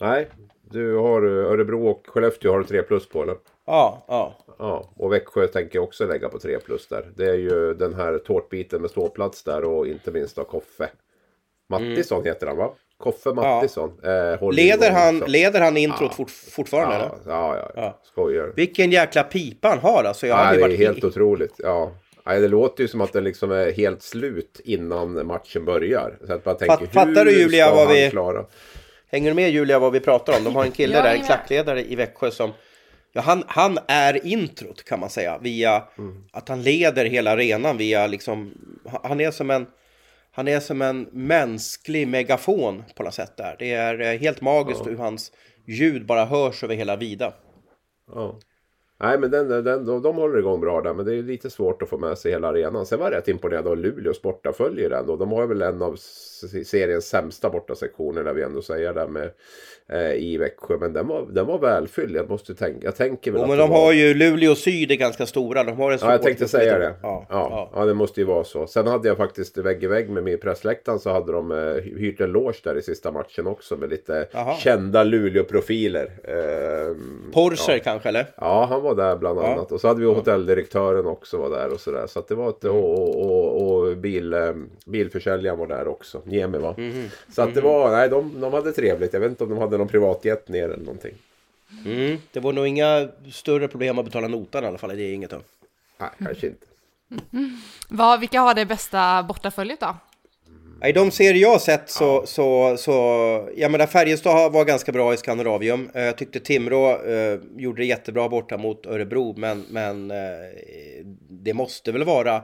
Nej, 0.01 0.29
du 0.71 0.95
har 0.97 1.23
eh, 1.23 1.53
Örebro 1.53 1.87
och 1.89 2.03
Skellefteå 2.07 2.53
har 2.53 2.59
du 2.59 2.65
3 2.65 2.83
plus 2.83 3.09
på 3.09 3.23
eller? 3.23 3.37
Ja, 3.67 4.05
ja. 4.09 4.45
Ja, 4.59 4.91
och 4.97 5.13
Växjö 5.13 5.47
tänker 5.47 5.79
jag 5.79 5.85
också 5.85 6.07
lägga 6.07 6.29
på 6.29 6.39
3 6.39 6.59
plus 6.59 6.87
där. 6.89 7.13
Det 7.17 7.27
är 7.31 7.35
ju 7.35 7.75
den 7.75 7.95
här 7.95 8.19
tårtbiten 8.19 8.81
med 8.81 8.91
ståplats 8.91 9.43
där 9.45 9.65
och 9.65 9.87
inte 9.87 10.11
minst 10.13 10.37
då 10.37 10.45
Koffe. 10.45 10.91
Mattisson 11.69 12.25
heter 12.25 12.47
han 12.47 12.57
va? 12.57 12.75
Koffe 12.99 13.33
Mattisson. 13.33 13.91
Eh, 14.05 14.41
håller 14.41 14.57
Leder 14.57 14.91
han, 14.91 15.19
leder 15.19 15.61
han 15.61 15.77
introt 15.77 16.15
fort, 16.15 16.31
fortfarande? 16.31 16.97
eller? 16.97 17.09
Ja, 17.09 17.17
ja, 17.27 17.57
ja, 17.57 17.71
Ja. 17.77 17.83
ja. 17.83 17.99
Skojar. 18.13 18.53
Vilken 18.57 18.91
jäkla 18.91 19.23
pipa 19.23 19.69
han 19.69 19.79
har 19.79 20.05
alltså. 20.05 20.27
Jag 20.27 20.39
Ja, 20.39 20.51
det 20.51 20.57
är 20.57 20.61
varit 20.61 20.79
helt 20.79 21.05
otroligt. 21.05 21.55
Ja. 21.59 21.93
Nej, 22.27 22.41
det 22.41 22.49
låter 22.49 22.83
ju 22.83 22.89
som 22.89 23.01
att 23.01 23.13
den 23.13 23.25
liksom 23.25 23.53
är 23.53 23.73
helt 23.73 24.03
slut 24.03 24.61
innan 24.65 25.27
matchen 25.27 25.65
börjar. 25.65 26.19
Så 26.27 26.33
att 26.33 26.45
man 26.45 26.57
tänker, 26.57 26.77
Fatt- 26.77 26.93
fattar 26.93 27.25
du, 27.25 27.41
Julia, 27.41 27.75
vad 27.75 27.89
vi- 27.89 28.11
klara? 28.11 28.45
Hänger 29.11 29.31
du 29.31 29.35
med 29.35 29.51
Julia 29.51 29.79
vad 29.79 29.93
vi 29.93 30.01
pratar 30.01 30.37
om? 30.39 30.45
De 30.45 30.57
har 30.57 30.65
en 30.65 30.71
kille 30.81 31.03
där, 31.03 31.15
en 31.15 31.25
klackledare 31.25 31.85
i 31.85 31.95
Växjö 31.97 32.31
som... 32.31 32.51
Ja, 33.13 33.21
han, 33.21 33.45
han 33.47 33.79
är 33.89 34.27
introt 34.27 34.85
kan 34.85 35.01
man 35.01 35.11
säga. 35.11 35.39
Via 35.43 35.83
att 36.33 36.49
han 36.49 36.63
leder 36.63 37.05
hela 37.05 37.31
arenan 37.33 37.77
via 37.77 38.07
liksom... 38.07 38.53
Han 39.03 39.21
är 39.21 39.31
som 39.31 39.51
en... 39.51 39.67
Han 40.39 40.49
är 40.49 40.61
som 40.61 40.83
en 40.83 41.09
mänsklig 41.13 42.09
megafon 42.09 42.85
på 42.95 43.03
något 43.03 43.15
sätt 43.15 43.37
där. 43.37 43.57
Det 43.59 43.73
är 43.73 44.01
eh, 44.01 44.19
helt 44.21 44.41
magiskt 44.41 44.87
hur 44.87 44.97
hans 44.97 45.33
ljud 45.67 46.07
bara 46.07 46.25
hörs 46.25 46.65
över 46.65 46.75
hela 46.75 46.97
vida. 46.97 47.35
Ja. 48.07 48.41
Nej, 49.01 49.19
men 49.19 49.31
den, 49.31 49.49
den, 49.49 49.85
de, 49.85 50.03
de 50.03 50.17
håller 50.17 50.39
igång 50.39 50.61
bra 50.61 50.81
där. 50.81 50.95
Men 50.95 51.07
det 51.07 51.15
är 51.15 51.23
lite 51.23 51.51
svårt 51.51 51.83
att 51.83 51.89
få 51.89 51.99
med 51.99 52.19
sig 52.19 52.33
hela 52.33 52.49
arenan. 52.49 52.87
Sen 52.87 52.99
var 52.99 53.07
jag 53.11 53.19
rätt 53.19 53.29
imponerad 53.29 53.67
av 53.67 53.77
Luleås 53.77 54.23
bortafölje 54.23 54.89
den. 54.89 55.07
De 55.07 55.33
har 55.33 55.47
väl 55.47 55.63
en 55.63 55.83
av 55.83 55.97
seriens 56.65 57.09
sämsta 57.09 57.51
bortasektioner, 57.51 58.25
där 58.25 58.33
vi 58.33 58.43
ändå 58.43 58.63
säga, 58.63 58.93
där 58.93 59.07
med, 59.07 59.31
eh, 59.89 60.13
i 60.13 60.37
Växjö. 60.39 60.77
Men 60.81 60.93
den 60.93 61.07
var, 61.07 61.27
den 61.31 61.47
var 61.47 61.59
välfylld. 61.59 62.17
Jag 62.17 62.31
måste 62.31 62.55
tänka. 62.55 62.81
Jag 62.87 62.97
tänker 62.97 63.33
väl 63.33 63.41
Jo, 63.41 63.49
men 63.49 63.59
de 63.59 63.71
var... 63.71 63.77
har 63.85 63.93
ju 63.93 64.15
Luleå 64.15 64.55
Syd 64.55 64.91
är 64.91 64.95
ganska 64.97 65.27
stora. 65.27 65.65
De 65.65 65.77
har 65.77 65.93
en 65.93 65.99
Ja, 66.03 66.11
jag 66.11 66.23
tänkte 66.23 66.49
säga 66.49 66.79
det. 66.79 66.95
Ja, 67.03 67.27
Ja, 67.31 67.49
ja. 67.51 67.71
ja. 67.75 67.85
det 67.85 67.95
måste 67.95 68.21
ju 68.21 68.27
vara 68.27 68.45
så. 68.45 68.67
Sen 68.67 68.87
hade 68.87 69.09
jag 69.09 69.17
faktiskt 69.17 69.59
vägg 69.59 69.85
i 69.85 69.87
vägg 69.87 70.11
med 70.11 70.25
min 70.25 70.39
pressläktaren 70.39 70.99
så 70.99 71.11
hade 71.11 71.33
de 71.33 71.53
eh, 71.53 71.59
hyrt 71.75 72.21
en 72.21 72.31
loge 72.33 72.59
där 72.65 72.79
i 72.79 72.83
sista 72.83 73.13
matchen 73.13 73.47
också 73.47 73.77
med 73.77 73.91
lite 73.91 74.29
Jaha. 74.33 74.55
kända 74.57 75.05
Luleå-profiler. 75.05 76.11
Ehm, 76.25 77.31
Porser 77.33 77.79
kanske 77.79 78.09
eller? 78.09 78.27
Ja, 78.37 78.67
han 78.71 78.83
var 78.83 78.88
där 78.95 79.17
bland 79.17 79.39
Ja. 79.39 79.53
annat. 79.53 79.73
Och 79.73 79.81
så 79.81 79.89
hade 79.89 80.01
vi 80.01 80.07
hotelldirektören 80.07 81.07
också 81.07 81.37
var 81.39 81.51
där 81.51 81.73
och 81.73 81.81
sådär. 81.81 82.07
Så 82.07 82.19
att 82.19 82.29
det 82.29 82.35
var 82.35 82.49
ett, 82.49 82.65
och, 82.65 82.99
och, 82.99 83.25
och, 83.25 83.63
och 83.89 83.97
bil, 83.97 84.33
eh, 84.33 84.53
bilförsäljaren 84.87 85.59
var 85.59 85.67
där 85.67 85.89
också. 85.89 86.21
Niemi 86.25 86.59
va? 86.59 86.75
Mhm. 86.79 87.09
Så 87.35 87.43
att 87.43 87.55
det 87.55 87.61
var, 87.61 87.91
nej 87.91 88.09
de, 88.09 88.41
de 88.41 88.53
hade 88.53 88.73
trevligt. 88.73 89.13
Jag 89.13 89.21
vet 89.21 89.31
inte 89.31 89.45
om 89.45 89.51
de 89.51 89.59
hade 89.59 89.79
någon 89.79 89.89
privatjet 89.89 90.49
ner 90.49 90.65
eller 90.65 90.85
någonting. 90.85 91.15
Mm. 91.87 92.19
Det 92.33 92.41
var 92.41 92.53
nog 92.53 92.67
inga 92.67 93.09
större 93.33 93.69
problem 93.69 93.99
att 93.99 94.05
betala 94.05 94.29
notan 94.29 94.65
i 94.65 94.67
alla 94.67 94.79
fall. 94.79 94.97
Det 94.97 95.03
är 95.03 95.13
inget 95.15 95.31
då. 95.31 95.41
Nej, 95.99 96.11
kanske 96.19 96.47
inte. 96.47 96.67
Vad, 97.89 98.21
vilka 98.21 98.41
har 98.41 98.55
det 98.55 98.67
bästa 98.67 99.23
bortaföljet 99.23 99.81
då? 99.81 99.97
I 100.85 100.93
de 100.93 101.11
serier 101.11 101.43
jag 101.43 101.51
har 101.51 101.59
sett 101.59 101.91
så, 101.91 102.27
så, 102.27 102.77
så, 102.77 102.93
jag 103.57 103.71
menar 103.71 103.87
Färjestad 103.87 104.53
var 104.53 104.65
ganska 104.65 104.93
bra 104.93 105.15
i 105.15 105.17
Skandinavium. 105.17 105.91
Eh, 105.95 106.03
Jag 106.03 106.19
tyckte 106.19 106.41
Timrå 106.41 107.03
eh, 107.05 107.41
gjorde 107.57 107.83
det 107.83 107.87
jättebra 107.87 108.29
borta 108.29 108.57
mot 108.57 108.87
Örebro, 108.87 109.35
men, 109.37 109.65
men 109.71 110.11
eh, 110.11 110.17
det 111.31 111.55
måste 111.55 111.93
väl 111.93 112.05
vara, 112.05 112.43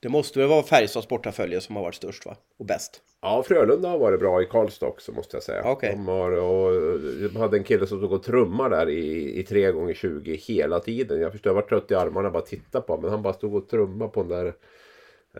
det 0.00 0.08
måste 0.08 0.38
väl 0.38 0.48
vara 0.48 0.62
Färjestads 0.62 1.08
bortafölje 1.08 1.60
som 1.60 1.76
har 1.76 1.82
varit 1.82 1.94
störst 1.94 2.26
va? 2.26 2.36
Och 2.58 2.66
bäst. 2.66 3.02
Ja, 3.22 3.42
Frölunda 3.48 3.88
har 3.88 3.98
varit 3.98 4.20
bra 4.20 4.42
i 4.42 4.46
Karlstad 4.46 4.86
också 4.86 5.12
måste 5.12 5.36
jag 5.36 5.42
säga. 5.42 5.62
Okej. 5.64 5.92
De, 5.92 6.08
har, 6.08 6.32
och, 6.32 7.00
de 7.32 7.36
hade 7.36 7.56
en 7.56 7.64
kille 7.64 7.86
som 7.86 7.98
stod 7.98 8.12
och 8.12 8.22
trummade 8.22 8.76
där 8.76 8.88
i, 8.88 9.38
i 9.40 9.42
3 9.42 9.72
gånger 9.72 9.94
20 9.94 10.36
hela 10.36 10.80
tiden. 10.80 11.20
Jag 11.20 11.32
förstår, 11.32 11.50
jag 11.50 11.54
var 11.54 11.62
trött 11.62 11.90
i 11.90 11.94
armarna 11.94 12.30
bara 12.30 12.42
titta 12.42 12.80
på 12.80 12.96
men 13.00 13.10
han 13.10 13.22
bara 13.22 13.34
stod 13.34 13.54
och 13.54 13.68
trummade 13.68 14.10
på 14.10 14.22
den 14.22 14.30
där 14.30 14.54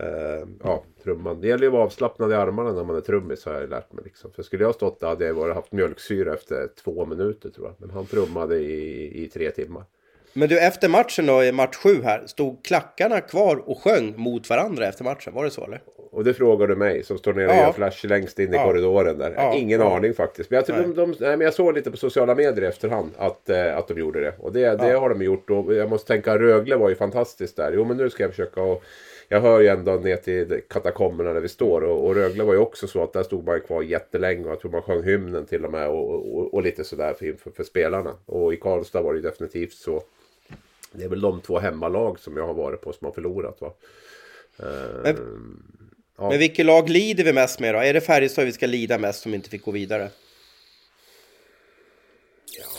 eh, 0.00 0.48
ja, 0.64 0.84
trumman. 1.04 1.40
Det 1.40 1.48
gäller 1.48 1.62
ju 1.62 1.66
att 1.68 1.72
vara 1.72 1.82
avslappnad 1.84 2.32
i 2.32 2.34
armarna 2.34 2.72
när 2.72 2.84
man 2.84 2.96
är 2.96 3.00
trummis 3.00 3.44
har 3.44 3.52
jag 3.54 3.70
lärt 3.70 3.92
mig. 3.92 4.04
Liksom. 4.04 4.32
För 4.32 4.42
skulle 4.42 4.64
jag 4.64 4.74
stått 4.74 5.00
där 5.00 5.08
hade 5.08 5.26
jag 5.26 5.34
varit, 5.34 5.54
haft 5.54 5.72
mjölksyra 5.72 6.34
efter 6.34 6.68
två 6.84 7.06
minuter 7.06 7.50
tror 7.50 7.66
jag. 7.66 7.74
Men 7.78 7.90
han 7.90 8.06
trummade 8.06 8.56
i, 8.56 9.24
i 9.24 9.28
tre 9.28 9.50
timmar. 9.50 9.84
Men 10.32 10.48
du, 10.48 10.58
efter 10.60 10.88
matchen 10.88 11.26
då, 11.26 11.44
i 11.44 11.52
match 11.52 11.76
7 11.76 12.02
här, 12.02 12.22
stod 12.26 12.64
klackarna 12.64 13.20
kvar 13.20 13.56
och 13.70 13.78
sjöng 13.82 14.14
mot 14.16 14.50
varandra 14.50 14.86
efter 14.86 15.04
matchen? 15.04 15.34
Var 15.34 15.44
det 15.44 15.50
så 15.50 15.64
eller? 15.64 15.82
Och 16.10 16.24
det 16.24 16.34
frågar 16.34 16.66
du 16.66 16.76
mig 16.76 17.02
som 17.04 17.18
står 17.18 17.34
nere 17.34 17.46
och 17.46 17.52
Ja. 17.54 17.60
gör 17.62 17.72
flash 17.72 18.06
längst 18.06 18.38
in 18.38 18.54
i 18.54 18.56
Ja. 18.56 18.64
korridoren 18.64 19.18
där. 19.18 19.34
Ja. 19.36 19.54
Ingen 19.54 19.80
Ja. 19.80 19.96
aning 19.96 20.14
faktiskt. 20.14 20.50
Men 20.50 20.56
jag, 20.56 20.66
tror 20.66 20.76
Nej. 20.76 20.86
de, 20.86 20.92
de, 20.94 21.14
nej, 21.20 21.36
men 21.36 21.40
jag 21.40 21.54
såg 21.54 21.74
lite 21.74 21.90
på 21.90 21.96
sociala 21.96 22.34
medier 22.34 22.64
i 22.64 22.66
efterhand 22.66 23.10
att, 23.18 23.48
eh, 23.50 23.76
att 23.76 23.88
de 23.88 23.98
gjorde 23.98 24.20
det. 24.20 24.34
Och 24.38 24.52
det, 24.52 24.76
det 24.76 24.92
har 24.92 25.08
de 25.08 25.22
gjort. 25.22 25.50
Och 25.50 25.74
jag 25.74 25.90
måste 25.90 26.06
tänka, 26.12 26.38
Rögle 26.38 26.76
var 26.76 26.88
ju 26.88 26.94
fantastiskt 26.94 27.56
där. 27.56 27.72
Jo 27.74 27.84
men 27.84 27.96
nu 27.96 28.10
ska 28.10 28.22
jag 28.22 28.30
försöka 28.30 28.62
och 28.62 28.82
jag 29.28 29.40
hör 29.40 29.60
ju 29.60 29.68
ändå 29.68 29.92
ner 29.92 30.16
till 30.16 30.60
katakomberna 30.68 31.32
där 31.32 31.40
vi 31.40 31.48
står. 31.48 31.80
Och, 31.84 32.06
och 32.06 32.14
Rögle 32.14 32.44
var 32.44 32.52
ju 32.52 32.58
också 32.58 32.86
så 32.86 33.02
att 33.02 33.12
där 33.12 33.22
stod 33.22 33.46
man 33.46 33.60
kvar 33.60 33.82
jättelänge. 33.82 34.44
Och 34.44 34.50
jag 34.50 34.60
tror 34.60 34.70
man 34.70 34.82
sjöng 34.82 35.02
hymnen 35.02 35.46
till 35.46 35.64
och 35.64 35.70
med. 35.72 35.88
Och, 35.88 36.36
och, 36.36 36.54
och 36.54 36.62
lite 36.62 36.84
sådär 36.84 37.14
för, 37.14 37.32
för, 37.32 37.50
för 37.50 37.64
spelarna. 37.64 38.16
Och 38.26 38.54
i 38.54 38.56
Karlstad 38.56 39.02
var 39.02 39.12
det 39.12 39.16
ju 39.18 39.22
definitivt 39.22 39.72
så. 39.72 40.02
Det 40.92 41.04
är 41.04 41.08
väl 41.08 41.20
de 41.20 41.40
två 41.40 41.58
hemmalag 41.58 42.18
som 42.18 42.36
jag 42.36 42.46
har 42.46 42.54
varit 42.54 42.80
på 42.80 42.92
som 42.92 43.04
har 43.04 43.12
förlorat 43.12 43.60
va. 43.60 43.74
Men, 45.02 45.16
Ja. 46.18 46.30
men 46.30 46.38
vilket 46.38 46.66
lag 46.66 46.88
lider 46.88 47.24
vi 47.24 47.32
mest 47.32 47.60
med 47.60 47.74
då? 47.74 47.78
Är 47.80 47.94
det 47.94 48.00
Färjestad 48.00 48.44
vi 48.44 48.52
ska 48.52 48.66
lida 48.66 48.98
mest 48.98 49.22
som 49.22 49.34
inte 49.34 49.50
fick 49.50 49.64
gå 49.64 49.70
vidare? 49.70 50.10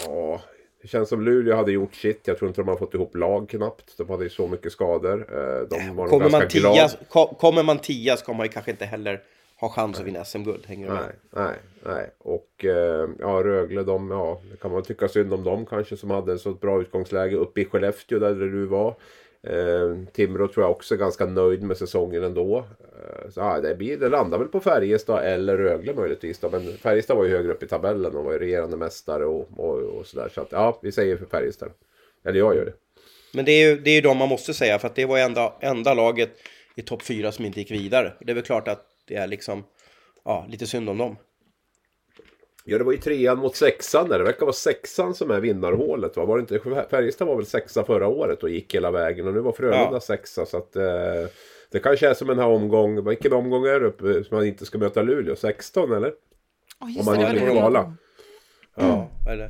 Ja, 0.06 0.42
det 0.82 0.88
känns 0.88 1.10
som 1.10 1.22
Luleå 1.22 1.56
hade 1.56 1.72
gjort 1.72 1.96
sitt. 1.96 2.28
Jag 2.28 2.38
tror 2.38 2.48
inte 2.48 2.62
de 2.62 2.68
har 2.68 2.76
fått 2.76 2.94
ihop 2.94 3.16
lag 3.16 3.50
knappt. 3.50 3.98
De 3.98 4.10
hade 4.10 4.24
ju 4.24 4.30
så 4.30 4.48
mycket 4.48 4.72
skador. 4.72 5.20
Eh, 5.32 5.68
De 5.70 5.96
var 5.96 6.08
Kommer 6.08 6.30
man, 6.30 6.48
tia, 6.48 6.60
glada. 6.62 6.90
ko- 7.10 7.36
kommer 7.40 7.64
man 7.64 7.80
tia 7.80 8.18
ska 8.18 8.34
man 8.34 8.46
ju 8.46 8.52
kanske 8.52 8.72
inte 8.72 8.86
heller 8.86 9.22
ha 9.60 9.70
chans 9.70 10.00
att 10.00 10.06
vinna 10.06 10.24
SM-guld. 10.26 10.64
Hänger 10.66 10.88
du 10.88 10.94
med? 10.94 11.04
Nej, 11.04 11.16
nej, 11.46 11.56
nej. 11.96 12.10
Och 12.18 12.66
eh, 12.66 13.10
ja, 13.20 13.28
Rögle, 13.44 13.84
de, 13.84 14.12
ja, 14.12 14.42
det 14.52 14.58
kan 14.60 14.72
man 14.72 14.84
tycka 14.84 15.08
synd 15.08 15.34
om 15.34 15.44
dem 15.44 15.66
kanske 15.66 15.98
som 15.98 16.10
hade 16.10 16.40
så 16.40 16.50
ett 16.52 16.62
bra 16.62 16.82
utgångsläge 16.82 17.36
uppe 17.36 17.62
i 17.62 17.66
Skellefteå 17.66 18.20
där 18.20 18.36
du 18.36 18.66
var. 18.66 18.96
Eh, 19.50 19.98
Timrå 20.14 20.48
tror 20.48 20.64
jag 20.64 20.72
också 20.72 20.94
är 20.94 20.98
ganska 20.98 21.26
nöjd 21.26 21.64
med 21.64 21.78
säsongen 21.78 22.24
ändå. 22.24 22.58
Eh, 22.58 23.30
så 23.30 23.40
ja, 23.40 23.62
det, 23.62 23.76
blir, 23.76 23.98
det 23.98 24.10
landar 24.10 24.38
väl 24.38 24.48
på 24.48 24.60
Färjestad 24.60 25.26
eller 25.26 25.58
Rögle 25.58 25.94
möjligtvis. 25.94 26.40
Då. 26.40 26.50
Men 26.50 26.78
Färjestad 26.78 27.18
var 27.18 27.26
ju 27.26 27.32
högre 27.32 27.52
upp 27.52 27.64
i 27.64 27.68
tabellen 27.68 28.16
och 28.16 28.24
var 28.24 28.34
ju 28.34 28.40
regerande 28.40 28.78
mästare 28.78 29.26
och, 29.26 29.48
och, 29.58 29.80
och 29.80 30.06
sådär. 30.06 30.30
Så 30.36 30.42
att, 30.42 30.52
ja, 30.52 30.80
vi 30.82 30.92
säger 30.92 31.18
för 31.18 31.26
Färjestad. 31.26 31.70
Eller 32.26 32.40
jag 32.40 32.56
gör 32.56 32.66
det. 32.66 32.74
Men 33.34 33.46
det 33.46 33.52
är 33.52 33.70
ju 33.70 33.80
det 33.80 33.92
är 33.92 34.02
de 34.02 34.18
man 34.18 34.30
måste 34.30 34.54
säga 34.54 34.80
för 34.80 34.88
att 34.88 34.96
det 34.96 35.06
var 35.06 35.18
ju 35.18 35.24
enda, 35.24 35.54
enda 35.60 35.94
laget 35.94 36.30
i 36.76 36.82
topp 36.82 37.02
fyra 37.02 37.32
som 37.32 37.46
inte 37.46 37.60
gick 37.60 37.72
vidare. 37.72 38.14
Det 38.20 38.32
är 38.32 38.36
väl 38.36 38.44
klart 38.44 38.68
att 38.68 38.86
det 39.08 39.16
är 39.16 39.28
liksom 39.28 39.64
ja, 40.26 40.46
lite 40.50 40.68
synd 40.68 40.90
om 40.90 40.98
dem. 40.98 41.16
Ja, 42.70 42.78
det 42.78 42.84
var 42.84 42.92
ju 42.92 42.98
trean 42.98 43.38
mot 43.40 43.56
sexan 43.56 44.10
där. 44.10 44.18
Det 44.20 44.24
verkar 44.26 44.42
vara 44.46 44.54
sexan 44.54 45.14
som 45.14 45.32
är 45.32 45.40
vinnarhålet. 45.40 46.18
Va? 46.18 46.26
Var 46.26 46.38
det 46.38 46.42
inte? 46.42 46.88
Färjestad 46.90 47.28
var 47.28 47.36
väl 47.36 47.46
sexa 47.46 47.84
förra 47.84 48.08
året 48.08 48.44
och 48.44 48.50
gick 48.50 48.76
hela 48.76 48.92
vägen. 48.92 49.28
Och 49.28 49.34
nu 49.34 49.40
var 49.40 49.52
Frölunda 49.52 49.90
Ja. 49.92 50.00
sexa. 50.00 50.46
Så 50.46 50.58
att, 50.58 50.76
eh, 50.76 50.84
det 51.72 51.80
kanske 51.80 52.10
är 52.10 52.14
som 52.14 52.30
en 52.30 52.40
här 52.40 52.48
omgång. 52.48 53.06
Vilken 53.08 53.34
omgång 53.34 53.66
är 53.66 53.80
det 53.80 53.86
uppe 53.86 54.24
som 54.24 54.38
man 54.38 54.46
inte 54.46 54.66
ska 54.66 54.78
möta 54.78 55.02
Luleå? 55.02 55.36
16 55.36 55.92
eller? 55.94 56.14
Oh, 56.80 56.92
just 56.92 57.00
Om 57.00 57.06
man 57.06 57.16
det, 57.16 57.22
inte 57.22 57.34
det 57.34 57.40
får 57.48 57.56
jag 57.56 57.64
vala. 57.64 57.84
kom. 57.84 57.98
Ja, 58.76 59.10
eller? 59.32 59.50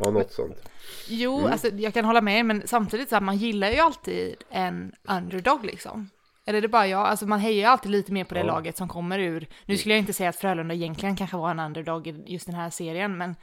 Ja, 0.00 0.10
något 0.10 0.32
sånt. 0.32 0.68
Jo, 1.08 1.38
Mm. 1.38 1.52
alltså, 1.52 1.68
jag 1.68 1.94
kan 1.94 2.04
hålla 2.04 2.20
med, 2.20 2.44
men 2.46 2.62
samtidigt 2.66 3.08
så 3.08 3.14
här, 3.16 3.22
man 3.22 3.36
gillar 3.36 3.70
ju 3.70 3.76
alltid 3.78 4.34
en 4.50 4.92
underdog 5.08 5.64
liksom. 5.64 6.10
Eller 6.46 6.56
är 6.58 6.62
det 6.62 6.68
bara 6.68 6.86
jag? 6.86 7.06
Alltså 7.06 7.26
man 7.26 7.40
hejar 7.40 7.56
ju 7.56 7.64
alltid 7.64 7.90
lite 7.90 8.12
mer 8.12 8.24
på 8.24 8.34
det 8.34 8.40
laget 8.46 8.76
som 8.76 8.88
kommer 8.88 9.18
ur. 9.18 9.46
Nu 9.64 9.76
skulle 9.76 9.94
jag 9.94 9.98
inte 9.98 10.12
säga 10.12 10.28
att 10.30 10.36
Frölunda 10.36 10.74
egentligen 10.74 11.16
kanske 11.16 11.36
var 11.36 11.50
en 11.50 11.60
underdog 11.60 12.06
i 12.06 12.22
just 12.26 12.46
den 12.46 12.54
här 12.54 12.70
serien, 12.70 13.16
men 13.18 13.36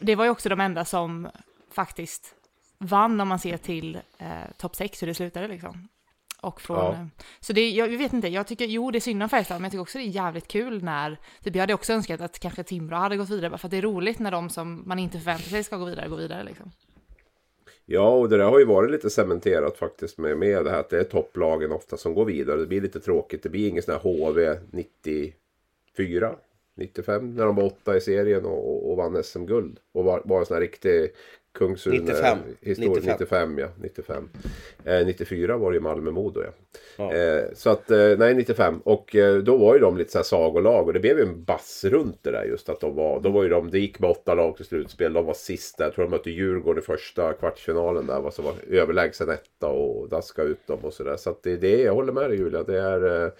det 0.00 0.14
var 0.14 0.24
ju 0.24 0.30
också 0.30 0.48
de 0.48 0.60
enda 0.60 0.84
som 0.84 1.28
faktiskt 1.72 2.34
vann 2.78 3.20
om 3.20 3.28
man 3.28 3.38
ser 3.38 3.56
till 3.56 3.98
eh, 4.18 4.28
topp 4.56 4.76
6 4.76 5.02
hur 5.02 5.06
det 5.06 5.14
slutade 5.14 5.48
liksom. 5.48 5.88
Och 6.40 6.60
från, 6.60 6.76
Ja. 6.76 6.92
eh, 6.92 7.06
Så 7.40 7.52
det, 7.52 7.70
jag 7.70 7.88
vet 7.88 8.12
inte, 8.12 8.28
jag 8.28 8.46
tycker, 8.46 8.64
jo 8.66 8.90
det 8.90 8.98
är 8.98 9.00
synd 9.00 9.22
om 9.22 9.28
Färjestad, 9.28 9.56
men 9.56 9.62
jag 9.64 9.70
tycker 9.72 9.82
också 9.82 9.98
det 9.98 10.04
är 10.04 10.08
jävligt 10.08 10.48
kul 10.48 10.82
när, 10.84 11.18
typ 11.44 11.54
jag 11.54 11.62
hade 11.62 11.74
också 11.74 11.92
önskat 11.92 12.20
att 12.20 12.38
kanske 12.38 12.62
Timrå 12.62 12.96
hade 12.96 13.16
gått 13.16 13.28
vidare, 13.28 13.50
bara 13.50 13.58
för 13.58 13.66
att 13.66 13.70
det 13.70 13.76
är 13.78 13.82
roligt 13.82 14.18
när 14.18 14.30
de 14.30 14.50
som 14.50 14.82
man 14.88 14.98
inte 14.98 15.18
förväntar 15.18 15.48
sig 15.50 15.64
ska 15.64 15.76
gå 15.76 15.84
vidare, 15.84 16.08
går 16.08 16.16
vidare 16.16 16.44
liksom. 16.44 16.70
Ja, 17.90 18.10
och 18.10 18.28
det 18.28 18.36
där 18.36 18.44
har 18.44 18.58
ju 18.58 18.64
varit 18.64 18.90
lite 18.90 19.10
cementerat 19.10 19.76
faktiskt 19.76 20.18
med, 20.18 20.38
med 20.38 20.64
det 20.64 20.70
här 20.70 20.80
att 20.80 20.88
det 20.88 20.98
är 20.98 21.04
topplagen 21.04 21.72
ofta 21.72 21.96
som 21.96 22.14
går 22.14 22.24
vidare. 22.24 22.60
Det 22.60 22.66
blir 22.66 22.80
lite 22.80 23.00
tråkigt. 23.00 23.42
Det 23.42 23.48
blir 23.48 23.68
ingen 23.68 23.82
sån 23.82 23.94
här 23.94 24.00
HV 24.00 24.58
94. 24.70 26.36
95 26.78 27.34
när 27.34 27.46
de 27.46 27.56
var 27.56 27.64
åtta 27.64 27.96
i 27.96 28.00
serien 28.00 28.44
och, 28.44 28.90
och 28.90 28.96
vann 28.96 29.22
SM-guld. 29.22 29.78
Och 29.92 30.04
var, 30.04 30.22
var 30.24 30.38
en 30.38 30.46
sån 30.46 30.54
här 30.54 30.60
riktig 30.60 31.10
Kungsrune 31.58 31.98
95. 31.98 32.38
historia. 32.60 33.16
95. 33.16 33.56
95 33.56 33.58
ja, 33.58 33.68
95. 33.76 34.28
Eh, 34.84 35.06
94 35.06 35.56
var 35.56 35.70
det 35.70 35.76
ju 35.76 35.80
Malmö-Modo 35.80 36.42
ja. 36.42 36.50
Ja. 36.96 37.12
Eh, 37.12 37.44
så 37.54 37.70
att, 37.70 37.90
eh, 37.90 38.16
nej 38.18 38.34
95. 38.34 38.80
Och 38.84 39.16
eh, 39.16 39.36
då 39.36 39.56
var 39.56 39.74
ju 39.74 39.80
de 39.80 39.96
lite 39.96 40.12
så 40.12 40.18
här 40.18 40.22
sagolag 40.22 40.86
och 40.86 40.92
det 40.92 41.00
blev 41.00 41.18
ju 41.18 41.24
en 41.24 41.44
bass 41.44 41.84
runt 41.84 42.18
det 42.22 42.30
där 42.30 42.44
just 42.44 42.68
att 42.68 42.80
de 42.80 42.94
var, 42.94 43.20
då 43.20 43.30
var 43.30 43.42
ju 43.42 43.48
de, 43.48 43.70
det 43.70 43.78
gick 43.78 43.98
med 43.98 44.10
åtta 44.10 44.34
lag 44.34 44.56
till 44.56 44.64
slutspel. 44.64 45.12
De 45.12 45.24
var 45.24 45.34
sist 45.34 45.78
där, 45.78 45.84
jag 45.84 45.94
tror 45.94 46.04
de 46.04 46.10
mötte 46.10 46.30
Djurgården 46.30 46.82
i 46.82 46.86
första 46.86 47.32
kvartsfinalen 47.32 48.06
där. 48.06 48.20
Var 48.20 48.30
så 48.30 48.42
var 48.42 48.54
överlägsen 48.70 49.28
etta 49.30 49.68
och 49.68 50.08
daska 50.08 50.42
ut 50.42 50.66
dem 50.66 50.78
och 50.82 50.92
sådär. 50.92 51.16
Så 51.16 51.30
att 51.30 51.42
det, 51.42 51.56
det, 51.56 51.80
jag 51.82 51.94
håller 51.94 52.12
med 52.12 52.30
dig 52.30 52.38
Julia. 52.38 52.62
Det 52.62 52.80
är, 52.80 53.24
eh, 53.24 53.30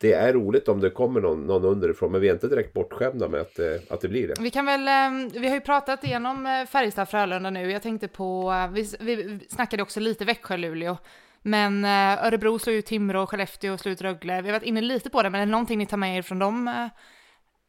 det 0.00 0.12
är 0.12 0.32
roligt 0.32 0.68
om 0.68 0.80
det 0.80 0.90
kommer 0.90 1.20
någon, 1.20 1.46
någon 1.46 1.64
underifrån 1.64 2.12
men 2.12 2.20
vi 2.20 2.28
är 2.28 2.32
inte 2.32 2.48
direkt 2.48 2.72
bortskämda 2.72 3.28
med 3.28 3.40
att, 3.40 3.54
det- 3.56 3.90
att 3.90 4.00
det 4.00 4.08
blir 4.08 4.28
det. 4.28 4.34
Vi 4.40 4.50
kan 4.50 4.66
väl, 4.66 4.88
eh, 4.88 5.30
vi 5.40 5.48
har 5.48 5.54
ju 5.54 5.60
pratat 5.60 6.04
igenom 6.04 6.46
eh, 6.46 6.50
Färjestad-Frölunda 6.66 7.50
nu. 7.50 7.70
Jag 7.72 7.82
tänkte 7.82 8.08
på, 8.08 8.52
vi, 8.72 8.88
vi 9.00 9.38
snackade 9.48 9.82
också 9.82 10.00
lite 10.00 10.24
Växjö-Luleå. 10.24 10.96
Men 11.42 11.84
Örebro 11.84 12.58
slog 12.58 12.76
ut 12.76 12.86
Timrå, 12.86 13.26
Skellefteå 13.26 13.70
slår 13.70 13.76
slog 13.76 13.92
ut 13.92 14.02
Rögle. 14.02 14.42
Vi 14.42 14.48
har 14.48 14.52
varit 14.58 14.66
inne 14.66 14.80
lite 14.80 15.10
på 15.10 15.22
det, 15.22 15.30
men 15.30 15.40
är 15.40 15.46
det 15.46 15.52
någonting 15.52 15.78
ni 15.78 15.86
tar 15.86 15.96
med 15.96 16.16
er 16.18 16.22
från 16.22 16.38
de 16.38 16.88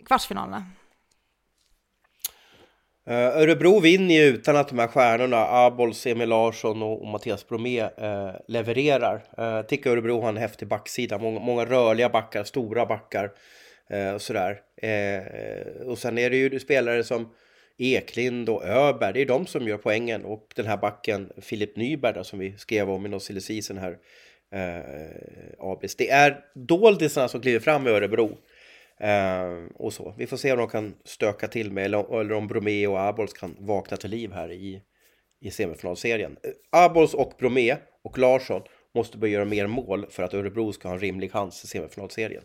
kvartsfinalerna? 0.05 0.65
Eh, 3.09 3.37
Örebro 3.37 3.79
vinner 3.79 4.15
ju 4.15 4.23
utan 4.23 4.57
att 4.57 4.67
de 4.69 4.79
här 4.79 4.87
stjärnorna, 4.87 5.47
Abols, 5.49 6.07
Emil 6.07 6.29
Larsson 6.29 6.83
och, 6.83 7.01
och 7.01 7.07
Mattias 7.07 7.47
Bromé 7.47 7.79
eh, 7.79 8.31
levererar. 8.47 9.23
Eh, 9.37 9.61
tycker 9.61 9.89
Örebro 9.89 10.21
har 10.21 10.29
en 10.29 10.37
häftig 10.37 10.67
backsida, 10.67 11.17
många, 11.17 11.39
många 11.39 11.65
rörliga 11.65 12.09
backar, 12.09 12.43
stora 12.43 12.85
backar 12.85 13.31
eh, 13.89 14.13
och 14.13 14.21
sådär. 14.21 14.61
Eh, 14.77 15.21
och 15.85 15.97
sen 15.97 16.17
är 16.17 16.29
det 16.29 16.37
ju 16.37 16.59
spelare 16.59 17.03
som 17.03 17.29
Eklind 17.77 18.49
och 18.49 18.65
Öberg, 18.65 19.13
det 19.13 19.21
är 19.21 19.25
de 19.25 19.45
som 19.45 19.67
gör 19.67 19.77
poängen. 19.77 20.25
Och 20.25 20.47
den 20.55 20.65
här 20.65 20.77
backen, 20.77 21.31
Filip 21.41 21.75
Nyberg 21.75 22.13
då, 22.13 22.23
som 22.23 22.39
vi 22.39 22.57
skrev 22.57 22.89
om 22.89 23.05
i 23.05 23.09
någon 23.09 23.21
silly 23.21 23.41
season 23.41 23.77
här, 23.77 23.97
eh, 24.51 25.59
Abis. 25.59 25.95
Det 25.95 26.09
är 26.09 26.39
doldisarna 26.53 27.27
som 27.27 27.41
kliver 27.41 27.59
fram 27.59 27.87
i 27.87 27.89
Örebro. 27.89 28.37
Eh, 28.99 29.65
och 29.75 29.93
så. 29.93 30.13
Vi 30.17 30.27
får 30.27 30.37
se 30.37 30.51
om 30.51 30.57
de 30.57 30.67
kan 30.67 30.93
stöka 31.05 31.47
till 31.47 31.71
med 31.71 31.85
eller, 31.85 32.19
eller 32.21 32.33
om 32.33 32.47
Bromé 32.47 32.87
och 32.87 32.99
Abols 32.99 33.33
kan 33.33 33.55
vakna 33.59 33.97
till 33.97 34.09
liv 34.09 34.31
här 34.31 34.51
i, 34.51 34.81
i 35.41 35.51
semifinalserien. 35.51 36.37
Eh, 36.43 36.51
Abols 36.69 37.13
och 37.13 37.33
Bromé 37.39 37.75
och 38.03 38.17
Larsson 38.17 38.61
måste 38.95 39.17
börja 39.17 39.33
göra 39.33 39.45
mer 39.45 39.67
mål 39.67 40.05
för 40.09 40.23
att 40.23 40.33
Örebro 40.33 40.73
ska 40.73 40.87
ha 40.87 40.95
en 40.95 41.01
rimlig 41.01 41.31
chans 41.31 41.63
i 41.63 41.67
semifinalserien. 41.67 42.43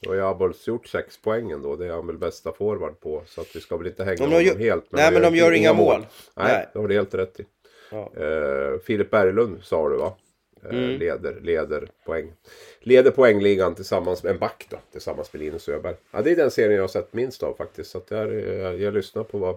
Då 0.00 0.10
har 0.10 0.14
ju 0.14 0.22
Abols 0.26 0.68
gjort 0.68 0.86
sex 0.86 1.18
poängen 1.22 1.62
då. 1.62 1.76
Det 1.76 1.86
är 1.86 1.90
han 1.92 2.06
väl 2.06 2.18
bästa 2.18 2.52
forward 2.52 3.00
på. 3.00 3.22
Så 3.26 3.40
att 3.40 3.56
vi 3.56 3.60
ska 3.60 3.76
väl 3.76 3.86
inte 3.86 4.04
hänga 4.04 4.24
honom 4.24 4.42
gör- 4.42 4.58
helt. 4.58 4.84
nej, 4.90 5.10
vi 5.10 5.20
men 5.20 5.32
de 5.32 5.38
gör 5.38 5.52
inga 5.52 5.72
mål. 5.72 6.06
Nej, 6.36 6.46
Nej. 6.48 6.66
det 6.72 6.78
har 6.78 6.88
du 6.88 6.94
helt 6.94 7.14
rätt 7.14 7.40
i. 7.40 7.44
Ja. 7.90 8.12
Eh, 8.16 8.78
Filip 8.86 9.10
Berglund 9.10 9.64
sa 9.64 9.88
du 9.88 9.96
va? 9.96 10.16
Eh, 10.62 10.70
Mm. 10.70 10.98
leder, 10.98 11.40
leder 11.42 11.88
poäng. 12.06 12.32
Leder 12.80 13.10
poängligan 13.10 13.74
tillsammans 13.74 14.22
med 14.22 14.32
en 14.32 14.38
back 14.38 14.66
då. 14.70 14.76
Tillsammans 14.92 15.32
med 15.32 15.42
Linus 15.42 15.68
Öberg. 15.68 15.94
Ja, 16.10 16.22
det 16.22 16.30
är 16.30 16.36
den 16.36 16.50
serien 16.50 16.72
jag 16.74 16.82
har 16.82 16.88
sett 16.88 17.12
minst 17.12 17.42
av 17.42 17.54
faktiskt. 17.54 17.90
Så 17.90 18.00
där, 18.08 18.28
eh, 18.32 18.82
jag 18.82 18.94
lyssnar 18.94 19.24
på 19.24 19.38
vad, 19.38 19.56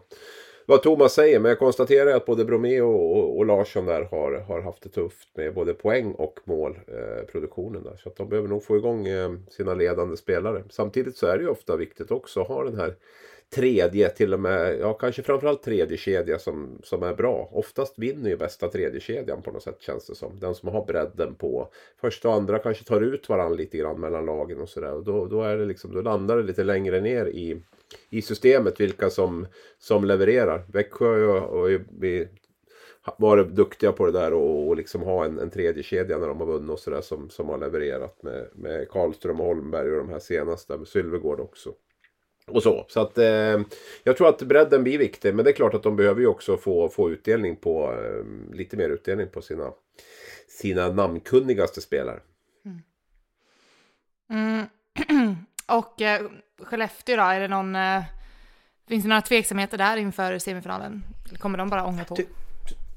vad 0.65 0.83
Thomas 0.83 1.13
säger. 1.13 1.39
Men 1.39 1.49
jag 1.49 1.59
konstaterar 1.59 2.11
att 2.15 2.25
både 2.25 2.45
Bromé 2.45 2.81
och, 2.81 3.17
och, 3.17 3.37
och 3.37 3.45
Larsson 3.45 3.85
där 3.85 4.01
har, 4.03 4.31
har 4.31 4.61
haft 4.61 4.81
det 4.83 4.89
tufft 4.89 5.27
med 5.37 5.53
både 5.53 5.73
poäng 5.73 6.11
och 6.11 6.39
målproduktionen. 6.43 7.81
Eh, 7.85 7.91
där. 7.91 7.97
Så 7.97 8.09
att 8.09 8.15
de 8.15 8.29
behöver 8.29 8.49
nog 8.49 8.63
få 8.63 8.77
igång 8.77 9.07
eh, 9.07 9.33
sina 9.49 9.73
ledande 9.73 10.17
spelare. 10.17 10.63
Samtidigt 10.69 11.17
så 11.17 11.27
är 11.27 11.37
det 11.37 11.43
ju 11.43 11.49
ofta 11.49 11.75
viktigt 11.75 12.11
också 12.11 12.41
att 12.41 12.47
ha 12.47 12.63
den 12.63 12.75
här 12.75 12.95
tredje, 13.49 14.09
till 14.09 14.33
och 14.33 14.39
med, 14.39 14.79
ja 14.79 14.93
kanske 14.93 15.21
framförallt 15.23 15.63
tredje 15.63 15.97
kedja 15.97 16.39
som, 16.39 16.79
som 16.83 17.03
är 17.03 17.13
bra. 17.13 17.49
Oftast 17.51 17.99
vinner 17.99 18.29
ju 18.29 18.37
bästa 18.37 18.67
tredje 18.67 18.99
kedjan 18.99 19.41
på 19.41 19.51
något 19.51 19.63
sätt 19.63 19.81
känns 19.81 20.05
det 20.07 20.15
som. 20.15 20.39
Den 20.39 20.55
som 20.55 20.69
har 20.69 20.85
bredden 20.85 21.35
på 21.35 21.69
första 22.01 22.29
och 22.29 22.33
andra 22.33 22.59
kanske 22.59 22.83
tar 22.83 23.01
ut 23.01 23.29
varandra 23.29 23.55
lite 23.55 23.77
grann 23.77 23.99
mellan 23.99 24.25
lagen 24.25 24.61
och 24.61 24.69
sådär. 24.69 25.01
Då, 25.05 25.25
då, 25.25 25.41
är 25.41 25.57
det 25.57 25.65
liksom, 25.65 25.93
då 25.93 26.01
landar 26.01 26.37
det 26.37 26.43
lite 26.43 26.63
längre 26.63 27.01
ner 27.01 27.25
i, 27.25 27.61
i 28.09 28.21
systemet 28.21 28.79
vilka 28.79 29.09
som, 29.09 29.47
som 29.79 30.05
levererar. 30.05 30.63
Växjö 30.71 31.39
har 31.39 31.67
ju- 31.67 31.85
vi 31.99 32.27
varit 33.17 33.47
duktiga 33.47 33.91
på 33.91 34.05
det 34.05 34.11
där 34.11 34.33
och, 34.33 34.67
och 34.67 34.75
liksom 34.75 35.01
ha 35.01 35.25
en, 35.25 35.39
en 35.39 35.49
tredje 35.49 35.83
kedja 35.83 36.17
när 36.17 36.27
de 36.27 36.39
har 36.39 36.47
vunnit 36.47 36.69
och 36.69 36.79
sådär 36.79 37.01
som, 37.01 37.29
som 37.29 37.49
har 37.49 37.57
levererat 37.57 38.23
med, 38.23 38.47
med 38.53 38.89
Karlström 38.89 39.39
och 39.39 39.45
Holmberg 39.45 39.91
och 39.91 39.97
de 39.97 40.09
här 40.09 40.19
senaste 40.19 40.77
med 40.77 40.87
Sylvegård 40.87 41.39
också. 41.39 41.73
Och 42.51 42.63
så. 42.63 42.85
Så 42.89 42.99
att 42.99 43.17
eh, 43.17 43.61
jag 44.03 44.17
tror 44.17 44.29
att 44.29 44.41
bredden 44.41 44.83
blir 44.83 44.97
viktig. 44.97 45.35
Men 45.35 45.45
det 45.45 45.51
är 45.51 45.55
klart 45.55 45.73
att 45.73 45.83
de 45.83 45.95
behöver 45.95 46.21
ju 46.21 46.27
också 46.27 46.57
få, 46.57 46.89
få 46.89 47.09
utdelning 47.09 47.55
på 47.55 47.93
eh, 47.93 48.55
lite 48.55 48.77
mer 48.77 48.89
utdelning 48.89 49.27
på 49.27 49.41
sina, 49.41 49.71
sina 50.47 50.87
namnkunnigaste 50.91 51.81
spelare. 51.81 52.19
Mm. 54.29 54.65
och 55.67 56.01
eh, 56.01 56.25
Skellefteå 56.61 57.15
då, 57.15 57.23
är 57.23 57.39
det 57.39 57.47
någon, 57.47 57.75
eh, 57.75 58.03
finns 58.87 59.03
det 59.03 59.09
några 59.09 59.21
tveksamheter 59.21 59.77
där 59.77 59.97
inför 59.97 60.39
semifinalen? 60.39 61.03
Eller 61.29 61.39
kommer 61.39 61.57
de 61.57 61.69
bara 61.69 61.85
ånga 61.85 62.05
på? 62.05 62.15
Ty- 62.15 62.25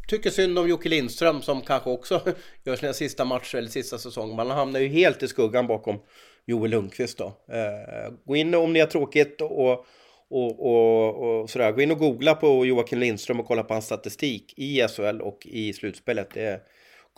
Tycker 0.08 0.30
synd 0.30 0.58
om 0.58 0.68
Jocke 0.68 0.88
Lindström 0.88 1.42
som 1.42 1.60
kanske 1.60 1.90
också 1.90 2.22
gör 2.64 2.76
sina 2.76 2.92
sista 2.92 3.24
matcher 3.24 3.58
eller 3.58 3.68
sista 3.68 3.98
säsong. 3.98 4.36
Man 4.36 4.50
hamnar 4.50 4.80
ju 4.80 4.88
helt 4.88 5.22
i 5.22 5.28
skuggan 5.28 5.66
bakom 5.66 6.00
Joel 6.48 6.70
Lundqvist 6.70 7.18
då. 7.18 7.26
Eh, 7.26 8.12
gå 8.24 8.36
in 8.36 8.54
om 8.54 8.72
ni 8.72 8.80
har 8.80 8.86
tråkigt 8.86 9.40
och, 9.40 9.86
och, 10.28 10.66
och, 10.66 11.40
och 11.40 11.50
sådär. 11.50 11.72
Gå 11.72 11.80
in 11.80 11.90
och 11.90 11.98
googla 11.98 12.34
på 12.34 12.66
Joakim 12.66 12.98
Lindström 12.98 13.40
och 13.40 13.46
kolla 13.46 13.62
på 13.62 13.74
hans 13.74 13.84
statistik 13.84 14.54
i 14.56 14.88
SHL 14.88 15.20
och 15.20 15.46
i 15.46 15.72
slutspelet. 15.72 16.30
Det, 16.34 16.60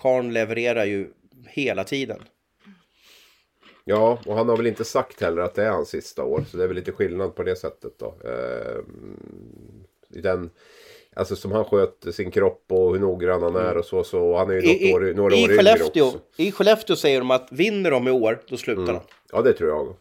Karn 0.03 0.33
levererar 0.33 0.85
ju 0.85 1.11
hela 1.49 1.85
tiden. 1.85 2.23
Ja, 3.85 4.19
och 4.27 4.35
han 4.35 4.49
har 4.49 4.57
väl 4.57 4.67
inte 4.67 4.85
sagt 4.85 5.21
heller 5.21 5.43
att 5.43 5.55
det 5.55 5.65
är 5.65 5.71
hans 5.71 5.89
sista 5.89 6.25
år. 6.25 6.45
Så 6.51 6.57
det 6.57 6.63
är 6.63 6.69
väl 6.69 6.77
lite 6.77 6.93
skillnad 6.93 7.35
på 7.35 7.43
det 7.43 7.57
sättet 7.57 7.99
då. 7.99 8.15
Eh, 8.25 8.79
i 10.19 10.21
den, 10.21 10.51
alltså 11.17 11.37
som 11.37 11.53
han 11.53 11.65
sköter 11.65 12.13
sin 12.13 12.31
kropp 12.31 12.65
och 12.69 12.93
hur 12.93 13.01
noggrann 13.01 13.43
han 13.43 13.57
är 13.57 13.77
och 13.77 13.85
så. 13.85 14.05
så 14.05 14.37
han 14.37 14.51
är 14.51 14.55
ju 14.55 14.61
något 14.61 14.81
I, 14.81 14.93
år, 14.95 15.15
några 15.15 15.35
i, 15.35 15.45
år 15.45 15.49
Skellefteå, 15.49 16.07
också. 16.07 16.19
I 16.37 16.53
Skellefteå 16.53 16.97
säger 16.97 17.19
de 17.19 17.31
att 17.31 17.49
vinner 17.51 17.91
de 17.91 18.09
i 18.09 18.11
år, 18.11 18.43
då 18.49 18.57
slutar 18.57 18.93
de. 18.93 19.01
Ja, 19.33 19.43
det 19.43 19.53
tror 19.53 19.71
jag. 19.71 19.97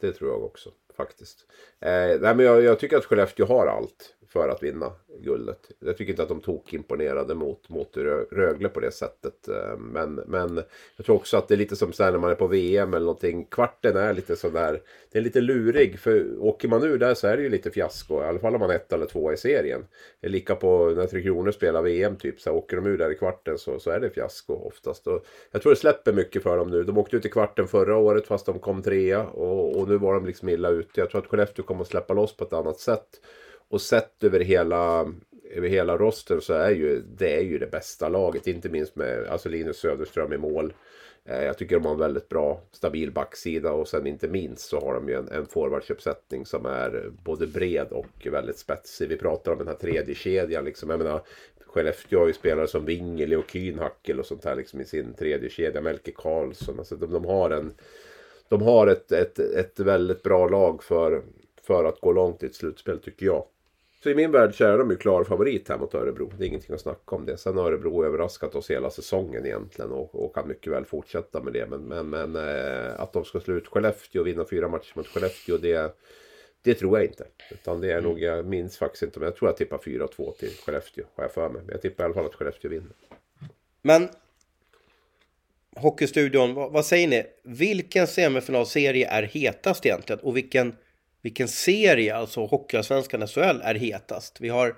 Det 0.00 0.12
tror 0.12 0.30
jag 0.30 0.44
också 0.44 0.70
faktiskt. 0.96 1.38
Eh, 1.80 1.90
nej, 2.20 2.34
men 2.34 2.40
jag, 2.40 2.62
jag 2.62 2.78
tycker 2.78 2.96
att 2.96 3.04
Skellefteå 3.04 3.46
har 3.46 3.66
allt 3.66 4.14
för 4.32 4.48
att 4.48 4.62
vinna 4.62 4.92
guldet. 5.18 5.70
Jag 5.78 5.96
tycker 5.96 6.10
inte 6.12 6.22
att 6.22 6.28
de 6.28 6.40
tog 6.40 6.74
imponerade 6.74 7.34
mot, 7.34 7.68
mot 7.68 7.96
Rögle 8.30 8.68
på 8.68 8.80
det 8.80 8.90
sättet. 8.90 9.48
Eh, 9.48 9.76
men, 9.78 10.14
men 10.14 10.62
jag 10.96 11.06
tror 11.06 11.16
också 11.16 11.36
att 11.36 11.48
det 11.48 11.54
är 11.54 11.58
lite 11.58 11.76
som 11.76 11.92
så 11.92 12.04
här 12.04 12.12
när 12.12 12.18
man 12.18 12.30
är 12.30 12.34
på 12.34 12.46
VM 12.46 12.94
eller 12.94 13.06
någonting. 13.06 13.44
Kvarten 13.44 13.96
är 13.96 14.14
lite 14.14 14.36
sådär. 14.36 14.80
Det 15.12 15.18
är 15.18 15.22
lite 15.22 15.40
lurig. 15.40 15.98
För 15.98 16.42
åker 16.42 16.68
man 16.68 16.82
ur 16.82 16.98
där 16.98 17.14
så 17.14 17.26
är 17.26 17.36
det 17.36 17.42
ju 17.42 17.48
lite 17.48 17.70
fiasko. 17.70 18.22
I 18.22 18.24
alla 18.24 18.38
fall 18.38 18.54
om 18.54 18.60
man 18.60 18.70
är 18.70 18.74
ett 18.74 18.92
eller 18.92 19.06
två 19.06 19.32
i 19.32 19.36
serien. 19.36 19.86
Det 20.20 20.26
är 20.26 20.30
lika 20.30 20.54
på 20.54 20.92
när 20.96 21.06
Tre 21.06 21.22
Kronor 21.22 21.50
spelar 21.50 21.82
VM 21.82 22.16
typ. 22.16 22.40
Så 22.40 22.50
här, 22.50 22.56
åker 22.56 22.76
de 22.76 22.86
ur 22.86 22.98
där 22.98 23.10
i 23.10 23.14
kvarten 23.14 23.58
så, 23.58 23.78
så 23.78 23.90
är 23.90 24.00
det 24.00 24.10
fiasko 24.10 24.54
oftast. 24.54 25.06
Och 25.06 25.24
jag 25.50 25.62
tror 25.62 25.72
det 25.72 25.80
släpper 25.80 26.12
mycket 26.12 26.42
för 26.42 26.56
dem 26.56 26.70
nu. 26.70 26.82
De 26.82 26.98
åkte 26.98 27.16
ut 27.16 27.26
i 27.26 27.28
kvarten 27.28 27.68
förra 27.68 27.96
året 27.96 28.26
fast 28.26 28.46
de 28.46 28.58
kom 28.58 28.82
trea. 28.82 29.26
Och, 29.26 29.76
och 29.76 29.88
nu 29.88 29.98
var 29.98 30.14
de 30.14 30.26
liksom 30.26 30.48
illa 30.48 30.68
ute. 30.68 31.00
Jag 31.00 31.10
tror 31.10 31.20
att 31.20 31.26
Skellefteå 31.26 31.64
kommer 31.64 31.80
att 31.80 31.88
släppa 31.88 32.14
loss 32.14 32.36
på 32.36 32.44
ett 32.44 32.52
annat 32.52 32.80
sätt. 32.80 33.20
Och 33.70 33.80
sett 33.80 34.24
över 34.24 34.40
hela, 34.40 35.12
över 35.50 35.68
hela 35.68 35.96
rosten 35.96 36.40
så 36.40 36.52
är 36.54 36.70
ju 36.70 37.00
det 37.00 37.36
är 37.36 37.42
ju 37.42 37.58
det 37.58 37.70
bästa 37.70 38.08
laget. 38.08 38.46
Inte 38.46 38.68
minst 38.68 38.96
med 38.96 39.26
alltså 39.28 39.48
Linus 39.48 39.76
Söderström 39.78 40.32
i 40.32 40.38
mål. 40.38 40.72
Eh, 41.24 41.44
Jag 41.44 41.58
tycker 41.58 41.76
de 41.76 41.84
har 41.84 41.92
en 41.92 41.98
väldigt 41.98 42.28
bra 42.28 42.60
stabil 42.72 43.12
backsida 43.12 43.72
och 43.72 43.88
sen 43.88 44.06
inte 44.06 44.28
minst 44.28 44.68
så 44.68 44.80
har 44.80 44.94
de 44.94 45.08
ju 45.08 45.14
en, 45.14 45.28
en 45.28 45.46
forwardsuppsättning 45.46 46.46
som 46.46 46.66
är 46.66 47.10
både 47.24 47.46
bred 47.46 47.86
och 47.90 48.26
väldigt 48.32 48.58
spetsig. 48.58 49.08
Vi 49.08 49.16
pratar 49.16 49.52
om 49.52 49.58
den 49.58 49.68
här 49.68 49.74
tredje 49.74 50.14
kedjan 50.14 50.64
liksom. 50.64 50.90
Jag 50.90 50.98
menar, 50.98 51.20
Skellefteå 51.66 52.20
har 52.20 52.26
ju 52.26 52.32
spelare 52.32 52.66
som 52.68 52.84
Wingeli 52.84 53.36
och 53.36 53.46
Kühnhackel 53.50 54.18
och 54.18 54.26
sånt 54.26 54.44
här 54.44 54.56
liksom 54.56 54.80
i 54.80 54.84
sin 54.84 55.14
tredje 55.14 55.50
kedja. 55.50 55.80
Melke 55.80 56.12
Karlsson. 56.12 56.78
Alltså 56.78 56.96
de, 56.96 57.12
de 57.12 57.24
har 57.24 57.50
en 57.50 57.72
de 58.48 58.62
har 58.62 58.86
ett, 58.86 59.12
ett, 59.12 59.38
ett 59.38 59.80
väldigt 59.80 60.22
bra 60.22 60.48
lag 60.48 60.82
för, 60.82 61.22
för 61.62 61.84
att 61.84 62.00
gå 62.00 62.12
långt 62.12 62.42
i 62.42 62.46
ett 62.46 62.54
slutspel 62.54 62.98
tycker 62.98 63.26
jag. 63.26 63.44
Så 64.02 64.10
i 64.10 64.14
min 64.14 64.30
värld 64.30 64.54
så 64.54 64.64
är 64.64 64.78
de 64.78 64.90
ju 64.90 64.96
klar 64.96 65.24
favorit 65.24 65.68
här 65.68 65.78
mot 65.78 65.94
Örebro. 65.94 66.32
Det 66.38 66.44
är 66.44 66.48
ingenting 66.48 66.74
att 66.74 66.80
snacka 66.80 67.16
om 67.16 67.26
det. 67.26 67.36
Sen 67.36 67.56
har 67.56 67.64
Örebro 67.64 68.04
överraskat 68.04 68.54
oss 68.54 68.70
hela 68.70 68.90
säsongen 68.90 69.46
egentligen 69.46 69.90
och, 69.90 70.24
och 70.24 70.34
kan 70.34 70.48
mycket 70.48 70.72
väl 70.72 70.84
fortsätta 70.84 71.42
med 71.42 71.52
det. 71.52 71.66
Men, 71.66 71.80
men, 71.80 72.10
men 72.10 72.36
eh, 72.36 73.00
att 73.00 73.12
de 73.12 73.24
ska 73.24 73.40
slå 73.40 73.54
ut 73.54 73.66
Skellefteå 73.66 74.20
och 74.20 74.26
vinna 74.26 74.44
fyra 74.50 74.68
matcher 74.68 74.92
mot 74.94 75.06
Skellefteå 75.06 75.56
det, 75.56 75.96
det 76.62 76.74
tror 76.74 76.98
jag 76.98 77.06
inte. 77.06 77.26
Utan 77.50 77.80
det 77.80 77.92
är 77.92 78.00
nog, 78.00 78.20
jag 78.20 78.46
minns 78.46 78.78
faktiskt 78.78 79.02
inte, 79.02 79.18
men 79.18 79.26
jag 79.26 79.36
tror 79.36 79.48
jag 79.48 79.56
tippar 79.56 79.78
4-2 79.78 80.36
till 80.36 80.50
Skellefteå. 80.50 81.04
Har 81.14 81.24
jag 81.24 81.32
för 81.32 81.48
mig. 81.48 81.62
Men 81.62 81.72
jag 81.72 81.82
tippar 81.82 82.04
i 82.04 82.06
alla 82.06 82.14
fall 82.14 82.26
att 82.26 82.34
Skellefteå 82.34 82.70
vinner. 82.70 82.92
Men 83.82 84.08
Hockeystudion, 85.76 86.54
vad, 86.54 86.72
vad 86.72 86.86
säger 86.86 87.08
ni? 87.08 87.24
Vilken 87.42 88.06
semifinalserie 88.06 89.08
är 89.08 89.22
hetast 89.22 89.86
egentligen? 89.86 90.20
Och 90.20 90.36
vilken, 90.36 90.76
vilken 91.22 91.48
serie, 91.48 92.16
alltså 92.16 92.46
Hockeyallsvenskan 92.46 93.26
SHL, 93.28 93.60
är 93.62 93.74
hetast? 93.74 94.40
Vi 94.40 94.48
har 94.48 94.76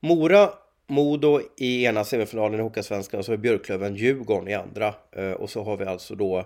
Mora, 0.00 0.50
Modo 0.86 1.40
i 1.56 1.84
ena 1.84 2.04
semifinalen 2.04 2.60
i 2.60 2.62
Hockeyallsvenskan 2.62 3.18
och 3.18 3.24
så 3.24 3.32
har 3.32 3.36
vi 3.36 3.42
Björklöven, 3.42 3.96
Djurgården 3.96 4.48
i 4.48 4.54
andra. 4.54 4.94
Eh, 5.16 5.30
och 5.30 5.50
så 5.50 5.62
har 5.62 5.76
vi 5.76 5.84
alltså 5.84 6.14
då 6.14 6.38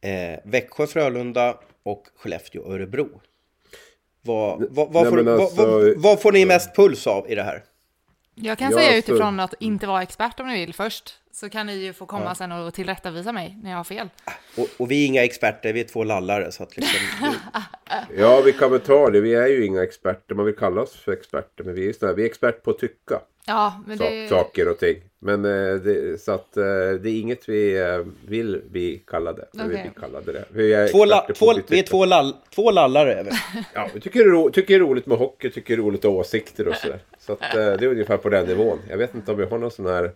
eh, 0.00 0.38
Växjö, 0.44 0.86
Frölunda 0.86 1.58
och 1.82 2.06
Skellefteå, 2.16 2.72
Örebro. 2.72 3.20
Vad, 4.22 4.66
vad, 4.70 4.92
vad, 4.92 5.02
Nej, 5.14 5.24
får, 5.24 5.40
alltså- 5.42 5.66
vad, 5.66 5.96
vad 5.96 6.20
får 6.22 6.32
ni 6.32 6.44
mest 6.46 6.76
puls 6.76 7.06
av 7.06 7.30
i 7.30 7.34
det 7.34 7.42
här? 7.42 7.64
Jag 8.34 8.58
kan 8.58 8.70
Ja, 8.70 8.78
säga 8.78 8.96
alltså- 8.96 9.12
utifrån 9.12 9.40
att 9.40 9.54
inte 9.60 9.86
vara 9.86 10.02
expert 10.02 10.40
om 10.40 10.46
ni 10.48 10.60
vill 10.60 10.74
först, 10.74 11.14
så 11.32 11.48
kan 11.48 11.66
ni 11.66 11.74
ju 11.74 11.92
få 11.92 12.06
komma 12.06 12.34
sen 12.34 12.52
och 12.52 12.74
tillrättavisa 12.74 13.32
mig 13.32 13.58
när 13.62 13.70
jag 13.70 13.76
har 13.76 13.84
fel. 13.84 14.08
Och, 14.56 14.68
och 14.76 14.90
vi 14.90 15.04
är 15.04 15.06
inga 15.06 15.24
experter, 15.24 15.72
vi 15.72 15.80
är 15.80 15.84
två 15.84 16.04
lallare. 16.04 16.52
Så 16.52 16.62
att 16.62 16.76
liksom, 16.76 16.98
Ja, 18.16 18.42
vi 18.44 18.52
kan 18.52 18.70
väl 18.70 18.80
ta 18.80 19.10
det. 19.10 19.20
Vi 19.20 19.34
är 19.34 19.46
ju 19.46 19.66
inga 19.66 19.82
experter. 19.82 20.34
Man 20.34 20.46
vill 20.46 20.56
kalla 20.56 20.82
oss 20.82 20.96
för 20.96 21.12
experter. 21.12 21.64
Men 21.64 21.74
vi 21.74 21.88
är, 21.88 21.92
såna, 21.92 22.12
vi 22.12 22.22
är 22.22 22.26
expert 22.26 22.62
på 22.62 22.70
att 22.70 22.78
tycka 22.78 23.20
Ja, 23.46 23.82
men 23.86 23.98
det... 23.98 24.28
saker 24.28 24.68
och 24.68 24.78
ting. 24.78 24.96
Men 25.18 25.44
eh, 25.44 25.74
det, 25.74 26.20
så 26.20 26.32
att 26.32 26.56
eh, 26.56 26.64
det 27.00 27.10
är 27.10 27.20
inget 27.20 27.48
vi 27.48 27.80
eh, 27.80 27.98
vill 28.26 28.62
bli 28.70 29.02
kallade. 29.06 29.48
Men 29.52 29.68
vi 29.68 29.74
blir 29.74 29.92
kallade 30.00 30.32
det. 30.32 30.44
Vi 30.50 30.72
är, 30.72 30.88
två, 30.88 31.04
la, 31.04 31.26
två, 31.34 31.54
vi 31.68 31.78
är 31.78 31.82
två, 31.82 32.04
lall, 32.04 32.34
två 32.54 32.70
lallare. 32.70 33.14
Är 33.14 33.24
vi. 33.24 33.30
Ja, 33.74 33.88
vi 33.94 34.00
tycker 34.00 34.20
det, 34.20 34.24
är 34.24 34.30
ro, 34.30 34.50
tycker 34.50 34.74
det 34.74 34.84
är 34.84 34.88
roligt 34.88 35.06
med 35.06 35.18
hockey, 35.18 35.50
tycker 35.50 35.76
det 35.76 35.80
är 35.80 35.84
roligt 35.84 36.02
med 36.02 36.12
åsikter 36.12 36.68
och 36.68 36.76
sådär. 36.76 36.98
Så 37.18 37.32
att, 37.32 37.40
det 37.52 37.62
är 37.62 37.84
ungefär 37.84 38.16
på 38.16 38.28
den 38.28 38.46
nivån. 38.46 38.78
Jag 38.88 38.98
vet 38.98 39.14
inte 39.14 39.30
om 39.30 39.38
vi 39.38 39.44
har 39.44 39.58
någon 39.58 39.70
sån 39.70 39.86
här... 39.86 40.12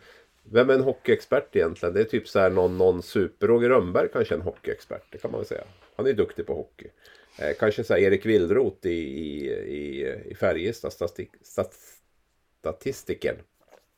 Vem 0.53 0.71
är 0.71 0.75
en 0.75 0.81
hockeyexpert 0.81 1.57
egentligen? 1.57 1.95
Det 1.95 2.01
är 2.01 2.05
typ 2.05 2.29
så 2.29 2.39
här 2.39 2.51
någon, 2.51 2.79
någon 2.79 3.03
super... 3.03 3.47
Roger 3.47 3.69
Rönnberg 3.69 4.09
kanske 4.13 4.35
är 4.35 4.37
en 4.37 4.43
hockeyexpert, 4.43 5.03
det 5.11 5.19
kan 5.19 5.31
man 5.31 5.41
väl 5.41 5.47
säga. 5.49 5.65
Han 5.97 6.07
är 6.07 6.13
duktig 6.13 6.47
på 6.47 6.55
hockey. 6.55 6.87
Eh, 7.39 7.57
kanske 7.59 7.85
så 7.85 7.95
här 7.95 8.01
Erik 8.01 8.27
Wildroth 8.27 8.87
i, 8.87 8.91
i, 8.91 9.51
i, 9.51 10.15
i 10.31 10.35
Färjestad, 10.35 10.93
statistik, 10.93 11.31
stat, 11.43 11.75
statistiken, 12.61 13.37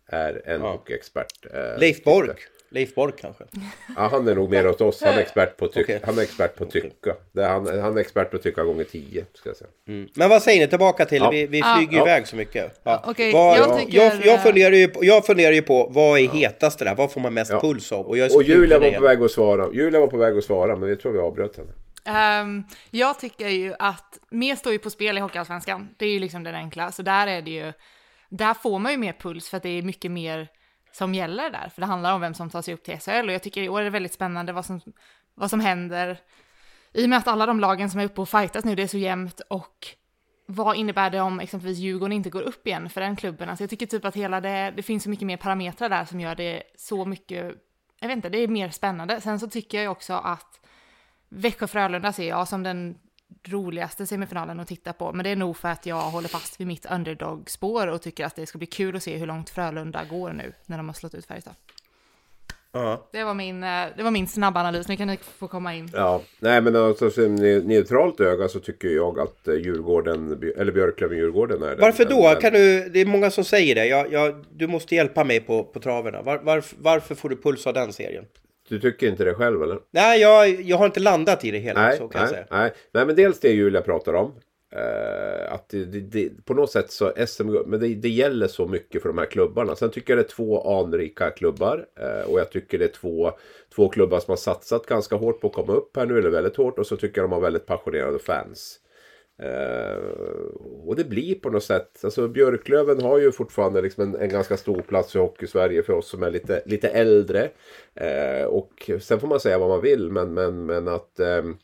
är 0.07 0.43
en 0.45 0.61
Ja. 0.61 0.71
hockeyexpert. 0.73 1.47
Eh, 1.55 1.79
Leif 1.79 2.05
Bork. 2.05 2.41
Leif 2.71 2.95
Bork 2.95 3.15
kanske. 3.21 3.45
Ja, 3.97 4.09
han 4.09 4.29
är 4.29 4.35
nog 4.35 4.51
mer 4.51 4.67
åt 4.69 4.81
oss. 4.81 5.03
Han 5.03 5.15
är 5.15 5.19
expert 5.19 5.57
på, 5.57 5.69
tyck, 5.69 5.85
Okej. 5.85 6.01
han 6.05 6.19
är 6.19 6.23
expert 6.23 6.57
på 6.57 6.65
tycka. 6.65 7.15
Det 7.33 7.43
är, 7.43 7.49
han, 7.49 7.81
han 7.81 7.97
är 7.97 8.01
expert 8.01 8.31
på 8.31 8.37
att 8.37 8.43
tycka 8.43 8.63
gånger 8.65 8.85
tio, 8.85 9.25
ska 9.35 9.49
jag 9.49 9.57
säga. 9.57 9.71
Mm. 9.89 10.09
Men 10.15 10.29
vad 10.29 10.43
säger 10.43 10.61
ni 10.61 10.67
tillbaka 10.69 11.05
till? 11.05 11.19
Ja. 11.23 11.31
Vi, 11.31 11.47
vi 11.47 11.59
Ja. 11.59 11.75
flyger 11.77 11.97
Ja. 11.97 12.03
iväg 12.03 12.27
så 12.29 12.37
mycket. 12.37 12.81
Ja. 12.83 13.03
okej, 13.07 13.33
Vad- 13.33 13.59
jag 13.59 13.79
tycker- 13.79 13.99
jag, 13.99 14.27
jag, 14.27 14.43
funderar 14.43 14.75
ju 14.75 14.89
på, 14.89 15.05
jag 15.05 15.27
funderar 15.27 15.53
ju 15.53 15.63
på 15.63 15.89
vad 15.91 16.19
är 16.21 16.29
hetast 16.29 16.79
det 16.79 16.85
där? 16.85 16.95
Vad 16.95 17.13
får 17.13 17.21
man 17.21 17.35
mest 17.35 17.51
Ja. 17.53 17.61
puls 17.61 17.93
av? 17.93 18.07
Och, 18.07 18.19
jag 18.19 18.35
Och 18.37 18.43
Julia 18.43 18.79
var 18.79 18.91
på 18.93 19.01
väg 19.03 19.23
att 19.23 19.31
svara. 19.31 19.69
Julia 19.73 20.01
var 20.01 20.07
på 20.07 20.17
väg 20.17 20.39
att 20.39 20.45
svara, 20.45 20.77
men 20.77 20.89
jag 20.89 21.01
tror 21.01 21.13
vi 21.13 21.19
avbröt 21.19 21.57
henne. 21.57 21.71
Ehm, 22.05 22.65
jag 22.91 23.19
tycker 23.21 23.49
ju 23.49 23.75
att 23.79 24.19
mer 24.31 24.57
står 24.57 24.73
ju 24.73 24.79
på 24.79 24.91
spel 24.91 25.19
i 25.19 25.21
Hockeyallsvenskan. 25.21 25.89
Det 25.97 26.07
är 26.07 26.11
ju 26.11 26.19
liksom 26.19 26.45
den 26.45 26.55
enkla. 26.55 26.93
Så 26.93 27.03
där 27.03 27.27
är 27.27 27.43
det 27.43 27.51
ju, 27.51 27.73
där 28.29 28.55
får 28.55 28.79
man 28.79 28.93
ju 28.93 28.99
mer 28.99 29.13
puls 29.13 29.49
för 29.49 29.57
att 29.57 29.63
det 29.63 29.79
är 29.79 29.83
mycket 29.83 30.11
mer 30.11 30.49
som 30.93 31.15
gäller 31.15 31.51
där. 31.51 31.69
För 31.75 31.81
det 31.81 31.87
handlar 31.87 32.15
om 32.15 32.21
vem 32.21 32.35
som 32.35 32.51
tar 32.51 32.63
sig 32.63 32.75
upp 32.75 32.85
till 32.85 32.99
SHL 32.99 33.29
och 33.29 33.33
jag 33.33 33.43
tycker 33.43 33.63
i 33.63 33.69
år 33.69 33.81
är 33.81 33.85
det 33.85 33.91
väldigt 33.91 34.15
spännande 34.15 34.53
vad 34.53 34.65
som, 34.65 34.81
vad 35.35 35.51
som 35.51 35.61
händer. 35.61 36.21
I 36.93 37.05
och 37.05 37.09
med 37.09 37.19
att 37.19 37.29
alla 37.29 37.47
de 37.47 37.61
lagen 37.61 37.91
som 37.91 38.01
är 38.01 38.05
uppe 38.05 38.21
och 38.21 38.29
fightas 38.29 38.65
nu, 38.65 38.75
det 38.75 38.83
är 38.83 38.87
så 38.87 38.99
jämnt 38.99 39.41
och 39.41 39.87
vad 40.47 40.77
innebär 40.77 41.11
det 41.11 41.21
om 41.21 41.41
exempelvis 41.41 41.79
Djurgården 41.79 42.13
inte 42.13 42.31
går 42.31 42.43
upp 42.43 42.67
igen 42.67 42.91
för 42.91 43.01
den 43.01 43.17
klubben? 43.17 43.49
Alltså 43.49 43.63
jag 43.63 43.71
tycker 43.71 43.87
typ 43.87 44.05
att 44.05 44.17
hela 44.17 44.41
det, 44.41 44.73
det 44.77 44.83
finns 44.83 45.03
så 45.03 45.11
mycket 45.11 45.27
mer 45.27 45.37
parametrar 45.37 45.89
där 45.89 46.05
som 46.05 46.21
gör 46.21 46.35
det 46.35 46.63
så 46.77 47.05
mycket, 47.05 47.55
jag 48.01 48.09
vet 48.09 48.17
inte, 48.17 48.29
det 48.29 48.39
är 48.39 48.49
mer 48.49 48.71
spännande. 48.71 49.21
Sen 49.21 49.41
så 49.41 49.49
tycker 49.49 49.79
jag 49.79 49.83
ju 49.83 49.89
också 49.89 50.15
att 50.15 50.61
Växjö-Frölunda 51.29 52.13
ser 52.13 52.29
jag 52.29 52.49
som 52.49 52.63
den 52.63 52.99
roligaste 53.49 54.07
semifinalen 54.07 54.61
att 54.61 54.69
titta 54.69 54.93
på, 54.93 55.13
men 55.13 55.25
det 55.25 55.31
är 55.31 55.37
nog 55.37 55.57
för 55.57 55.69
att 55.69 55.87
jag 55.87 56.01
håller 56.01 56.29
fast 56.29 56.61
vid 56.61 56.67
mitt 56.67 56.87
underdog-spår 56.91 57.87
och 57.87 58.03
tycker 58.03 58.25
att 58.25 58.37
det 58.37 58.47
ska 58.47 58.59
bli 58.59 58.67
kul 58.67 58.97
att 58.97 59.03
se 59.03 59.17
hur 59.17 59.27
långt 59.27 59.51
Frölunda 59.51 60.05
går 60.11 60.33
nu 60.33 60.53
när 60.67 60.77
de 60.77 60.89
har 60.89 60.95
slått 60.95 61.15
ut 61.15 61.27
Färjestad. 61.27 61.55
Ja. 62.73 63.09
Det 63.13 63.25
var 63.25 63.35
min, 63.35 63.63
eh, 63.65 63.85
det 63.97 64.03
var 64.03 64.11
min 64.11 64.29
snabba 64.29 64.61
analys, 64.61 64.89
nu 64.89 64.97
kan 64.97 65.09
ni 65.09 65.17
få 65.17 65.49
komma 65.49 65.75
in. 65.75 65.91
Ja, 65.95 66.23
nej 66.41 66.61
men 66.61 66.77
alltså 66.77 67.11
som 67.11 67.23
ne- 67.37 67.65
neutralt 67.65 68.21
öga 68.21 68.49
så 68.49 68.61
tycker 68.61 68.89
jag 68.89 69.21
att 69.21 69.49
eh, 69.49 69.55
Djurgården, 69.55 70.53
eller 70.57 70.73
Björklöven-Djurgården 70.73 71.63
är 71.63 71.69
den. 71.71 71.81
Varför 71.81 72.05
den- 72.05 72.17
då? 72.17 72.23
den- 72.33 72.41
Kan 72.41 72.53
du, 72.53 72.89
det 72.89 73.01
är 73.01 73.07
många 73.07 73.31
som 73.31 73.45
säger 73.45 73.75
det. 73.75 73.87
Jag, 73.87 74.13
jag, 74.13 74.45
du 74.53 74.67
måste 74.67 74.95
hjälpa 74.95 75.25
mig 75.25 75.41
på, 75.41 75.65
på 75.65 75.81
traverna. 75.81 76.23
Var, 76.23 76.39
varför, 76.43 76.77
varför 76.81 77.15
får 77.15 77.29
du 77.29 77.37
puls 77.37 77.67
av 77.67 77.75
den 77.75 77.93
serien? 77.93 78.25
Du 78.69 78.81
tycker 78.81 79.07
inte 79.09 79.25
det 79.25 79.35
själv 79.35 79.63
eller? 79.63 79.79
Nej, 79.91 80.21
jag, 80.21 80.61
jag 80.61 80.77
har 80.77 80.87
inte 80.87 81.01
landat 81.01 81.45
i 81.45 81.51
det 81.51 81.59
hela. 81.59 81.81
Nej, 81.81 81.97
så 81.99 82.09
kan 82.09 82.21
jag 82.21 82.31
nej, 82.31 82.35
säga. 82.35 82.47
nej. 82.51 82.73
nej, 82.93 83.07
men 83.07 83.17
dels 83.17 83.41
det 83.41 83.49
Julia 83.53 83.81
pratar 83.81 84.15
om. 84.15 84.35
Eh, 84.73 85.53
att 85.53 85.69
det, 85.69 85.85
det, 85.85 86.45
på 86.45 86.55
något 86.55 86.71
sätt 86.71 86.91
så 86.91 87.13
SM, 87.27 87.49
men 87.67 87.81
det, 87.81 87.95
det 87.95 88.09
gäller 88.09 88.47
så 88.47 88.67
mycket 88.67 89.03
för 89.03 89.09
de 89.09 89.19
här 89.19 89.27
klubbarna. 89.27 89.77
Sen 89.77 89.91
tycker 89.91 90.13
jag 90.13 90.19
det 90.19 90.27
är 90.27 90.35
två 90.35 90.79
anrika 90.81 91.31
klubbar. 91.31 91.87
eh, 92.01 92.31
och 92.31 92.41
jag 92.41 92.51
tycker 92.51 92.79
det 92.79 92.85
är 92.85 92.89
två, 92.89 93.33
två 93.75 93.89
klubbar 93.89 94.21
som 94.21 94.33
har 94.33 94.37
satsat 94.37 94.87
ganska 94.87 95.17
hårt 95.17 95.41
på 95.41 95.47
att 95.47 95.53
komma 95.53 95.73
upp 95.73 95.97
här 95.97 96.07
nu, 96.07 96.19
eller 96.19 96.31
väldigt 96.31 96.57
hårt. 96.57 96.79
Och 96.79 96.87
så 96.87 96.97
tycker 96.97 97.21
jag 97.21 97.31
de 97.31 97.33
har 97.35 97.41
väldigt 97.41 97.67
passionerade 97.67 98.19
fans. 98.19 98.81
Eh, 99.43 99.97
och 100.87 100.97
det 100.97 101.05
blir 101.05 101.35
på 101.35 101.51
något 101.51 101.65
sätt, 101.65 102.01
alltså 102.05 102.29
Björklöven 102.29 103.03
har 103.03 103.19
ju 103.19 103.33
fortfarande 103.33 103.83
liksom 103.83 104.03
en, 104.03 104.21
en 104.21 104.29
ganska 104.29 104.57
stor 104.57 104.81
plats 104.81 105.17
i 105.17 105.19
Hockey-Sverige 105.19 105.83
för 105.83 105.93
oss 105.93 106.09
som 106.09 106.23
är 106.23 106.31
lite, 106.31 106.63
lite 106.67 106.89
äldre. 106.89 107.51
Eh, 107.95 108.45
och 108.45 108.91
sen 109.01 109.21
får 109.21 109.29
man 109.29 109.41
säga 109.41 109.59
vad 109.59 109.69
man 109.69 109.81
vill, 109.81 110.11
men, 110.11 110.35
men, 110.35 110.67
men 110.67 110.89
att 110.89 111.21
ehm, 111.21 111.57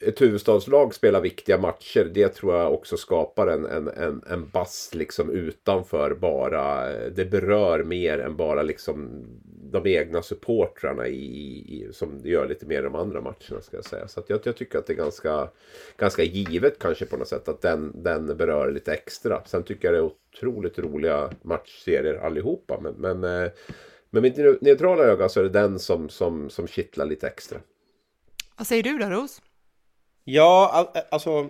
ett 0.00 0.20
huvudstadslag 0.20 0.94
spelar 0.94 1.20
viktiga 1.20 1.58
matcher. 1.58 2.10
Det 2.14 2.28
tror 2.28 2.54
jag 2.54 2.74
också 2.74 2.96
skapar 2.96 3.46
en, 3.46 3.66
en, 3.66 3.88
en, 3.88 4.22
en 4.30 4.48
bass 4.48 4.90
liksom 4.94 5.30
utanför 5.30 6.14
bara. 6.14 6.92
Det 7.08 7.24
berör 7.24 7.84
mer 7.84 8.18
än 8.18 8.36
bara 8.36 8.62
liksom 8.62 9.24
de 9.72 9.86
egna 9.86 10.22
supportrarna 10.22 11.06
i, 11.08 11.14
i, 11.14 11.88
som 11.92 12.22
det 12.22 12.28
gör 12.28 12.48
lite 12.48 12.66
mer 12.66 12.78
i 12.78 12.82
de 12.82 12.94
andra 12.94 13.20
matcherna 13.20 13.60
ska 13.62 13.76
jag 13.76 13.84
säga. 13.84 14.08
Så 14.08 14.20
att 14.20 14.30
jag, 14.30 14.40
jag 14.44 14.56
tycker 14.56 14.78
att 14.78 14.86
det 14.86 14.92
är 14.92 14.96
ganska, 14.96 15.48
ganska 15.96 16.22
givet 16.22 16.78
kanske 16.78 17.06
på 17.06 17.16
något 17.16 17.28
sätt 17.28 17.48
att 17.48 17.62
den, 17.62 18.02
den 18.02 18.36
berör 18.36 18.70
lite 18.70 18.92
extra. 18.92 19.42
Sen 19.44 19.62
tycker 19.62 19.88
jag 19.88 19.94
det 19.94 19.98
är 19.98 20.10
otroligt 20.36 20.78
roliga 20.78 21.30
matchserier 21.42 22.14
allihopa. 22.14 22.80
Men, 22.80 22.94
men 22.94 23.44
eh, 23.44 23.50
med 24.10 24.22
mitt 24.22 24.62
neutrala 24.62 25.02
öga 25.02 25.28
så 25.28 25.40
är 25.40 25.44
det 25.44 25.50
den 25.50 25.78
som, 25.78 26.08
som, 26.08 26.50
som 26.50 26.66
kittlar 26.66 27.06
lite 27.06 27.26
extra. 27.26 27.58
Vad 28.56 28.66
säger 28.66 28.82
du 28.82 28.98
då, 28.98 29.06
Ros? 29.06 29.42
Ja, 30.28 30.90
eh, 30.94 31.02
alltså 31.10 31.48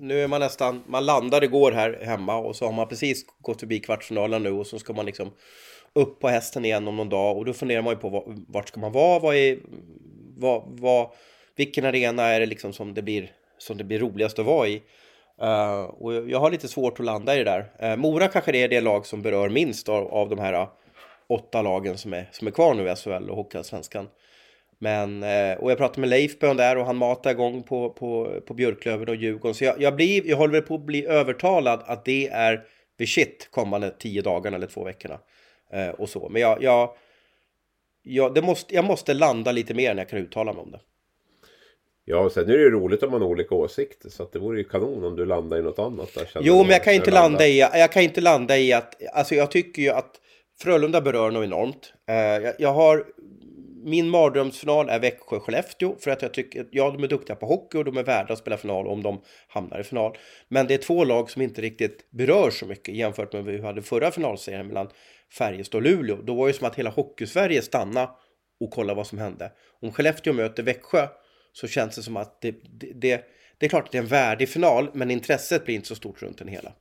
nu 0.00 0.20
är 0.20 0.28
man 0.28 0.40
nästan, 0.40 0.82
man 0.86 1.06
landade 1.06 1.46
igår 1.46 1.72
här 1.72 1.98
hemma 2.02 2.36
och 2.36 2.56
så 2.56 2.64
har 2.64 2.72
man 2.72 2.88
precis 2.88 3.24
gått 3.40 3.60
förbi 3.60 3.80
kvartsfinalen 3.80 4.42
nu 4.42 4.50
och 4.50 4.66
så 4.66 4.78
ska 4.78 4.92
man 4.92 5.06
liksom 5.06 5.30
upp 5.92 6.20
på 6.20 6.28
hästen 6.28 6.64
igen 6.64 6.88
om 6.88 6.96
någon 6.96 7.08
dag 7.08 7.36
och 7.36 7.44
då 7.44 7.52
funderar 7.52 7.82
man 7.82 7.94
ju 7.94 8.00
på 8.00 8.34
vart 8.48 8.68
ska 8.68 8.80
man 8.80 8.92
vara, 8.92 9.18
vad 9.18 9.36
är, 9.36 9.58
vad, 10.36 10.62
vad, 10.66 11.10
vilken 11.56 11.84
arena 11.84 12.22
är 12.22 12.40
det 12.40 12.46
liksom 12.46 12.72
som 12.72 12.94
det 12.94 13.02
blir, 13.02 13.30
som 13.58 13.76
det 13.76 13.84
blir 13.84 13.98
roligast 13.98 14.38
att 14.38 14.46
vara 14.46 14.68
i. 14.68 14.82
Uh, 15.42 15.82
och 15.82 16.14
jag 16.28 16.40
har 16.40 16.50
lite 16.50 16.68
svårt 16.68 17.00
att 17.00 17.06
landa 17.06 17.34
i 17.34 17.38
det 17.38 17.44
där. 17.44 17.90
Uh, 17.90 17.96
Mora 17.96 18.28
kanske 18.28 18.52
det 18.52 18.62
är 18.62 18.68
det 18.68 18.80
lag 18.80 19.06
som 19.06 19.22
berör 19.22 19.48
minst 19.48 19.88
av, 19.88 20.08
av 20.08 20.28
de 20.28 20.38
här 20.38 20.52
uh, 20.52 20.68
åtta 21.26 21.62
lagen 21.62 21.98
som 21.98 22.12
är, 22.12 22.28
som 22.32 22.46
är 22.46 22.50
kvar 22.50 22.74
nu 22.74 22.90
i 22.90 22.96
SHL 22.96 23.30
och 23.30 23.36
Hockeyallsvenskan. 23.36 24.08
Men, 24.82 25.22
eh, 25.22 25.58
och 25.58 25.70
jag 25.70 25.78
pratade 25.78 26.00
med 26.00 26.10
Leif 26.10 26.38
Bön 26.38 26.56
där 26.56 26.78
och 26.78 26.86
han 26.86 26.96
matade 26.96 27.32
igång 27.32 27.62
på, 27.62 27.90
på, 27.90 28.40
på 28.46 28.54
Björklöven 28.54 29.08
och 29.08 29.14
Djurgården. 29.14 29.54
Så 29.54 29.64
jag, 29.64 29.82
jag, 29.82 29.96
blir, 29.96 30.26
jag 30.26 30.36
håller 30.36 30.60
på 30.60 30.74
att 30.74 30.86
bli 30.86 31.06
övertalad 31.06 31.82
att 31.86 32.04
det 32.04 32.28
är 32.28 32.64
the 32.98 33.06
shit 33.06 33.48
kommande 33.50 33.90
tio 33.98 34.22
dagarna 34.22 34.56
eller 34.56 34.66
två 34.66 34.84
veckorna. 34.84 35.18
Eh, 35.72 35.88
och 35.88 36.08
så. 36.08 36.28
Men 36.28 36.42
jag, 36.42 36.62
jag, 36.62 36.94
jag, 38.02 38.34
det 38.34 38.42
måste, 38.42 38.74
jag 38.74 38.84
måste 38.84 39.14
landa 39.14 39.52
lite 39.52 39.74
mer 39.74 39.94
när 39.94 40.02
jag 40.02 40.08
kan 40.08 40.18
uttala 40.18 40.52
mig 40.52 40.62
om 40.62 40.70
det. 40.70 40.80
Ja, 42.04 42.30
sen 42.30 42.42
är 42.42 42.52
det 42.52 42.62
ju 42.62 42.70
roligt 42.70 43.02
om 43.02 43.10
man 43.10 43.22
har 43.22 43.28
olika 43.28 43.54
åsikter. 43.54 44.08
Så 44.08 44.22
att 44.22 44.32
det 44.32 44.38
vore 44.38 44.58
ju 44.58 44.64
kanon 44.64 45.04
om 45.04 45.16
du 45.16 45.26
landar 45.26 45.58
i 45.58 45.62
något 45.62 45.78
annat. 45.78 46.14
Där, 46.14 46.28
Jo, 46.40 46.62
men 46.62 46.70
jag 46.70 46.84
kan 46.84 46.94
inte 46.94 47.10
landa 47.10 47.46
i, 47.46 47.58
jag 47.58 47.92
kan 47.92 48.02
inte 48.02 48.20
landa 48.20 48.58
i 48.58 48.72
att, 48.72 49.02
alltså 49.12 49.34
jag 49.34 49.50
tycker 49.50 49.82
ju 49.82 49.90
att 49.90 50.20
Frölunda 50.60 51.00
berör 51.00 51.30
något 51.30 51.44
enormt. 51.44 51.92
Eh, 52.08 52.16
jag, 52.16 52.54
jag 52.58 52.72
har, 52.72 53.06
min 53.84 54.08
mardrömsfinal 54.08 54.88
är 54.88 54.98
Växjö-Skellefteå 54.98 55.96
för 55.98 56.10
att 56.10 56.22
jag 56.22 56.34
tycker, 56.34 56.66
ja 56.70 56.90
de 56.90 57.04
är 57.04 57.08
duktiga 57.08 57.36
på 57.36 57.46
hockey 57.46 57.78
och 57.78 57.84
de 57.84 57.96
är 57.96 58.02
värda 58.02 58.32
att 58.32 58.38
spela 58.38 58.56
final 58.56 58.86
om 58.86 59.02
de 59.02 59.22
hamnar 59.48 59.80
i 59.80 59.84
final. 59.84 60.16
Men 60.48 60.66
det 60.66 60.74
är 60.74 60.78
två 60.78 61.04
lag 61.04 61.30
som 61.30 61.42
inte 61.42 61.60
riktigt 61.60 62.10
berör 62.10 62.50
så 62.50 62.66
mycket 62.66 62.94
jämfört 62.94 63.32
med 63.32 63.44
vad 63.44 63.54
vi 63.54 63.62
hade 63.62 63.82
förra 63.82 64.10
finalserien 64.10 64.66
mellan 64.66 64.88
Färjestad 65.38 65.78
och 65.78 65.82
Luleå. 65.82 66.16
Då 66.22 66.34
var 66.34 66.46
det 66.46 66.52
som 66.52 66.66
att 66.66 66.76
hela 66.76 66.90
Hockeysverige 66.90 67.62
stannade 67.62 68.10
och 68.60 68.70
kollade 68.70 68.96
vad 68.96 69.06
som 69.06 69.18
hände. 69.18 69.52
Om 69.80 69.92
Skellefteå 69.92 70.32
möter 70.32 70.62
Växjö 70.62 71.08
så 71.52 71.68
känns 71.68 71.96
det 71.96 72.02
som 72.02 72.16
att 72.16 72.40
det, 72.40 72.50
det, 72.50 72.92
det, 72.94 73.24
det 73.58 73.66
är 73.66 73.70
klart 73.70 73.84
att 73.84 73.92
det 73.92 73.98
är 73.98 74.02
en 74.02 74.08
värdig 74.08 74.48
final, 74.48 74.90
men 74.94 75.10
intresset 75.10 75.64
blir 75.64 75.74
inte 75.74 75.88
så 75.88 75.94
stort 75.94 76.22
runt 76.22 76.38
den 76.38 76.48
hela. 76.48 76.72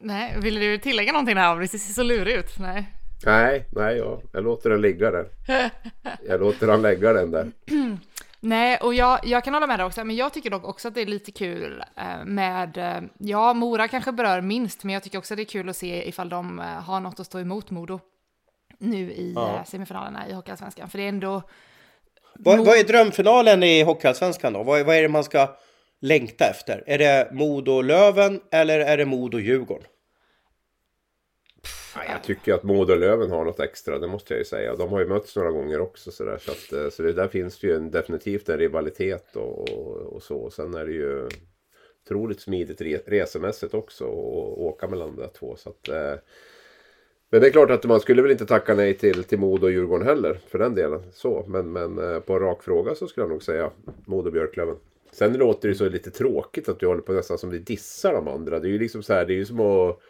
Nej, 0.00 0.34
vill 0.42 0.54
du 0.54 0.78
tillägga 0.78 1.12
någonting 1.12 1.36
där? 1.36 1.60
Det 1.60 1.68
ser 1.68 1.78
så 1.78 2.02
lurig 2.02 2.34
ut. 2.34 2.58
Nej. 2.58 2.97
Nej, 3.26 3.64
nej, 3.72 3.96
ja. 3.96 4.20
jag 4.32 4.44
låter 4.44 4.70
den 4.70 4.80
ligga 4.80 5.10
där. 5.10 5.26
Jag 6.28 6.40
låter 6.40 6.68
han 6.68 6.82
lägga 6.82 7.12
den 7.12 7.30
där. 7.30 7.50
Nej, 8.40 8.78
och 8.82 8.94
jag, 8.94 9.20
jag 9.24 9.44
kan 9.44 9.54
hålla 9.54 9.66
med 9.66 9.78
dig 9.78 9.86
också, 9.86 10.04
men 10.04 10.16
jag 10.16 10.32
tycker 10.32 10.50
dock 10.50 10.64
också 10.64 10.88
att 10.88 10.94
det 10.94 11.00
är 11.00 11.06
lite 11.06 11.32
kul 11.32 11.84
eh, 11.96 12.24
med, 12.24 12.76
eh, 12.78 13.00
ja, 13.18 13.54
Mora 13.54 13.88
kanske 13.88 14.12
berör 14.12 14.40
minst, 14.40 14.84
men 14.84 14.92
jag 14.94 15.02
tycker 15.02 15.18
också 15.18 15.34
att 15.34 15.38
det 15.38 15.42
är 15.42 15.44
kul 15.44 15.68
att 15.68 15.76
se 15.76 16.08
ifall 16.08 16.28
de 16.28 16.58
eh, 16.58 16.64
har 16.66 17.00
något 17.00 17.20
att 17.20 17.26
stå 17.26 17.38
emot 17.38 17.70
Modo 17.70 18.00
nu 18.78 19.12
i 19.12 19.32
Ja. 19.36 19.64
semifinalerna 19.66 20.28
i 20.28 20.32
Hockeyallsvenskan, 20.32 20.88
för 20.88 20.98
det 20.98 21.04
är 21.04 21.08
ändå... 21.08 21.42
Vad, 22.34 22.58
vad 22.58 22.78
är 22.78 22.84
drömfinalen 22.84 23.62
i 23.62 23.82
Hockeyallsvenskan 23.82 24.52
då? 24.52 24.62
Vad, 24.62 24.86
vad 24.86 24.96
är 24.96 25.02
det 25.02 25.08
man 25.08 25.24
ska 25.24 25.56
längta 26.00 26.44
efter? 26.50 26.84
Är 26.86 26.98
det 26.98 27.28
Modo-Löven 27.32 28.40
eller 28.50 28.80
är 28.80 28.96
det 28.96 29.04
Modo-Djurgården? 29.04 29.86
Ja, 31.94 32.12
jag 32.12 32.24
tycker 32.24 32.54
att 32.54 32.62
Modo 32.62 32.92
och 32.92 32.98
Löven 32.98 33.30
har 33.30 33.44
något 33.44 33.60
extra, 33.60 33.98
det 33.98 34.06
måste 34.06 34.34
jag 34.34 34.38
ju 34.38 34.44
säga. 34.44 34.76
De 34.76 34.88
har 34.88 35.00
ju 35.00 35.06
mötts 35.06 35.36
några 35.36 35.50
gånger 35.50 35.80
också 35.80 36.10
så 36.10 36.24
där. 36.24 36.38
Så, 36.38 36.50
att, 36.50 36.72
eh, 36.72 36.90
så 36.90 37.02
det, 37.02 37.12
där 37.12 37.28
finns 37.28 37.58
det 37.58 37.66
ju 37.66 37.76
en, 37.76 37.90
definitivt 37.90 38.48
en 38.48 38.58
rivalitet 38.58 39.36
och, 39.36 39.70
och, 39.70 39.96
och 39.96 40.22
så. 40.22 40.50
Sen 40.50 40.74
är 40.74 40.86
det 40.86 40.92
ju 40.92 41.28
otroligt 42.04 42.40
smidigt 42.40 42.80
re, 42.80 43.00
resemässigt 43.06 43.74
också 43.74 44.04
att 44.04 44.58
åka 44.58 44.88
mellan 44.88 45.16
de 45.16 45.22
där 45.22 45.30
två. 45.38 45.56
Så 45.56 45.68
att, 45.70 45.88
eh, 45.88 46.14
men 47.30 47.40
det 47.40 47.46
är 47.46 47.50
klart 47.50 47.70
att 47.70 47.84
man 47.84 48.00
skulle 48.00 48.22
väl 48.22 48.30
inte 48.30 48.46
tacka 48.46 48.74
nej 48.74 48.94
till, 48.94 49.24
till 49.24 49.38
Modo 49.38 49.66
och 49.66 49.72
Djurgården 49.72 50.06
heller 50.06 50.40
för 50.48 50.58
den 50.58 50.74
delen. 50.74 51.02
Så, 51.12 51.44
men, 51.48 51.72
men 51.72 51.98
eh, 51.98 52.20
på 52.20 52.32
en 52.32 52.40
rak 52.40 52.62
fråga 52.62 52.94
så 52.94 53.06
skulle 53.06 53.24
jag 53.24 53.30
nog 53.30 53.42
säga 53.42 53.70
Modo 54.06 54.26
och 54.26 54.32
Björklöven. 54.32 54.76
Sen 55.12 55.32
låter 55.32 55.68
det 55.68 55.74
så 55.74 55.88
lite 55.88 56.10
tråkigt 56.10 56.68
att 56.68 56.80
du 56.80 56.86
håller 56.86 57.02
på 57.02 57.12
nästan 57.12 57.38
som 57.38 57.50
vi 57.50 57.58
dissar 57.58 58.12
de 58.12 58.28
andra. 58.28 58.58
Det 58.58 58.68
är 58.68 58.70
ju 58.70 58.78
liksom 58.78 59.02
så 59.02 59.12
här, 59.12 59.26
det 59.26 59.32
är 59.32 59.36
ju 59.36 59.46
som 59.46 59.60
att 59.60 60.00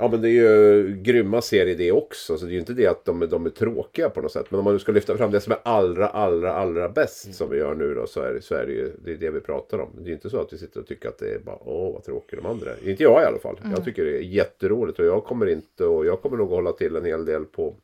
Ja 0.00 0.08
men 0.08 0.22
det 0.22 0.28
är 0.28 0.32
ju 0.32 0.96
grymma 1.02 1.42
serier 1.42 1.76
det 1.76 1.92
också. 1.92 2.38
Så 2.38 2.44
det 2.44 2.50
är 2.50 2.52
ju 2.52 2.58
inte 2.58 2.72
det 2.72 2.86
att 2.86 3.04
de, 3.04 3.22
är- 3.22 3.26
de 3.26 3.46
är 3.46 3.50
tråkiga 3.50 4.10
på 4.10 4.20
något 4.20 4.32
sätt. 4.32 4.46
Men 4.50 4.58
om 4.58 4.64
man 4.64 4.72
nu 4.74 4.78
ska 4.78 4.92
lyfta 4.92 5.16
fram 5.16 5.30
det 5.30 5.40
som 5.40 5.52
är 5.52 5.58
allra, 5.62 6.08
allra, 6.08 6.52
allra 6.52 6.88
bäst 6.88 7.34
som 7.34 7.50
vi 7.50 7.56
gör 7.58 7.74
nu 7.74 7.94
då. 7.94 8.06
Så 8.06 8.20
är 8.20 8.40
så 8.40 8.54
är 8.54 8.66
det 8.66 8.72
ju 8.72 8.92
det, 9.04 9.12
är 9.12 9.16
det 9.16 9.30
vi 9.30 9.40
pratar 9.40 9.78
om. 9.78 9.88
Det 9.96 10.02
är 10.02 10.06
ju 10.06 10.12
inte 10.12 10.30
så 10.30 10.40
att 10.40 10.52
vi 10.52 10.58
sitter 10.58 10.80
och 10.80 10.86
tycker 10.86 11.08
att 11.08 11.18
det 11.18 11.34
är 11.34 11.38
bara 11.38 11.58
åh 11.60 11.92
vad 11.92 12.04
tråkiga 12.04 12.40
de 12.40 12.48
andra 12.48 12.70
är. 12.70 12.88
Inte 12.90 13.02
jag 13.02 13.22
i 13.22 13.24
alla 13.24 13.38
fall. 13.38 13.56
Jag 13.76 13.84
tycker 13.84 14.04
det 14.04 14.16
är 14.18 14.20
jätteroligt. 14.22 14.98
Och 14.98 15.06
jag 15.06 15.24
kommer 15.24 15.46
inte 15.46 15.84
och 15.84 16.06
jag 16.06 16.22
kommer 16.22 16.36
nog 16.36 16.46
att 16.48 16.54
hålla 16.54 16.72
till 16.72 16.96
en 16.96 17.04
hel 17.04 17.24
del 17.24 17.44
på 17.44 17.74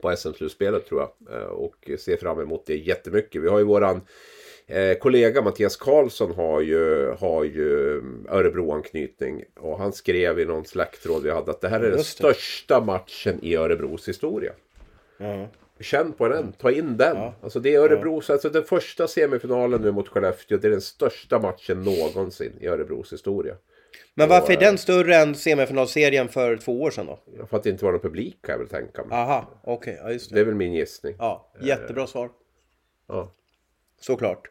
på 0.00 0.16
SM-slutspelet 0.16 0.86
tror 0.86 1.00
jag. 1.00 1.36
Eh, 1.40 1.46
Och 1.46 1.90
ser 1.98 2.16
fram 2.16 2.40
emot 2.40 2.66
det 2.66 2.76
jättemycket. 2.76 3.42
Vi 3.42 3.48
har 3.48 3.58
ju 3.58 3.64
våran 3.64 4.00
eh, 4.66 4.98
kollega 4.98 5.42
Mattias 5.42 5.76
Karlsson 5.76 6.34
har 6.34 6.60
ju, 6.60 7.10
har 7.10 7.44
ju 7.44 8.02
Örebro-anknytning. 8.28 9.44
Och 9.56 9.78
han 9.78 9.92
skrev 9.92 10.40
i 10.40 10.44
någon 10.44 10.64
släkttråd 10.64 11.22
vi 11.22 11.30
hade 11.30 11.50
att 11.50 11.60
det 11.60 11.68
här 11.68 11.80
är 11.80 11.90
den 11.90 12.04
största 12.04 12.80
matchen 12.80 13.38
i 13.42 13.56
Örebros 13.56 14.08
historia. 14.08 14.52
Ja. 15.18 15.48
Känn 15.80 16.12
på 16.12 16.28
den, 16.28 16.52
ta 16.52 16.70
in 16.70 16.96
den. 16.96 17.16
Alltså 17.42 17.60
det 17.60 17.74
är 17.74 17.78
Örebros, 17.80 18.30
alltså 18.30 18.48
den 18.48 18.64
första 18.64 19.08
semifinalen 19.08 19.82
nu 19.82 19.92
mot 19.92 20.08
Skellefteå. 20.08 20.58
Det 20.58 20.68
är 20.68 20.70
den 20.70 20.80
största 20.80 21.38
matchen 21.38 21.82
någonsin 21.82 22.52
i 22.60 22.66
Örebros 22.66 23.12
historia. 23.12 23.54
Men 24.14 24.28
varför 24.28 24.52
är 24.52 24.56
den 24.60 24.78
större 24.78 25.16
än 25.16 25.34
semifinalserien 25.34 26.28
för 26.28 26.56
två 26.56 26.82
år 26.82 26.90
sedan 26.90 27.06
då? 27.06 27.46
För 27.46 27.56
att 27.56 27.62
det 27.62 27.70
inte 27.70 27.84
var 27.84 27.92
någon 27.92 28.00
publik 28.00 28.36
kan 28.42 28.52
jag 28.52 28.58
väl 28.58 28.68
tänka 28.68 29.04
mig. 29.04 29.18
Aha, 29.18 29.60
okej, 29.64 29.98
ja 30.02 30.10
just 30.12 30.30
Det 30.30 30.34
det. 30.34 30.40
är 30.40 30.44
väl 30.44 30.54
min 30.54 30.72
gissning. 30.74 31.14
Ja, 31.18 31.52
jättebra 31.62 32.06
svar. 32.06 32.30
Ja. 33.08 33.32
Såklart. 34.00 34.50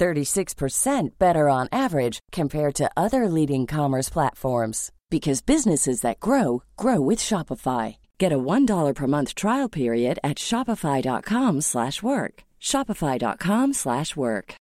36% 0.00 1.18
better 1.18 1.48
on 1.48 1.68
average 1.70 2.18
compared 2.32 2.74
to 2.74 2.90
other 2.96 3.28
leading 3.28 3.66
commerce 3.66 4.10
platforms 4.12 4.90
because 5.10 5.42
businesses 5.42 6.00
that 6.00 6.20
grow 6.20 6.62
grow 6.76 7.00
with 7.00 7.18
Shopify. 7.18 7.96
Get 8.18 8.32
a 8.32 8.38
$1 8.38 8.94
per 8.94 9.06
month 9.06 9.34
trial 9.34 9.68
period 9.68 10.18
at 10.22 10.36
shopify.com 10.38 11.60
slash 11.60 12.02
work. 12.02 12.44
shopify.com 12.60 13.74
slash 13.74 14.16
work. 14.16 14.54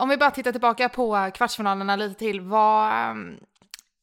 Om 0.00 0.08
vi 0.08 0.16
bara 0.16 0.30
tittar 0.30 0.52
tillbaka 0.52 0.88
på 0.88 1.30
kvartsfinalerna 1.34 1.96
lite 1.96 2.14
till, 2.14 2.40
vad... 2.40 2.92
Ehm, 2.92 3.38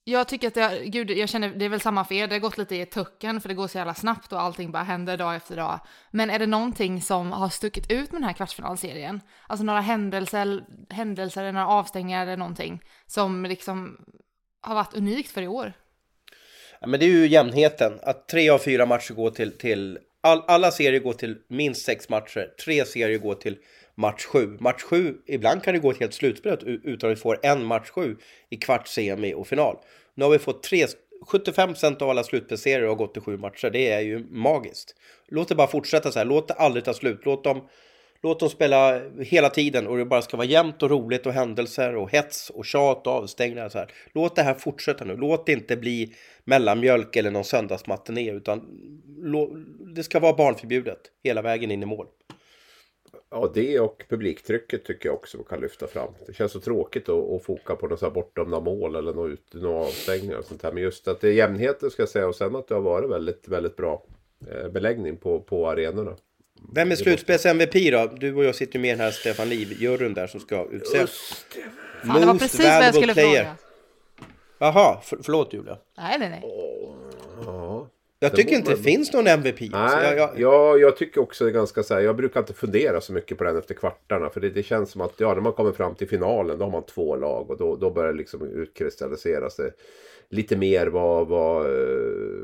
Jag 0.08 0.28
tycker 0.28 0.48
att 0.48 0.54
det, 0.54 0.82
gud, 0.86 1.12
jag 1.12 1.30
känner, 1.30 1.50
det 1.50 1.66
är 1.66 1.70
väl 1.70 1.82
samma 1.82 2.06
för 2.06 2.16
er, 2.16 2.28
det 2.28 2.36
har 2.36 2.40
gått 2.40 2.58
lite 2.58 2.76
i 2.76 2.86
tucken 2.86 3.42
för 3.42 3.50
det 3.50 3.56
går 3.56 3.68
så 3.68 3.78
jävla 3.78 3.94
snabbt 3.94 4.34
och 4.34 4.42
allting 4.42 4.72
bara 4.72 4.84
händer 4.84 5.18
dag 5.18 5.36
efter 5.36 5.56
dag. 5.56 5.80
Men 6.12 6.30
är 6.30 6.40
det 6.40 6.48
någonting 6.48 7.02
som 7.02 7.32
har 7.32 7.50
stuckit 7.50 7.92
ut 7.92 8.12
med 8.12 8.22
den 8.22 8.24
här 8.24 8.34
kvartsfinalserien? 8.34 9.22
Alltså 9.48 9.66
några 9.66 9.82
händelser, 9.82 10.64
händelser 10.90 11.42
eller 11.42 11.52
några 11.52 11.68
avstängningar 11.68 12.24
eller 12.24 12.38
någonting 12.38 12.82
som 13.08 13.46
liksom 13.46 13.98
har 14.62 14.76
varit 14.76 14.94
unikt 14.94 15.32
för 15.32 15.42
i 15.42 15.48
år? 15.48 15.74
Ja, 16.82 16.88
men 16.88 17.00
det 17.00 17.06
är 17.06 17.10
ju 17.10 17.28
jämnheten. 17.28 18.00
Att 18.04 18.28
tre 18.28 18.50
av 18.50 18.60
fyra 18.60 18.86
matcher 18.86 19.14
går 19.14 19.30
till... 19.30 19.58
till 19.58 20.00
all, 20.22 20.44
alla 20.48 20.72
serier 20.72 21.00
går 21.00 21.14
till 21.14 21.38
minst 21.50 21.86
sex 21.86 22.10
matcher. 22.10 22.54
Tre 22.66 22.86
serier 22.86 23.20
går 23.20 23.36
till 23.36 23.58
match 23.96 24.26
sju. 24.26 24.58
Match 24.60 24.82
7, 24.84 25.18
ibland 25.26 25.64
kan 25.64 25.74
det 25.74 25.80
gå 25.80 25.92
ett 25.92 26.00
helt 26.00 26.14
slutspel 26.14 26.80
utan 26.84 27.12
att 27.12 27.18
vi 27.18 27.22
får 27.22 27.40
en 27.44 27.66
match 27.66 27.90
sju 27.90 28.18
i 28.50 28.58
kvart, 28.58 28.88
semi 28.88 29.34
och 29.34 29.48
final. 29.48 29.78
Nu 30.16 30.24
har 30.24 30.32
vi 30.32 30.40
fått 30.40 30.64
tre... 30.64 30.86
75% 31.32 32.04
av 32.04 32.10
alla 32.10 32.24
slutspelsserier 32.24 32.88
har 32.88 32.96
gått 32.96 33.14
till 33.14 33.22
sju 33.22 33.38
matcher. 33.38 33.70
Det 33.70 33.92
är 33.92 34.02
ju 34.02 34.26
magiskt. 34.30 34.96
Låt 35.28 35.48
det 35.48 35.56
bara 35.56 35.68
fortsätta 35.68 36.12
så 36.12 36.20
här. 36.20 36.26
Låt 36.26 36.48
det 36.48 36.54
aldrig 36.54 36.86
ta 36.86 36.94
slut. 36.94 37.22
Låt 37.24 37.44
dem, 37.44 37.68
låt 38.24 38.40
dem 38.40 38.50
spela 38.50 39.02
hela 39.20 39.50
tiden 39.50 39.88
och 39.88 39.98
det 39.98 40.06
bara 40.06 40.22
ska 40.22 40.38
vara 40.38 40.48
jämnt 40.48 40.84
och 40.84 40.90
roligt 40.90 41.26
och 41.26 41.34
händelser 41.34 41.96
och 41.96 42.12
hets 42.12 42.50
och 42.50 42.66
tjat 42.66 43.08
och 43.08 43.14
avstängningar. 43.14 43.70
Så 43.70 43.78
här. 43.78 43.92
Låt 44.14 44.36
det 44.36 44.44
här 44.44 44.54
fortsätta 44.54 45.06
nu. 45.06 45.18
Låt 45.18 45.46
det 45.46 45.52
inte 45.52 45.78
bli 45.78 46.14
mellanmjölk 46.44 47.16
eller 47.16 47.32
någon 47.32 47.44
söndagsmatiné 47.44 48.32
utan 48.32 48.62
lå- 49.20 49.66
det 49.96 50.04
ska 50.04 50.20
vara 50.20 50.34
barnförbjudet 50.34 51.00
hela 51.24 51.42
vägen 51.42 51.72
in 51.72 51.84
i 51.84 51.86
mål. 51.86 52.08
Ja, 53.30 53.52
det 53.54 53.80
och 53.80 54.04
publiktrycket 54.10 54.86
tycker 54.86 55.10
jag 55.10 55.16
också 55.16 55.38
kan 55.44 55.60
lyfta 55.60 55.88
fram. 55.88 56.10
Det 56.28 56.34
känns 56.34 56.52
så 56.52 56.60
tråkigt 56.60 57.10
att, 57.10 57.32
att 57.32 57.44
foka 57.44 57.76
på 57.76 57.88
något 57.88 58.00
så 58.00 58.06
här 58.06 58.14
bortdömda 58.14 58.60
mål 58.60 58.96
eller 58.96 59.14
några, 59.14 59.30
ut, 59.30 59.54
några 59.54 59.80
avstängningar 59.80 60.38
och 60.38 60.46
sånt 60.46 60.64
här. 60.64 60.72
Men 60.72 60.84
just 60.84 61.08
att 61.08 61.22
det 61.22 61.28
är 61.28 61.34
jämnheten 61.34 61.92
ska 61.92 62.02
jag 62.02 62.10
säga 62.10 62.28
och 62.28 62.36
sen 62.36 62.56
att 62.56 62.68
det 62.68 62.76
har 62.76 62.82
varit 62.82 63.12
väldigt, 63.12 63.48
väldigt 63.48 63.76
bra 63.76 64.04
eh, 64.52 64.70
beläggning 64.70 65.18
på, 65.18 65.40
på 65.40 65.70
arenorna. 65.70 66.16
Vem 66.74 66.92
är 66.92 66.96
slutspels-MVP 66.96 67.92
då? 67.92 68.16
Du 68.18 68.36
och 68.36 68.44
jag 68.44 68.56
sitter 68.56 68.76
ju 68.76 68.82
med 68.82 68.90
i 68.90 68.92
den 68.92 69.00
här 69.00 69.12
Stefan 69.12 69.50
Liv-juryn 69.50 70.14
där 70.14 70.28
som 70.28 70.40
ska 70.40 70.68
utse 70.72 71.08
Fan, 71.08 72.20
det 72.20 72.26
var 72.26 72.34
Most 72.34 72.40
precis 72.40 72.60
vad 72.60 72.68
jag 72.68 72.74
valuable 72.74 73.02
skulle 73.02 73.14
player. 73.14 73.44
fråga. 73.44 73.56
Jaha, 74.58 75.02
för, 75.02 75.18
förlåt 75.24 75.54
Julia. 75.54 75.78
Nej, 75.98 76.20
nej, 76.20 76.30
nej. 76.30 76.42
Ja. 77.46 77.90
Jag 78.20 78.36
tycker 78.36 78.56
inte 78.56 78.72
det 78.72 78.78
finns 78.78 79.14
någon 79.14 79.28
MVP. 79.28 79.60
Nej, 79.60 79.70
jag, 79.72 80.18
jag, 80.18 80.40
jag, 80.40 80.80
jag 80.80 80.98
tycker 80.98 81.22
också 81.22 81.44
det 81.44 81.50
är 81.50 81.54
ganska 81.54 81.84
så 81.84 81.94
här, 81.94 82.02
jag 82.02 82.16
brukar 82.16 82.40
inte 82.40 82.54
fundera 82.54 83.02
så 83.02 83.14
mycket 83.14 83.38
på 83.38 83.44
den 83.44 83.58
efter 83.58 83.76
kvartarna. 83.76 84.30
För 84.30 84.42
det, 84.42 84.50
det 84.50 84.64
känns 84.64 84.92
som 84.92 85.02
att 85.02 85.14
ja, 85.20 85.34
när 85.34 85.42
man 85.42 85.54
kommer 85.54 85.72
fram 85.72 85.96
till 85.96 86.08
finalen 86.08 86.58
då 86.58 86.66
har 86.66 86.72
man 86.72 86.86
två 86.86 87.16
lag 87.16 87.50
och 87.50 87.58
då, 87.58 87.76
då 87.76 87.92
börjar 87.92 88.12
det 88.12 88.18
liksom 88.18 88.42
utkristallisera 88.42 89.50
sig 89.50 89.72
lite 90.30 90.58
mer 90.58 90.88
vad, 90.88 91.28
vad, 91.28 91.66
eh, 91.66 92.44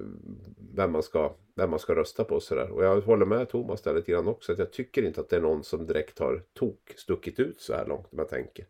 vem, 0.75 0.91
man 0.91 1.03
ska, 1.03 1.35
vem 1.55 1.69
man 1.69 1.79
ska 1.79 1.95
rösta 1.95 2.23
på. 2.23 2.35
och 2.35 2.43
Så 2.43 2.55
där. 2.55 2.71
Och 2.71 2.83
jag 2.83 3.01
håller 3.01 3.25
med 3.25 3.49
Thomas 3.49 3.81
där 3.81 3.93
lite 3.93 4.11
grann 4.11 4.27
också. 4.27 4.51
Att 4.51 4.59
jag 4.59 4.71
tycker 4.73 5.03
inte 5.03 5.21
att 5.21 5.29
det 5.29 5.35
är 5.35 5.41
någon 5.41 5.63
som 5.63 5.87
direkt 5.87 6.19
har 6.19 6.43
tok 6.53 6.93
stuckit 6.95 7.39
ut 7.39 7.61
så 7.61 7.73
här 7.73 7.85
långt 7.85 8.07
om 8.11 8.19
jag 8.19 8.29
tänker. 8.29 8.65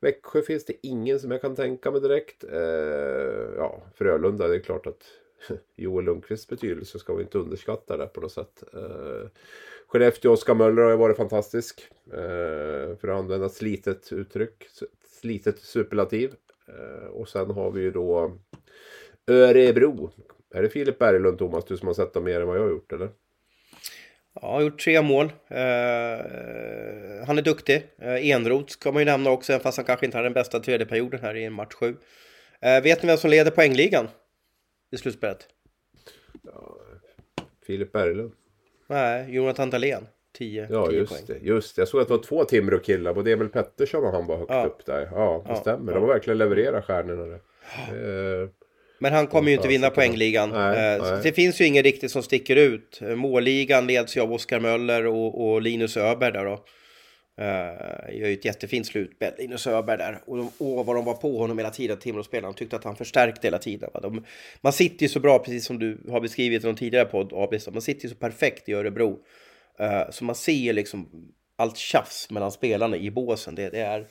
Växjö 0.00 0.42
finns 0.42 0.64
det 0.64 0.74
ingen 0.82 1.20
som 1.20 1.30
jag 1.30 1.40
kan 1.40 1.56
tänka 1.56 1.90
mig 1.90 2.00
direkt. 2.00 2.44
Eh, 2.44 2.60
ja, 3.56 3.82
Frölunda, 3.94 4.48
det 4.48 4.54
är 4.54 4.60
klart 4.60 4.86
att 4.86 5.02
Joel 5.76 6.04
Lundqvists 6.04 6.48
betydelse 6.48 6.98
ska 6.98 7.14
vi 7.14 7.22
inte 7.22 7.38
underskatta 7.38 7.96
det 7.96 8.06
på 8.06 8.20
något 8.20 8.32
sätt. 8.32 8.62
Eh, 8.74 9.30
Skellefteå, 9.86 10.32
Oskar 10.32 10.54
Möller 10.54 10.82
har 10.82 10.90
ju 10.90 10.96
varit 10.96 11.16
fantastisk. 11.16 11.80
Eh, 12.12 12.96
för 12.96 13.08
att 13.08 13.18
använda 13.18 13.46
ett 13.46 13.52
slitet 13.52 14.12
uttryck. 14.12 14.64
ett 14.64 15.08
Slitet 15.20 15.58
superlativ. 15.58 16.34
Eh, 16.68 17.06
och 17.06 17.28
sen 17.28 17.50
har 17.50 17.70
vi 17.70 17.80
ju 17.80 17.90
då 17.90 18.38
Örebro. 19.26 20.10
Är 20.54 20.62
det 20.62 20.68
Filip 20.68 20.98
Berglund, 20.98 21.38
Thomas, 21.38 21.64
du 21.64 21.76
som 21.76 21.86
har 21.86 21.94
sett 21.94 22.14
dem 22.14 22.24
mer 22.24 22.40
än 22.40 22.46
vad 22.46 22.56
jag 22.56 22.62
har 22.62 22.70
gjort 22.70 22.92
eller? 22.92 23.08
Ja, 24.40 24.48
har 24.48 24.60
gjort 24.60 24.84
tre 24.84 25.02
mål. 25.02 25.24
Eh, 25.48 26.26
han 27.26 27.38
är 27.38 27.42
duktig. 27.42 27.86
Eh, 27.98 28.30
Enroth 28.30 28.72
ska 28.72 28.92
man 28.92 29.02
ju 29.02 29.06
nämna 29.06 29.30
också, 29.30 29.52
även 29.52 29.62
fast 29.62 29.76
han 29.76 29.86
kanske 29.86 30.06
inte 30.06 30.18
hade 30.18 30.28
den 30.28 30.34
bästa 30.34 30.60
tredje 30.60 30.86
perioden 30.86 31.20
här 31.20 31.34
i 31.34 31.44
en 31.44 31.52
match 31.52 31.74
sju. 31.74 31.96
Eh, 32.60 32.82
vet 32.82 33.02
ni 33.02 33.06
vem 33.06 33.16
som 33.16 33.30
leder 33.30 33.50
poängligan 33.50 34.08
i 34.92 34.96
slutspelet? 34.96 35.48
Filip 37.66 37.92
Berglund. 37.92 38.32
Nej, 38.86 39.34
Jonathan 39.34 39.70
Dahlén. 39.70 40.06
10 40.38 40.66
Ja, 40.70 40.86
10 40.86 40.98
just 40.98 41.12
poäng. 41.12 41.22
det. 41.26 41.46
Just 41.46 41.76
det. 41.76 41.80
Jag 41.80 41.88
såg 41.88 42.00
att 42.00 42.08
det 42.08 42.14
var 42.14 42.22
två 42.22 42.44
Timrå-killar. 42.44 43.14
Både 43.14 43.32
Emil 43.32 43.48
Pettersson 43.48 44.04
och 44.04 44.10
han 44.12 44.26
var 44.26 44.36
högt 44.36 44.50
Ja. 44.50 44.64
upp 44.66 44.86
där. 44.86 45.08
Ja, 45.12 45.42
det 45.46 45.52
Ja, 45.52 45.56
stämmer. 45.60 45.92
ja. 45.92 45.98
De 45.98 46.04
har 46.06 46.12
verkligen 46.12 46.38
levererat 46.38 46.84
stjärnorna 46.84 47.24
där. 47.24 48.42
Eh, 48.42 48.48
Men 48.98 49.12
han 49.12 49.26
kommer 49.26 49.48
ju 49.48 49.54
inte 49.54 49.66
Ja, 49.66 49.70
vinna 49.70 49.90
poängligan. 49.90 50.50
Nej, 50.50 50.94
Eh, 50.96 51.02
nej. 51.02 51.20
Det 51.22 51.32
finns 51.32 51.60
ju 51.60 51.64
ingen 51.64 51.82
riktigt 51.82 52.10
som 52.10 52.22
sticker 52.22 52.56
ut. 52.56 53.00
Målligan 53.16 53.86
leds 53.86 54.16
ju 54.16 54.20
av 54.20 54.32
Oskar 54.32 54.60
Möller 54.60 55.06
och, 55.06 55.48
och 55.50 55.62
Linus 55.62 55.96
Öberg 55.96 56.32
där 56.32 56.44
då. 56.44 56.64
Uh, 57.38 58.16
gör 58.18 58.28
ju 58.28 58.32
ett 58.32 58.44
jättefint 58.44 58.86
slutspel, 58.86 59.32
Linus 59.38 59.66
Öberg 59.66 59.98
där. 59.98 60.22
Och, 60.26 60.36
de, 60.36 60.50
och 60.58 60.86
vad 60.86 60.96
de 60.96 61.04
var 61.04 61.14
på 61.14 61.38
honom 61.38 61.58
hela 61.58 61.70
tiden, 61.70 61.98
Timrå-spelarna. 61.98 62.52
De 62.52 62.58
tyckte 62.58 62.76
att 62.76 62.84
han 62.84 62.96
förstärkte 62.96 63.46
hela 63.46 63.58
tiden. 63.58 63.90
De, 64.02 64.24
man 64.60 64.72
sitter 64.72 65.02
ju 65.02 65.08
så 65.08 65.20
bra, 65.20 65.38
precis 65.38 65.64
som 65.66 65.78
du 65.78 66.00
har 66.10 66.20
beskrivit 66.20 66.64
i 66.64 66.66
någon 66.66 66.76
tidigare 66.76 67.04
podd, 67.04 67.32
Abis. 67.32 67.68
Man 67.70 67.82
sitter 67.82 68.02
ju 68.02 68.08
så 68.08 68.16
perfekt 68.16 68.68
i 68.68 68.72
Örebro. 68.72 69.10
Uh, 69.80 70.10
så 70.10 70.24
man 70.24 70.34
ser 70.34 70.72
liksom 70.72 71.08
allt 71.56 71.76
tjafs 71.76 72.30
mellan 72.30 72.52
spelarna 72.52 72.96
i 72.96 73.10
båsen. 73.10 73.54
Det, 73.54 73.70
det 73.70 73.80
är 73.80 74.06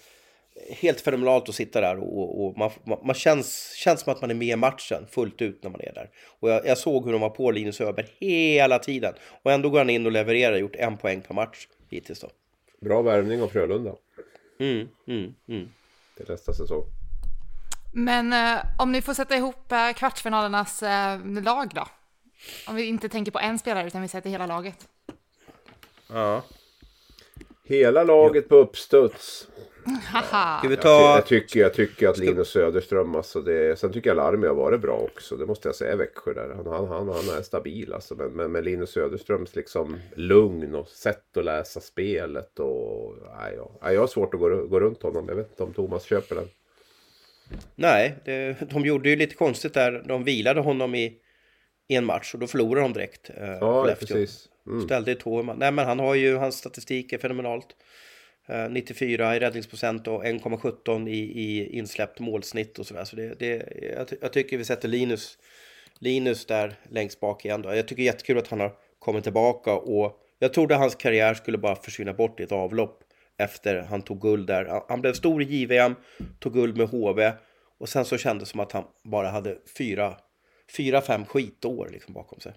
helt 0.69 1.01
fenomenalt 1.01 1.49
att 1.49 1.55
sitta 1.55 1.81
där 1.81 1.97
och, 1.99 2.45
och 2.45 2.57
man, 2.57 2.71
man, 2.83 2.99
man 3.03 3.15
känns, 3.15 3.73
känns 3.75 4.01
som 4.01 4.13
att 4.13 4.21
man 4.21 4.31
är 4.31 4.35
med 4.35 4.47
i 4.47 4.55
matchen 4.55 5.07
fullt 5.09 5.41
ut 5.41 5.63
när 5.63 5.69
man 5.69 5.81
är 5.81 5.93
där. 5.93 6.09
Och 6.39 6.49
jag, 6.49 6.65
jag 6.65 6.77
såg 6.77 7.05
hur 7.05 7.11
de 7.11 7.21
var 7.21 7.29
på 7.29 7.51
Linus 7.51 7.81
Öberg 7.81 8.07
hela 8.19 8.79
tiden. 8.79 9.13
Och 9.43 9.51
ändå 9.51 9.69
går 9.69 9.77
han 9.77 9.89
in 9.89 10.05
och 10.05 10.11
levererar, 10.11 10.57
gjort 10.57 10.75
en 10.75 10.97
poäng 10.97 11.21
per 11.21 11.33
match 11.33 11.67
hittills 11.89 12.19
då 12.19 12.29
bra 12.79 13.01
värvning 13.01 13.41
av 13.41 13.47
Frölunda 13.47 13.95
Mm, 14.59 14.87
mm, 15.07 15.33
mm. 15.47 15.69
till 16.15 16.25
nästa 16.27 16.53
säsong. 16.53 16.83
Men 17.93 18.33
eh, 18.33 18.59
om 18.79 18.91
ni 18.91 19.01
får 19.01 19.13
sätta 19.13 19.35
ihop 19.35 19.71
eh, 19.71 19.93
kvartsfinalernas 19.93 20.83
eh, 20.83 21.25
lag 21.25 21.71
då? 21.75 21.87
Om 22.67 22.75
vi 22.75 22.83
inte 22.83 23.09
tänker 23.09 23.31
på 23.31 23.39
en 23.39 23.59
spelare 23.59 23.87
utan 23.87 24.01
vi 24.01 24.07
sätter 24.07 24.29
hela 24.29 24.45
laget. 24.45 24.87
Ja. 26.09 26.43
Hela 27.63 28.03
laget 28.03 28.49
på 28.49 28.55
uppstuds. 28.55 29.47
Haha! 30.05 30.59
Ska 30.59 30.67
vi 30.67 30.73
Jag, 30.75 30.81
ty- 30.81 30.83
ta... 30.83 31.15
jag, 31.15 31.25
tycker, 31.25 31.59
jag 31.59 31.73
tycker 31.73 32.07
att 32.07 32.17
Linus 32.17 32.49
Söderström, 32.49 33.15
alltså 33.15 33.41
det, 33.41 33.79
sen 33.79 33.93
tycker 33.93 34.09
jag 34.09 34.17
Larmi 34.17 34.47
har 34.47 34.55
varit 34.55 34.81
bra 34.81 34.97
också. 34.97 35.35
Det 35.37 35.45
måste 35.45 35.67
jag 35.67 35.75
säga, 35.75 35.95
Växjö 35.95 36.33
där. 36.33 36.49
Han, 36.55 36.67
han, 36.67 36.87
han, 36.87 37.07
han 37.09 37.37
är 37.37 37.41
stabil 37.41 37.93
alltså. 37.93 38.15
Men, 38.15 38.31
men 38.31 38.51
med 38.51 38.63
Linus 38.65 38.91
Söderströms 38.91 39.55
liksom 39.55 39.97
lugn 40.15 40.75
och 40.75 40.87
sätt 40.87 41.37
att 41.37 41.45
läsa 41.45 41.79
spelet 41.79 42.59
och... 42.59 43.15
Nej, 43.39 43.53
jag, 43.55 43.71
nej, 43.81 43.93
jag 43.93 44.01
har 44.01 44.07
svårt 44.07 44.33
att 44.33 44.39
gå, 44.39 44.67
gå 44.67 44.79
runt 44.79 45.03
honom. 45.03 45.25
Jag 45.27 45.35
vet 45.35 45.49
inte 45.49 45.63
om 45.63 45.73
Thomas 45.73 46.03
köper 46.03 46.35
den. 46.35 46.47
Nej, 47.75 48.15
det, 48.25 48.57
de 48.71 48.85
gjorde 48.85 49.09
ju 49.09 49.15
lite 49.15 49.35
konstigt 49.35 49.73
där. 49.73 50.03
De 50.07 50.23
vilade 50.23 50.59
honom 50.61 50.95
i, 50.95 51.13
i 51.87 51.95
en 51.95 52.05
match 52.05 52.33
och 52.33 52.39
då 52.39 52.47
förlorade 52.47 52.81
de 52.81 52.93
direkt. 52.93 53.29
Eh, 53.29 53.51
Ja, 53.61 53.95
precis. 53.99 54.49
Mm. 54.67 54.81
Ställde 54.81 55.11
ett 55.11 55.19
tå. 55.19 55.43
Nej, 55.43 55.71
men 55.71 55.85
han 55.85 55.99
har 55.99 56.15
ju, 56.15 56.35
hans 56.35 56.55
statistik 56.57 57.13
är 57.13 57.17
fenomenalt. 57.17 57.67
Eh, 58.49 58.69
94 58.69 59.35
i 59.35 59.39
räddningsprocent 59.39 60.07
och 60.07 60.23
1,17 60.25 61.09
i, 61.09 61.17
i 61.17 61.77
insläppt 61.77 62.19
målsnitt 62.19 62.79
och 62.79 62.87
sådär. 62.87 63.03
Så 63.03 63.15
det, 63.15 63.39
det, 63.39 63.73
jag, 63.95 64.07
jag 64.21 64.33
tycker 64.33 64.57
vi 64.57 64.65
sätter 64.65 64.87
Linus, 64.87 65.37
Linus 65.99 66.45
där 66.45 66.75
längst 66.89 67.19
bak 67.19 67.45
igen. 67.45 67.61
Då. 67.61 67.75
Jag 67.75 67.87
tycker 67.87 68.03
jättekul 68.03 68.37
att 68.37 68.47
han 68.47 68.59
har 68.59 68.73
kommit 68.99 69.23
tillbaka 69.23 69.73
och 69.73 70.21
jag 70.39 70.53
trodde 70.53 70.75
hans 70.75 70.95
karriär 70.95 71.33
skulle 71.33 71.57
bara 71.57 71.75
försvinna 71.75 72.13
bort 72.13 72.39
i 72.39 72.43
ett 72.43 72.51
avlopp 72.51 73.03
efter 73.37 73.81
han 73.81 74.01
tog 74.01 74.21
guld 74.21 74.47
där. 74.47 74.81
Han- 74.89 75.01
blev 75.01 75.13
stor 75.13 75.41
i 75.43 75.45
JVM, 75.45 75.95
tog 76.39 76.53
guld 76.53 76.77
med 76.77 76.87
HV 76.87 77.31
och 77.77 77.89
sen 77.89 78.05
så 78.05 78.17
kändes 78.17 78.49
det 78.49 78.51
som 78.51 78.59
att 78.59 78.71
han 78.71 78.83
bara 79.03 79.29
hade 79.29 79.57
fyra, 79.77 80.17
fyra 80.77 81.01
fem 81.01 81.25
skitår 81.25 81.89
liksom 81.91 82.13
bakom 82.13 82.39
sig. 82.39 82.53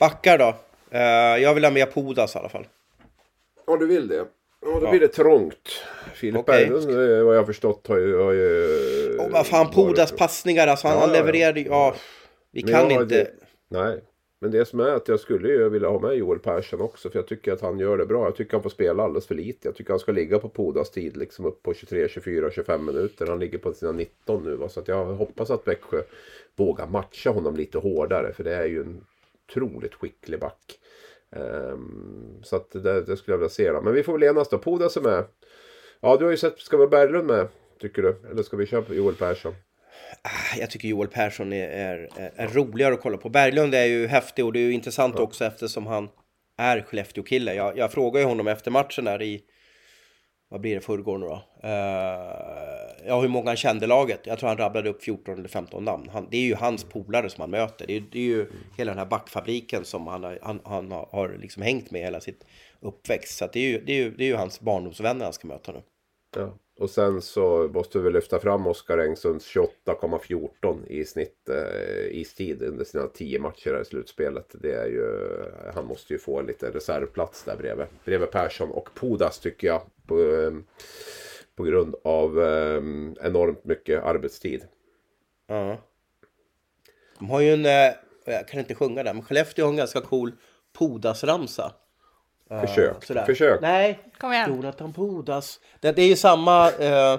Backar 0.00 0.38
då? 0.38 0.56
Eh, 0.90 1.02
jag 1.42 1.54
vill 1.54 1.64
ha 1.64 1.70
med 1.70 1.92
Podas 1.92 2.34
i 2.34 2.38
alla 2.38 2.48
fall. 2.48 2.66
Ja, 3.68 3.76
du 3.76 3.86
vill 3.86 4.08
det. 4.08 4.16
Ja, 4.16 4.26
då 4.60 4.80
Ja. 4.82 4.90
blir 4.90 5.00
det 5.00 5.08
trångt. 5.08 5.68
Filip 6.14 6.36
Okej. 6.40 6.66
Berglund, 6.70 7.10
eh, 7.18 7.24
vad 7.24 7.36
jag 7.36 7.46
förstått, 7.46 7.86
har 7.86 7.96
ju... 7.98 8.16
Har 8.18 8.32
ju 8.32 9.18
Oh, 9.18 9.30
vad 9.30 9.46
fan, 9.46 9.70
Podas 9.70 10.10
varit- 10.10 10.18
passningar 10.18 10.66
alltså. 10.66 10.88
Han, 10.88 10.96
Ja, 10.96 11.00
han 11.00 11.12
levererade 11.12 11.60
ju- 11.60 11.66
ja. 11.66 11.94
Vi 12.50 12.64
Men 12.64 12.72
kan 12.74 12.90
inte... 12.90 13.04
Det, 13.04 13.30
nej, 13.68 14.00
men 14.40 14.50
det 14.50 14.64
som 14.64 14.80
är 14.80 14.88
att 14.90 15.08
jag 15.08 15.20
skulle 15.20 15.48
ju 15.48 15.68
vilja 15.68 15.88
ha 15.88 16.00
med 16.00 16.14
Joel 16.16 16.38
Persson 16.38 16.80
också. 16.80 17.10
För 17.10 17.18
jag 17.18 17.26
tycker 17.28 17.52
att 17.52 17.60
han 17.60 17.78
gör 17.78 17.98
det 17.98 18.06
bra. 18.06 18.24
Jag 18.24 18.36
tycker 18.36 18.52
han 18.52 18.62
får 18.62 18.70
spela 18.70 19.02
alldeles 19.02 19.26
för 19.26 19.34
lite. 19.34 19.68
Jag 19.68 19.74
tycker 19.74 19.90
han 19.90 20.00
ska 20.00 20.12
ligga 20.12 20.38
på 20.38 20.48
Podas 20.48 20.90
tid. 20.90 21.16
Liksom 21.16 21.44
upp 21.44 21.62
på 21.62 21.74
23, 21.74 22.08
24, 22.08 22.50
25 22.50 22.84
minuter. 22.84 23.26
Han 23.26 23.38
ligger 23.38 23.58
på 23.58 23.72
sina 23.72 23.92
19 23.92 24.44
nu. 24.44 24.54
Va? 24.56 24.68
Så 24.68 24.82
jag 24.86 25.04
hoppas 25.04 25.50
att 25.50 25.68
Växjö 25.68 26.02
vågar 26.56 26.86
matcha 26.86 27.30
honom 27.30 27.56
lite 27.56 27.78
hårdare. 27.78 28.32
För 28.32 28.44
det 28.44 28.54
är 28.54 28.66
ju 28.66 28.80
en 28.80 29.04
otroligt 29.48 29.94
skicklig 29.94 30.40
back. 30.40 30.78
Ehm, 31.36 32.42
så 32.42 32.56
att 32.56 32.70
det, 32.70 33.02
det 33.02 33.16
skulle 33.16 33.32
jag 33.32 33.38
vilja 33.38 33.48
se. 33.48 33.72
Då. 33.72 33.80
Men 33.80 33.94
vi 33.94 34.02
får 34.02 34.12
väl 34.12 34.22
enas 34.22 34.48
då. 34.48 34.58
Podas 34.58 34.96
är 34.96 35.00
med. 35.00 35.24
Ja, 36.00 36.16
du 36.16 36.24
har 36.24 36.30
ju 36.30 36.36
sett. 36.36 36.58
Ska 36.58 36.76
vi 36.76 36.82
ha 36.82 36.90
Berglund 36.90 37.26
med? 37.26 37.48
Tycker 37.80 38.02
du? 38.02 38.16
Eller 38.30 38.42
ska 38.42 38.56
vi 38.56 38.66
köra 38.66 38.82
på 38.82 38.94
Joel 38.94 39.14
Persson? 39.14 39.54
Jag 40.58 40.70
tycker 40.70 40.88
Joel 40.88 41.08
Persson 41.08 41.52
är, 41.52 41.68
är, 41.68 42.08
är 42.36 42.48
roligare 42.48 42.94
att 42.94 43.00
kolla 43.00 43.16
på. 43.16 43.28
Berglund 43.28 43.74
är 43.74 43.84
ju 43.84 44.06
häftig 44.06 44.44
och 44.44 44.52
det 44.52 44.58
är 44.60 44.64
ju 44.64 44.72
intressant 44.72 45.18
också 45.18 45.44
eftersom 45.44 45.86
han 45.86 46.08
är 46.58 46.80
Skellefteå-kille. 46.80 47.54
Jag, 47.54 47.78
jag 47.78 47.92
frågade 47.92 48.20
ju 48.20 48.28
honom 48.28 48.48
efter 48.48 48.70
matchen 48.70 49.04
där 49.04 49.22
i, 49.22 49.40
vad 50.48 50.60
blir 50.60 50.74
det, 50.74 50.80
förrgår 50.80 51.18
nu 51.18 51.26
då? 51.26 51.42
Uh, 51.64 53.06
ja, 53.06 53.20
hur 53.20 53.28
många 53.28 53.50
han 53.50 53.56
kände 53.56 53.86
laget. 53.86 54.20
Jag 54.26 54.38
tror 54.38 54.48
han 54.48 54.58
rabblade 54.58 54.88
upp 54.90 55.02
14 55.02 55.38
eller 55.38 55.48
15 55.48 55.84
namn. 55.84 56.08
Han, 56.12 56.28
det 56.30 56.36
är 56.36 56.42
ju 56.42 56.54
hans 56.54 56.84
polare 56.84 57.30
som 57.30 57.40
han 57.40 57.50
möter. 57.50 57.86
Det 57.86 57.96
är, 57.96 58.04
det 58.12 58.18
är 58.18 58.22
ju 58.24 58.50
hela 58.78 58.90
den 58.90 58.98
här 58.98 59.06
backfabriken 59.06 59.84
som 59.84 60.06
han, 60.06 60.24
har- 60.24 60.38
han, 60.42 60.60
han 60.64 60.92
har- 60.92 61.08
har 61.12 61.28
liksom 61.40 61.62
hängt 61.62 61.90
med 61.90 62.00
hela 62.00 62.20
sitt 62.20 62.44
uppväxt. 62.80 63.38
Så 63.38 63.44
att 63.44 63.52
det, 63.52 63.60
är 63.60 63.70
ju, 63.70 63.80
det, 63.84 63.92
är 63.92 63.96
ju, 63.96 64.10
det 64.10 64.24
är 64.24 64.28
ju 64.28 64.36
hans 64.36 64.60
barndomsvänner 64.60 65.24
han 65.24 65.32
ska 65.32 65.48
möta 65.48 65.72
nu. 65.72 65.82
Ja. 66.36 66.54
Och 66.78 66.90
sen 66.90 67.22
så 67.22 67.70
måste 67.74 67.98
vi 67.98 68.10
lyfta 68.10 68.38
fram 68.38 68.66
Oskar 68.66 68.98
Engsunds 68.98 69.56
28,14 69.56 70.86
i 70.86 71.04
snitt 71.04 71.48
eh, 71.48 72.18
istid 72.20 72.62
under 72.62 72.84
sina 72.84 73.06
10 73.06 73.38
matcher 73.38 73.72
här 73.72 73.80
i 73.80 73.84
slutspelet. 73.84 74.54
Det 74.60 74.72
är 74.72 74.86
ju, 74.86 75.28
han 75.74 75.86
måste 75.86 76.12
ju 76.12 76.18
få 76.18 76.42
lite 76.42 76.70
reservplats 76.70 77.44
där 77.44 77.56
bredvid, 77.56 77.86
bredvid 78.04 78.30
Persson 78.30 78.70
och 78.70 78.88
Podas 78.94 79.38
tycker 79.38 79.66
jag. 79.66 79.82
På, 80.06 80.20
eh, 80.20 80.52
på 81.56 81.62
grund 81.62 81.94
av 82.04 82.42
eh, 82.42 82.82
enormt 83.26 83.64
mycket 83.64 84.02
arbetstid. 84.02 84.64
Ja. 85.46 85.78
De 87.18 87.30
har 87.30 87.40
ju 87.40 87.52
en, 87.52 87.66
eh, 87.66 87.94
jag 88.24 88.48
kan 88.48 88.60
inte 88.60 88.74
sjunga 88.74 89.02
den, 89.02 89.16
men 89.16 89.24
Skellefteå 89.24 89.64
har 89.64 89.70
en 89.70 89.76
ganska 89.76 90.00
cool 90.00 90.32
Podas-ramsa. 90.72 91.72
Eh, 92.50 92.60
Försök, 92.60 93.04
sådär. 93.04 93.24
försök. 93.24 93.60
Nej, 93.60 93.98
Kom 94.18 94.32
igen. 94.32 94.50
Jonathan 94.56 94.92
Podas. 94.92 95.60
Det, 95.80 95.92
det 95.92 96.02
är 96.02 96.06
ju 96.08 96.16
samma... 96.16 96.66
Eh, 96.66 97.18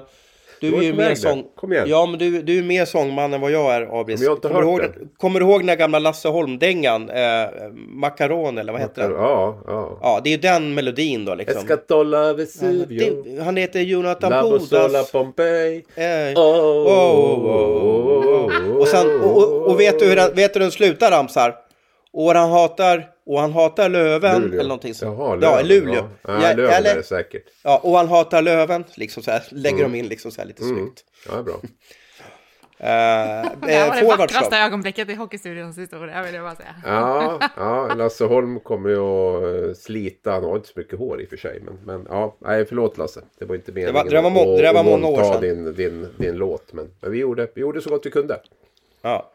du 0.61 0.71
Du 0.71 0.77
är 0.77 0.81
ju 0.81 0.93
mer 0.93 1.15
sång... 1.15 1.43
Kom 1.55 1.73
igen. 1.73 1.85
Ja, 1.89 2.05
men 2.05 2.19
du, 2.19 2.41
du 2.41 2.59
är 2.59 2.63
mer 2.63 2.85
sångman 2.85 3.33
än 3.33 3.41
vad 3.41 3.51
jag 3.51 3.75
är, 3.75 3.99
Abris. 4.01 4.19
Men 4.19 4.23
jag 4.25 4.31
har 4.31 4.35
inte 4.35 4.47
kommer, 4.47 4.61
du 4.61 4.67
ihåg, 4.67 4.79
den. 4.81 5.09
kommer 5.17 5.39
du 5.39 5.45
ihåg 5.45 5.67
den 5.67 5.77
gamla 5.77 5.99
Lasse 5.99 6.27
Holm-dängan? 6.29 7.09
Eh, 7.09 7.47
Macaron, 7.73 8.57
eller 8.57 8.71
vad 8.71 8.81
hette 8.81 9.01
den? 9.01 9.11
Ja, 9.11 9.57
ja. 9.67 9.97
Ja, 10.01 10.21
det 10.23 10.29
är 10.29 10.31
ju 10.31 10.37
den 10.37 10.73
melodin 10.73 11.25
då 11.25 11.35
liksom. 11.35 11.57
Escatola 11.61 12.33
Vesuvio. 12.33 13.23
Det, 13.25 13.43
han 13.43 13.57
heter 13.57 13.79
Jonathan 13.79 14.29
Labosola 14.31 14.87
Podas. 14.87 15.11
Pompeii. 15.11 15.85
Eh, 15.95 16.39
Oh, 16.39 16.41
oh, 16.41 17.45
oh, 17.47 18.45
oh. 18.45 18.77
Och, 18.77 18.87
sen, 18.87 19.21
och, 19.21 19.37
och, 19.37 19.67
och 19.67 19.79
vet, 19.79 19.99
du 19.99 20.05
hur 20.05 20.15
den, 20.15 20.35
vet 20.35 20.53
du 20.53 20.59
hur 20.59 20.65
den 20.65 20.71
slutar 20.71 21.11
ramsar? 21.11 21.55
Och 22.13 22.31
han 22.33 22.49
hatar, 22.49 23.09
och 23.25 23.39
han 23.39 23.53
hatar 23.53 23.89
Löven 23.89 24.41
Luleå. 24.41 24.53
eller 24.59 24.69
någonting 24.69 24.93
sånt. 24.93 25.17
Jaha, 25.19 25.29
ja, 25.29 25.35
Löven, 25.35 25.67
Luleå. 25.67 25.95
Ja, 25.95 26.09
Ja, 26.21 26.33
ja 26.49 26.55
Löven 26.55 26.73
eller, 26.73 26.91
är 26.91 26.95
det 26.95 27.03
säkert. 27.03 27.43
ja, 27.63 27.77
och 27.83 27.97
han 27.97 28.07
hatar 28.07 28.41
Löven, 28.41 28.83
liksom 28.95 29.23
så 29.23 29.31
här, 29.31 29.43
lägger 29.51 29.83
de 29.83 29.95
in 29.95 30.07
liksom 30.07 30.31
så 30.31 30.41
här 30.41 30.47
lite 30.47 30.63
Mm. 30.63 30.75
snyggt. 30.77 31.03
Ja, 31.29 31.43
bra. 31.43 31.55
Det 32.81 32.85
Eh, 32.87 33.87
var 33.89 33.95
det 34.01 34.17
vackraste 34.17 34.57
ögonblicket 34.57 35.09
i 35.09 35.13
Hockeystudions 35.13 35.77
historia, 35.77 36.23
vill 36.23 36.33
jag 36.33 36.43
bara 36.43 36.55
säga. 36.55 36.75
Ja, 36.85 37.39
ja, 37.57 37.93
Lasse 37.95 38.25
Holm 38.25 38.59
kommer 38.59 38.89
ju 38.89 38.97
att 38.99 39.67
eh, 39.69 39.73
slita. 39.73 40.31
Han 40.31 40.43
har 40.43 40.55
inte 40.55 40.67
så 40.67 40.73
mycket 40.79 40.99
hår 40.99 41.21
i 41.21 41.25
och 41.25 41.29
för 41.29 41.37
sig. 41.37 41.61
Men, 41.65 41.77
men 41.85 42.05
ja, 42.09 42.35
nej, 42.39 42.65
förlåt 42.65 42.97
Lasse. 42.97 43.21
Det 43.39 43.45
var 43.45 43.55
inte 43.55 43.71
meningen 43.71 43.93
var- 43.93 44.03
det 44.09 44.21
var 44.21 44.29
må- 44.29 44.53
att- 44.53 44.57
det 44.59 44.73
var 44.73 44.79
att 44.79 44.85
många 44.85 45.07
år 45.07 45.11
våldta 45.11 45.33
sedan. 45.33 45.41
Din, 45.41 45.73
din, 45.75 46.07
din 46.17 46.35
låt. 46.35 46.73
Men, 46.73 46.91
men 47.01 47.11
vi, 47.11 47.17
gjorde, 47.19 47.47
vi 47.55 47.61
gjorde 47.61 47.81
så 47.81 47.89
gott 47.89 48.05
vi 48.05 48.11
kunde. 48.11 48.39
Ja. 49.01 49.31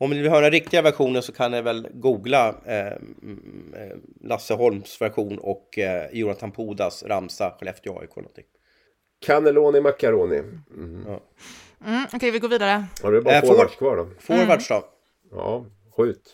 Om 0.00 0.10
ni 0.10 0.18
vill 0.22 0.30
höra 0.30 0.40
den 0.40 0.50
riktiga 0.50 0.82
versionen 0.82 1.22
så 1.22 1.32
kan 1.32 1.50
ni 1.50 1.62
väl 1.62 1.88
googla 1.92 2.48
eh, 2.66 2.86
mm, 3.22 3.74
eh, 3.76 3.96
Lasse 4.28 4.54
Holms 4.54 5.00
version 5.00 5.38
och 5.38 5.78
eh, 5.78 6.06
Jonathan 6.12 6.50
Podas 6.52 7.02
ramsa 7.02 7.50
Skellefteå 7.58 7.98
AIK 8.00 8.16
någonting. 8.16 8.44
Cannelloni 9.20 9.80
Macaroni. 9.80 10.38
Mm, 10.38 11.04
Okej, 12.14 12.30
vi 12.30 12.38
går 12.38 12.48
vidare. 12.48 12.84
Har 13.02 13.12
du 13.12 13.20
bara 13.20 13.34
Eh, 13.34 13.40
forwards 13.40 13.74
forward- 13.74 13.78
kvar 13.78 13.96
då? 13.96 14.08
Forwards 14.20 14.68
då? 14.68 14.84
Ja, 15.32 15.64
skjut. 15.96 16.30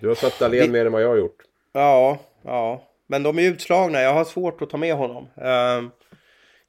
Du 0.00 0.08
har 0.08 0.14
satt 0.14 0.38
Dahlén 0.38 0.72
mer 0.72 0.86
än 0.86 0.92
vad 0.92 1.02
jag 1.02 1.08
har 1.08 1.16
gjort. 1.16 1.42
Ja, 1.72 2.18
ja. 2.42 2.82
Men 3.06 3.22
de 3.22 3.38
är 3.38 3.42
utslagna. 3.42 4.00
Jag 4.00 4.14
har 4.14 4.24
svårt 4.24 4.62
att 4.62 4.70
ta 4.70 4.76
med 4.76 4.94
honom. 4.94 5.26
Ehm, 5.36 5.90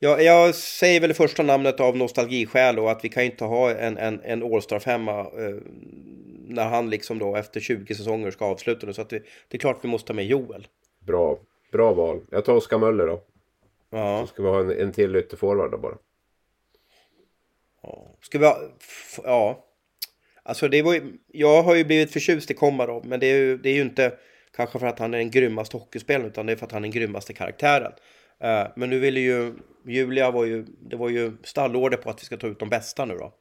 Ja, 0.03 0.21
jag 0.21 0.55
säger 0.55 0.99
väl 0.99 1.13
första 1.13 1.43
namnet 1.43 1.79
av 1.79 1.97
nostalgiskäl 1.97 2.79
och 2.79 2.91
att 2.91 3.05
vi 3.05 3.09
kan 3.09 3.23
ju 3.23 3.29
inte 3.29 3.43
ha 3.45 3.71
en, 3.71 3.97
en, 3.97 4.21
en 4.23 4.43
All-Star 4.43 4.79
femma 4.79 5.19
eh, 5.19 5.55
när 6.47 6.65
han 6.65 6.89
liksom 6.89 7.19
då 7.19 7.35
efter 7.35 7.59
20 7.59 7.95
säsonger 7.95 8.31
ska 8.31 8.45
avsluta 8.45 8.85
det. 8.85 8.93
Så 8.93 9.01
att 9.01 9.09
det, 9.09 9.23
det 9.47 9.57
är 9.57 9.59
klart 9.59 9.79
vi 9.81 9.87
måste 9.87 10.07
ta 10.07 10.13
med 10.13 10.25
Joel. 10.25 10.67
Bra, 10.99 11.39
bra 11.71 11.93
val. 11.93 12.21
Jag 12.31 12.45
tar 12.45 12.53
Oskar 12.53 12.77
Möller 12.77 13.07
då. 13.07 13.23
Ja. 13.89 14.21
Så 14.21 14.27
ska 14.27 14.43
vi 14.43 14.49
ha 14.49 14.59
en, 14.59 14.71
en 14.71 14.91
till 14.91 15.15
ytterforward 15.15 15.71
då 15.71 15.77
bara. 15.77 15.95
ja. 17.83 18.17
Ska 18.21 18.39
vi 18.39 18.45
ha, 18.45 18.57
ja. 19.23 19.65
Alltså 20.43 20.67
det 20.67 20.81
var 20.81 20.93
ju, 20.93 21.01
jag 21.27 21.63
har 21.63 21.75
ju 21.75 21.85
blivit 21.85 22.13
förtjust 22.13 22.51
i 22.51 22.53
Komarov, 22.53 23.05
men 23.05 23.19
det 23.19 23.27
är, 23.27 23.37
ju, 23.37 23.57
det 23.57 23.69
är 23.69 23.73
ju 23.73 23.81
inte 23.81 24.13
kanske 24.55 24.79
för 24.79 24.87
att 24.87 24.99
han 24.99 25.13
är 25.13 25.17
den 25.17 25.31
grymmaste 25.31 25.77
hockeyspelaren, 25.77 26.27
utan 26.27 26.45
det 26.45 26.51
är 26.51 26.55
för 26.55 26.65
att 26.65 26.71
han 26.71 26.81
är 26.83 26.87
den 26.87 26.91
grymmaste 26.91 27.33
karaktären. 27.33 27.91
Eh, 28.43 28.67
men 28.75 28.89
nu 28.89 28.99
ville 28.99 29.19
ju, 29.19 29.53
Julia 29.85 30.31
var 30.31 30.45
ju, 30.45 30.65
det 30.79 30.95
var 30.95 31.09
ju 31.09 31.31
stallorder 31.43 31.97
på 31.97 32.09
att 32.09 32.21
vi 32.21 32.25
ska 32.25 32.37
ta 32.37 32.47
ut 32.47 32.59
de 32.59 32.69
bästa 32.69 33.05
nu 33.05 33.15
då. 33.17 33.33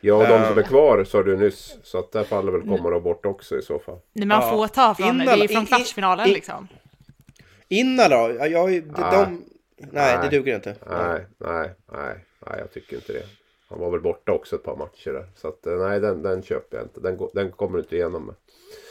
Ja, 0.00 0.14
och 0.14 0.22
de 0.28 0.34
Eh. 0.34 0.48
som 0.48 0.58
är 0.58 0.62
kvar 0.62 1.04
sa 1.04 1.22
du 1.22 1.36
nyss. 1.36 1.76
Så 1.82 1.98
att 1.98 2.12
där 2.12 2.24
faller 2.24 2.52
väl 2.52 2.60
Komarov 2.62 3.02
bort 3.02 3.26
också 3.26 3.58
i 3.58 3.62
så 3.62 3.78
fall. 3.78 3.98
Nej, 4.12 4.26
man 4.26 4.40
Ja. 4.42 4.50
får 4.50 4.66
ta 4.68 4.94
från, 4.94 5.08
Innan- 5.08 5.26
det 5.38 5.44
är 5.44 5.48
från 5.48 5.66
kvartsfinalen 5.66 6.26
i- 6.28 6.32
liksom. 6.32 6.68
Innan 7.68 8.10
då? 8.10 8.36
Ja, 8.38 8.46
jag, 8.46 8.68
de, 8.70 8.80
Nej. 8.80 8.84
de, 9.12 9.44
nej, 9.78 10.16
det 10.16 10.20
Nej. 10.20 10.30
duger 10.30 10.54
inte. 10.54 10.74
Nej, 10.90 11.26
nej, 11.38 11.70
nej, 11.92 12.14
nej, 12.46 12.58
jag 12.58 12.72
tycker 12.72 12.96
inte 12.96 13.12
det. 13.12 13.22
Han 13.68 13.78
var 13.78 13.90
väl 13.90 14.00
borta 14.00 14.32
också 14.32 14.56
ett 14.56 14.62
par 14.62 14.76
matcher 14.76 15.12
där. 15.12 15.26
Så 15.36 15.48
att 15.48 15.66
eh, 15.66 15.72
nej, 15.74 16.00
den, 16.00 16.22
den 16.22 16.42
köper 16.42 16.76
jag 16.76 16.84
inte. 16.86 17.00
Den, 17.00 17.18
den 17.34 17.52
kommer 17.52 17.78
du 17.78 17.82
inte 17.82 17.96
igenom 17.96 18.26
med. 18.26 18.34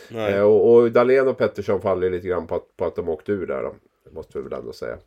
Nej. 0.10 0.34
Eh, 0.34 0.42
och, 0.44 0.74
och 0.74 0.92
Dahlén 0.92 1.28
och 1.28 1.38
Pettersson 1.38 1.82
faller 1.82 2.10
lite 2.10 2.28
grann 2.28 2.48
på 2.48 2.56
att, 2.56 2.78
på 2.78 2.86
att 2.86 2.96
de 2.96 3.10
åkte 3.10 3.32
ur 3.32 3.48
där 3.48 3.64
då. 3.64 3.76
Det 4.04 4.12
måste 4.12 4.38
vi 4.38 4.44
väl 4.44 4.54
ändå 4.60 4.74
säga. 4.74 4.98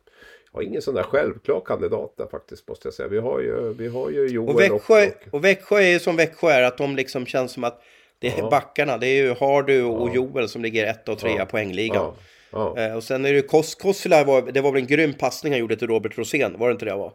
Har 0.53 0.61
ingen 0.61 0.81
sån 0.81 0.95
där 0.95 1.03
självklar 1.03 1.61
kandidat 1.65 2.13
där 2.17 2.27
faktiskt 2.27 2.67
måste 2.67 2.87
jag 2.87 2.93
säga. 2.93 3.07
Vi 3.09 3.19
har 3.19 3.39
ju, 3.39 3.73
vi 3.73 3.87
har 3.87 4.09
ju 4.09 4.27
Joel 4.27 4.49
Och 4.49 4.59
Växjö, 4.61 5.05
och, 5.05 5.33
och 5.33 5.45
Växjö 5.45 5.77
är 5.77 5.87
ju 5.89 5.99
som 5.99 6.15
Växjö 6.15 6.49
är, 6.49 6.63
att 6.63 6.77
de 6.77 6.95
liksom 6.95 7.25
känns 7.25 7.51
som 7.51 7.63
att 7.63 7.81
det 8.19 8.27
är 8.27 8.37
Ja. 8.37 8.49
backarna, 8.49 8.97
det 8.97 9.07
är 9.07 9.23
ju 9.23 9.33
Hardy 9.33 9.81
och 9.81 10.09
Ja. 10.09 10.13
Joel 10.15 10.49
som 10.49 10.61
ligger 10.61 10.85
etta 10.87 11.11
och 11.11 11.19
trea 11.19 11.35
Ja. 11.37 11.45
poängligan. 11.45 12.13
Ja. 12.51 12.77
Eh, 12.77 12.95
och 12.95 13.03
sen 13.03 13.25
är 13.25 13.33
det 13.33 13.41
Kos, 13.41 13.75
Kossila, 13.75 14.23
var, 14.23 14.41
det 14.41 14.61
var 14.61 14.71
väl 14.71 14.81
en 14.81 14.87
grym 14.87 15.13
passning 15.13 15.53
han 15.53 15.59
gjorde 15.59 15.75
till 15.75 15.87
Robert 15.87 16.17
Rosén, 16.17 16.55
var 16.59 16.67
det 16.67 16.71
inte 16.71 16.85
det? 16.85 16.95
Var, 16.95 17.13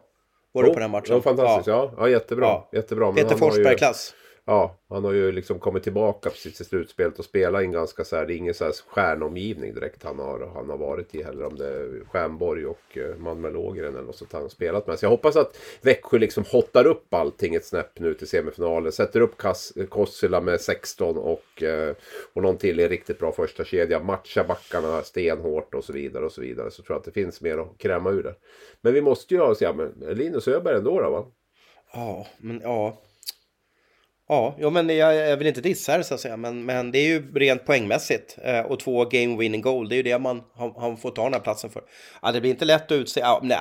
var 0.51 0.63
du 0.63 0.69
Jo, 0.69 0.73
på 0.73 0.79
den 0.79 0.91
matchen? 0.91 1.15
Ja, 1.15 1.21
fantastiskt. 1.21 1.67
Ja, 1.67 1.93
ja 1.97 2.09
jättebra. 2.09 2.45
Ja. 2.45 2.69
jättebra. 2.73 3.05
Men 3.05 3.15
Peter 3.15 3.35
Forsberg-klass. 3.35 4.13
Ja, 4.49 4.75
han 4.89 5.03
har 5.03 5.11
ju 5.11 5.31
liksom 5.31 5.59
kommit 5.59 5.83
tillbaka 5.83 6.29
precis 6.29 6.61
i 6.61 6.63
slutspelet 6.63 7.19
och 7.19 7.25
spelat 7.25 7.61
i 7.61 7.65
en 7.65 7.71
ganska 7.71 8.03
så 8.03 8.15
här, 8.15 8.25
det 8.25 8.33
är 8.33 8.37
ingen 8.37 8.53
så 8.53 8.63
här 8.63 8.73
stjärnomgivning 8.87 9.73
direkt 9.73 10.03
han 10.03 10.19
har, 10.19 10.51
han 10.53 10.69
har 10.69 10.77
varit 10.77 11.15
i 11.15 11.23
heller. 11.23 11.45
Om 11.45 11.55
det 11.55 11.67
är 11.67 12.05
Stjärnborg 12.05 12.65
och 12.65 12.97
eh, 12.97 13.17
Malmö 13.17 13.49
Lågren 13.49 13.95
eller 13.95 14.05
något 14.05 14.15
sånt 14.15 14.33
han 14.33 14.41
har 14.41 14.49
spelat 14.49 14.87
med. 14.87 14.99
Så 14.99 15.05
jag 15.05 15.09
hoppas 15.09 15.35
att 15.35 15.57
Växjö 15.81 16.17
liksom 16.17 16.43
hottar 16.51 16.87
upp 16.87 17.13
allting 17.13 17.55
ett 17.55 17.65
snäpp 17.65 17.99
nu 17.99 18.13
till 18.13 18.27
semifinalen. 18.27 18.91
Sätter 18.91 19.21
upp 19.21 19.35
Kossila 19.89 20.41
med 20.41 20.61
16 20.61 21.17
och, 21.17 21.63
eh, 21.63 21.95
och 22.33 22.41
någon 22.41 22.57
till 22.57 22.79
i 22.79 22.87
riktigt 22.87 23.19
bra 23.19 23.31
första 23.31 23.65
kedja. 23.65 23.99
Matchar 23.99 24.43
backarna 24.43 25.01
stenhårt 25.03 25.73
och 25.73 25.83
så 25.83 25.93
vidare 25.93 26.25
och 26.25 26.31
så 26.31 26.41
vidare. 26.41 26.71
Så 26.71 26.83
tror 26.83 26.95
jag 26.95 26.99
att 26.99 27.05
det 27.05 27.21
finns 27.21 27.41
mer 27.41 27.57
att 27.57 27.77
kräma 27.77 28.11
ur 28.11 28.23
det. 28.23 28.35
Men 28.81 28.93
vi 28.93 29.01
måste 29.01 29.33
ju 29.33 29.39
ha, 29.39 29.55
ja, 29.59 29.73
men 29.73 30.17
Linus 30.17 30.47
Öberg 30.47 30.77
ändå 30.77 31.01
då 31.01 31.09
va? 31.09 31.25
Ja, 31.93 32.27
men 32.37 32.61
ja. 32.63 32.97
Ja, 34.29 34.55
ja 34.59 34.69
men 34.69 34.89
jag, 34.89 35.15
jag 35.15 35.37
vill 35.37 35.47
inte 35.47 35.61
dissa 35.61 35.97
det 35.97 36.03
så 36.03 36.13
att 36.13 36.19
säga, 36.19 36.37
men, 36.37 36.65
men 36.65 36.91
det 36.91 36.99
är 36.99 37.07
ju 37.07 37.33
rent 37.33 37.65
poängmässigt. 37.65 38.37
Eh, 38.43 38.59
och 38.59 38.79
två 38.79 39.05
game 39.05 39.37
winning 39.37 39.61
goal, 39.61 39.89
det 39.89 39.95
är 39.95 39.97
ju 39.97 40.03
det 40.03 40.19
man 40.19 40.43
han, 40.53 40.73
han 40.77 40.97
får 40.97 41.11
ta 41.11 41.23
den 41.23 41.33
här 41.33 41.39
platsen 41.39 41.69
för. 41.69 41.83
Ja, 42.21 42.31
det 42.31 42.41
blir 42.41 42.51
inte 42.51 42.65
lätt 42.65 42.91
att 42.91 42.91
utse, 42.91 43.19
ja, 43.19 43.39
nej, 43.43 43.57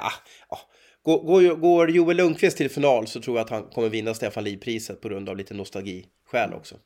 ja. 0.51 0.59
Går, 1.03 1.23
går, 1.23 1.55
går 1.55 1.91
Joel 1.91 2.17
Lundqvist 2.17 2.57
till 2.57 2.71
final 2.71 3.07
så 3.07 3.21
tror 3.21 3.37
jag 3.37 3.45
att 3.45 3.51
han 3.51 3.63
kommer 3.63 3.89
vinna 3.89 4.15
Stefan 4.15 4.45
Liv-priset 4.45 5.01
på 5.01 5.09
grund 5.09 5.29
av 5.29 5.37
lite 5.37 5.55
nostalgiskäl 5.55 6.55
också. 6.55 6.77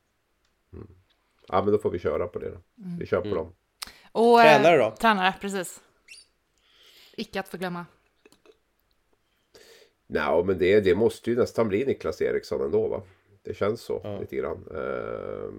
Ja 1.48 1.62
men 1.62 1.72
då 1.72 1.78
får 1.78 1.90
vi 1.90 1.98
köra 1.98 2.26
på 2.26 2.38
det 2.38 2.50
då. 2.50 2.58
Vi 2.98 3.06
kör 3.06 3.20
på 3.20 3.34
dem. 3.34 3.54
Och, 4.12 4.40
eh, 4.40 4.44
Tränare 4.44 4.76
då? 4.76 4.90
Tränare, 4.90 5.34
precis. 5.40 5.80
Icke 7.16 7.40
att 7.40 7.48
förglömma. 7.48 7.86
Nej, 10.06 10.44
men 10.44 10.58
det, 10.58 10.80
det 10.80 10.94
måste 10.94 11.30
ju 11.30 11.36
nästan 11.36 11.68
bli 11.68 11.84
Niklas 11.84 12.22
Eriksson 12.22 12.60
ändå 12.60 12.88
va? 12.88 13.02
Det 13.42 13.54
känns 13.54 13.80
så 13.80 14.18
lite 14.20 14.36
grann. 14.36 14.64
Eh, 14.70 15.50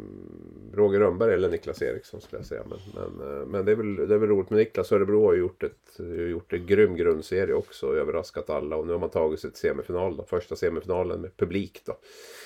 Roger 0.77 0.99
Rönnberg 0.99 1.33
eller 1.33 1.49
Niklas 1.49 1.81
Eriksson 1.81 2.21
skulle 2.21 2.39
jag 2.39 2.45
säga. 2.45 2.63
Men, 2.69 2.79
men, 2.95 3.39
eh, 3.39 3.45
men 3.45 3.65
det, 3.65 3.71
är 3.71 3.75
väl, 3.75 3.95
det 3.95 4.15
är 4.15 4.19
väl 4.19 4.29
roligt 4.29 4.49
med 4.49 4.59
Niklas. 4.59 4.91
Örebro 4.91 5.25
har 5.25 5.33
gjort, 5.33 5.63
ett, 5.63 5.99
gjort 6.29 6.53
en 6.53 6.65
grym 6.65 6.95
grundserie 6.95 7.53
också. 7.53 7.87
och 7.87 7.95
Överraskat 7.95 8.49
alla. 8.49 8.75
Och 8.75 8.87
nu 8.87 8.93
har 8.93 8.99
man 8.99 9.09
tagit 9.09 9.39
sig 9.39 9.51
till 9.51 9.59
semifinal 9.59 10.17
då. 10.17 10.23
Första 10.23 10.55
semifinalen 10.55 11.21
med 11.21 11.37
publik 11.37 11.81
då. 11.85 11.97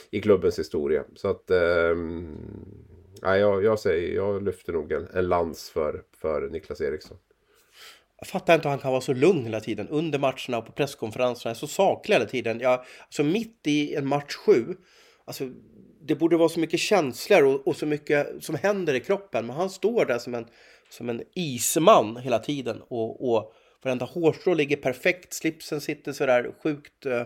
I 0.09 0.21
klubbens 0.21 0.59
historia. 0.59 1.03
Så 1.15 1.27
att... 1.27 1.51
Eh, 1.51 1.95
nej, 3.21 3.39
jag, 3.39 3.63
jag 3.63 3.79
säger, 3.79 4.15
jag 4.15 4.43
lyfter 4.43 4.73
nog 4.73 4.91
en, 4.91 5.07
en 5.13 5.27
lans 5.27 5.69
för, 5.69 6.03
för 6.17 6.49
Niklas 6.49 6.81
Eriksson. 6.81 7.17
Jag 8.17 8.27
fattar 8.27 8.55
inte 8.55 8.67
hur 8.67 8.71
han 8.71 8.79
kan 8.79 8.91
vara 8.91 9.01
så 9.01 9.13
lugn 9.13 9.43
hela 9.43 9.59
tiden 9.59 9.87
under 9.89 10.19
matcherna 10.19 10.57
och 10.57 10.65
på 10.65 10.71
presskonferenserna. 10.71 11.55
Så 11.55 11.67
saklig 11.67 12.15
hela 12.15 12.25
tiden. 12.25 12.59
Jag, 12.59 12.85
alltså 13.05 13.23
mitt 13.23 13.59
i 13.67 13.95
en 13.95 14.07
match 14.07 14.35
sju. 14.35 14.75
Alltså, 15.25 15.49
det 16.01 16.15
borde 16.15 16.37
vara 16.37 16.49
så 16.49 16.59
mycket 16.59 16.79
känslor 16.79 17.43
och, 17.43 17.67
och 17.67 17.75
så 17.75 17.85
mycket 17.85 18.43
som 18.43 18.55
händer 18.55 18.93
i 18.93 18.99
kroppen. 18.99 19.45
Men 19.45 19.55
han 19.55 19.69
står 19.69 20.05
där 20.05 20.17
som 20.17 20.35
en, 20.35 20.45
som 20.89 21.09
en 21.09 21.23
isman 21.35 22.17
hela 22.17 22.39
tiden. 22.39 22.81
Och, 22.81 23.31
och 23.31 23.53
varenda 23.83 24.05
hårstrå 24.05 24.53
ligger 24.53 24.77
perfekt. 24.77 25.33
Slipsen 25.33 25.81
sitter 25.81 26.11
sådär 26.11 26.51
sjukt 26.63 27.05
eh, 27.05 27.23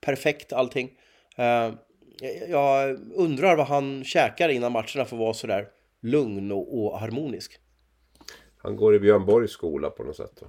perfekt 0.00 0.52
allting. 0.52 0.90
Eh, 1.36 1.72
jag 2.48 2.98
undrar 3.14 3.56
vad 3.56 3.66
han 3.66 4.04
käkar 4.04 4.48
innan 4.48 4.72
matcherna 4.72 5.04
för 5.04 5.16
att 5.16 5.20
vara 5.20 5.34
sådär 5.34 5.68
lugn 6.00 6.52
och, 6.52 6.78
och 6.78 6.98
harmonisk. 6.98 7.52
Han 8.56 8.76
går 8.76 8.94
i 8.94 8.98
Björn 8.98 9.26
Borgs 9.26 9.50
skola 9.50 9.90
på 9.90 10.02
något 10.02 10.16
sätt. 10.16 10.32
Då. 10.40 10.46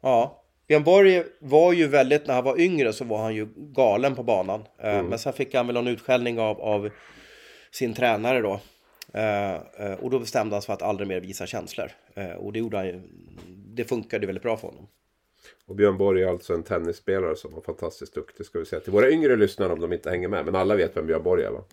Ja, 0.00 0.44
Björn 0.68 0.84
Borg 0.84 1.22
var 1.38 1.72
ju 1.72 1.86
väldigt, 1.86 2.26
när 2.26 2.34
han 2.34 2.44
var 2.44 2.60
yngre 2.60 2.92
så 2.92 3.04
var 3.04 3.18
han 3.18 3.34
ju 3.34 3.48
galen 3.56 4.14
på 4.14 4.22
banan. 4.22 4.64
Eh, 4.82 5.02
Men 5.02 5.18
sen 5.18 5.32
fick 5.32 5.54
han 5.54 5.66
väl 5.66 5.74
någon 5.74 5.86
utskällning 5.88 6.38
av, 6.40 6.60
av 6.60 6.90
sin 7.70 7.94
tränare 7.94 8.40
då. 8.40 8.60
Eh, 9.14 9.54
eh, 9.54 9.92
och 10.00 10.10
då 10.10 10.18
bestämde 10.18 10.54
han 10.54 10.62
sig 10.62 10.66
för 10.66 10.72
att 10.72 10.82
aldrig 10.82 11.08
mer 11.08 11.20
visa 11.20 11.46
känslor. 11.46 11.90
Och 12.38 12.52
det 12.52 12.58
gjorde 12.58 12.76
han 12.76 12.86
ju, 12.86 13.00
det 13.48 13.84
funkade 13.84 14.26
väldigt 14.26 14.42
bra 14.42 14.56
för 14.56 14.68
honom. 14.68 14.86
Och 15.66 15.74
Björn 15.74 15.98
Borg 15.98 16.22
är 16.22 16.28
alltså 16.28 16.54
en 16.54 16.62
tennisspelare 16.62 17.36
som 17.36 17.52
var 17.54 17.60
fantastiskt 17.60 18.14
duktig 18.14 18.46
ska 18.46 18.58
vi 18.58 18.64
säga 18.64 18.80
till 18.80 18.92
våra 18.92 19.10
yngre 19.10 19.36
lyssnare 19.36 19.72
om 19.72 19.80
de 19.80 19.92
inte 19.92 20.10
hänger 20.10 20.28
med. 20.28 20.44
Men 20.44 20.54
alla 20.54 20.76
vet 20.76 20.96
vem 20.96 21.06
Björn 21.06 21.22
Borg 21.22 21.44
är 21.44 21.50
va? 21.50 21.64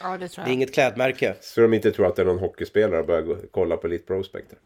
Ja, 0.00 0.18
det 0.18 0.28
tror 0.28 0.44
Det 0.44 0.48
är 0.48 0.50
jag. 0.50 0.54
inget 0.54 0.74
klädmärke. 0.74 1.34
Så 1.40 1.60
de 1.60 1.74
inte 1.74 1.92
tror 1.92 2.06
att 2.06 2.16
det 2.16 2.22
är 2.22 2.26
någon 2.26 2.38
hockeyspelare 2.38 3.00
och 3.00 3.06
börjar 3.06 3.22
gå, 3.22 3.36
kolla 3.50 3.76
på 3.76 3.86
Elite 3.86 4.06
Prospector. 4.06 4.58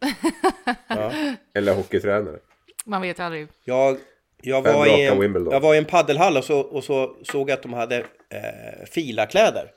Eller 1.55 1.75
hockeytränare. 1.75 2.39
Man 2.85 3.03
vet 3.03 3.21
aldrig. 3.21 3.49
Jag, 3.65 3.97
jag, 4.43 4.63
var 4.63 4.87
i 4.87 5.07
en, 5.07 5.47
jag 5.51 5.61
var 5.61 5.75
i 5.75 5.79
en 5.79 5.85
paddelhall 5.85 6.37
och 6.37 6.45
så, 6.45 6.61
och 6.61 6.85
så 6.85 7.17
såg 7.23 7.51
jag 7.51 7.55
att 7.57 7.63
de 7.63 7.73
hade 7.73 7.97
eh, 8.29 8.87
filakläder. 8.91 9.71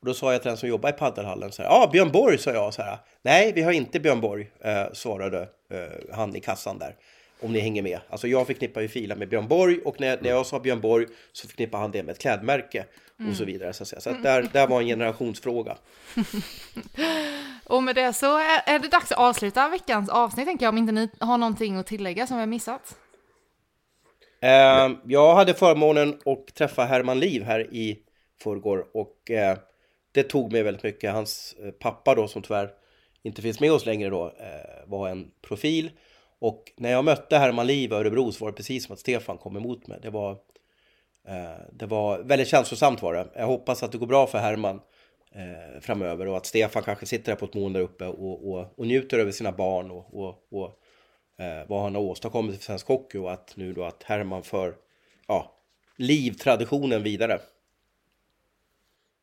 Och 0.00 0.06
då 0.06 0.14
sa 0.14 0.32
jag 0.32 0.42
till 0.42 0.48
den 0.48 0.56
som 0.56 0.68
jobbar 0.68 0.88
i 0.88 0.92
paddelhallen 0.92 1.52
så 1.52 1.62
här, 1.62 1.68
ja 1.68 1.82
ah, 1.82 1.90
Björn 1.92 2.12
Borg 2.12 2.38
sa 2.38 2.50
jag 2.50 2.74
så 2.74 2.82
här. 2.82 2.98
Nej, 3.22 3.52
vi 3.52 3.62
har 3.62 3.72
inte 3.72 4.00
Björn 4.00 4.20
Borg, 4.20 4.50
eh, 4.60 4.84
svarade 4.92 5.48
eh, 5.70 6.14
han 6.14 6.36
i 6.36 6.40
kassan 6.40 6.78
där. 6.78 6.94
Om 7.40 7.52
ni 7.52 7.60
hänger 7.60 7.82
med. 7.82 8.00
Alltså 8.08 8.28
jag 8.28 8.46
förknippar 8.46 8.80
ju 8.80 8.88
filar 8.88 9.16
med 9.16 9.28
Björn 9.28 9.48
Borg 9.48 9.80
och 9.84 10.00
när, 10.00 10.18
när 10.20 10.30
jag 10.30 10.46
sa 10.46 10.58
Björn 10.58 10.80
Borg 10.80 11.06
så 11.32 11.48
förknippar 11.48 11.78
han 11.78 11.90
det 11.90 12.02
med 12.02 12.12
ett 12.12 12.18
klädmärke 12.18 12.84
och 13.30 13.36
så 13.36 13.44
vidare. 13.44 13.72
Så, 13.72 13.82
att 13.82 13.88
säga. 13.88 14.00
så 14.00 14.10
att 14.10 14.22
där, 14.22 14.48
där 14.52 14.66
var 14.66 14.80
en 14.80 14.86
generationsfråga. 14.86 15.76
Och 17.68 17.82
med 17.82 17.94
det 17.94 18.12
så 18.12 18.38
är, 18.38 18.78
det 18.78 18.88
dags 18.88 19.12
att 19.12 19.18
avsluta 19.18 19.68
veckans 19.68 20.08
avsnitt, 20.08 20.46
tänker 20.46 20.66
jag, 20.66 20.72
om 20.72 20.78
inte 20.78 20.92
ni 20.92 21.10
har 21.20 21.38
någonting 21.38 21.76
att 21.76 21.86
tillägga 21.86 22.26
som 22.26 22.36
vi 22.36 22.40
har 22.40 22.46
missat. 22.46 22.96
Eh, 24.40 24.90
jag 25.04 25.34
hade 25.34 25.54
förmånen 25.54 26.20
att 26.24 26.54
träffa 26.54 26.84
Herman 26.84 27.20
Liv 27.20 27.42
här 27.42 27.74
i 27.74 27.98
förrgår 28.42 28.86
och 28.94 29.30
eh, 29.30 29.58
det 30.12 30.22
tog 30.22 30.52
mig 30.52 30.62
väldigt 30.62 30.82
mycket. 30.82 31.12
Hans 31.12 31.54
eh, 31.64 31.70
pappa 31.70 32.14
då 32.14 32.28
som 32.28 32.42
tyvärr 32.42 32.70
inte 33.22 33.42
finns 33.42 33.60
med 33.60 33.72
oss 33.72 33.86
längre 33.86 34.10
då 34.10 34.26
eh, 34.26 34.86
var 34.86 35.08
en 35.08 35.30
profil 35.42 35.90
och 36.38 36.72
när 36.76 36.90
jag 36.90 37.04
mötte 37.04 37.38
Herman 37.38 37.66
Liv 37.66 37.92
i 37.92 37.94
Örebro 37.94 38.32
så 38.32 38.44
var 38.44 38.52
det 38.52 38.56
precis 38.56 38.86
som 38.86 38.92
att 38.92 38.98
Stefan 38.98 39.38
kom 39.38 39.56
emot 39.56 39.86
mig. 39.86 39.98
Det 40.02 40.10
var, 40.10 40.30
eh, 41.28 41.60
det 41.72 41.86
var 41.86 42.18
väldigt 42.18 42.48
känslosamt 42.48 43.02
var 43.02 43.14
det. 43.14 43.28
Jag 43.34 43.46
hoppas 43.46 43.82
att 43.82 43.92
det 43.92 43.98
går 43.98 44.06
bra 44.06 44.26
för 44.26 44.38
Herman 44.38 44.80
eh, 45.34 45.80
framöver 45.80 46.26
och 46.26 46.36
att 46.36 46.46
Stefan 46.46 46.82
kanske 46.82 47.06
sitter 47.06 47.32
där 47.32 47.36
på 47.36 47.44
ett 47.44 47.54
moln 47.54 47.72
där 47.72 47.80
uppe 47.80 48.06
och, 48.06 48.50
och, 48.50 48.78
och 48.78 48.86
njuter 48.86 49.18
över 49.18 49.32
sina 49.32 49.52
barn 49.52 49.90
och, 49.90 50.14
och, 50.14 50.46
och 50.50 50.80
eh, 51.44 51.68
vad 51.68 51.82
han 51.82 51.94
har 51.94 52.02
åstadkommit 52.02 52.56
för 52.56 52.62
svensk 52.62 52.86
hockey 52.88 53.18
och 53.18 53.32
att 53.32 53.56
nu 53.56 53.72
då 53.72 53.84
att 53.84 54.02
Herman 54.02 54.42
för 54.42 54.74
ja, 55.26 55.52
livtraditionen 55.96 57.02
vidare. 57.02 57.40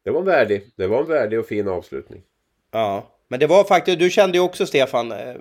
Det 0.04 0.12
var 0.12 0.20
en 0.20 0.26
värdig, 0.26 0.72
det 0.76 0.88
var 0.88 1.00
en 1.00 1.08
värdig 1.08 1.40
och 1.40 1.46
fin 1.46 1.68
avslutning. 1.68 2.22
Ja, 2.72 3.18
Men 3.28 3.40
det 3.40 3.48
var 3.48 3.64
faktiskt, 3.64 4.00
du 4.00 4.10
kände 4.10 4.38
ju 4.38 4.44
också 4.44 4.66
Stefan 4.66 5.12
eh, 5.12 5.36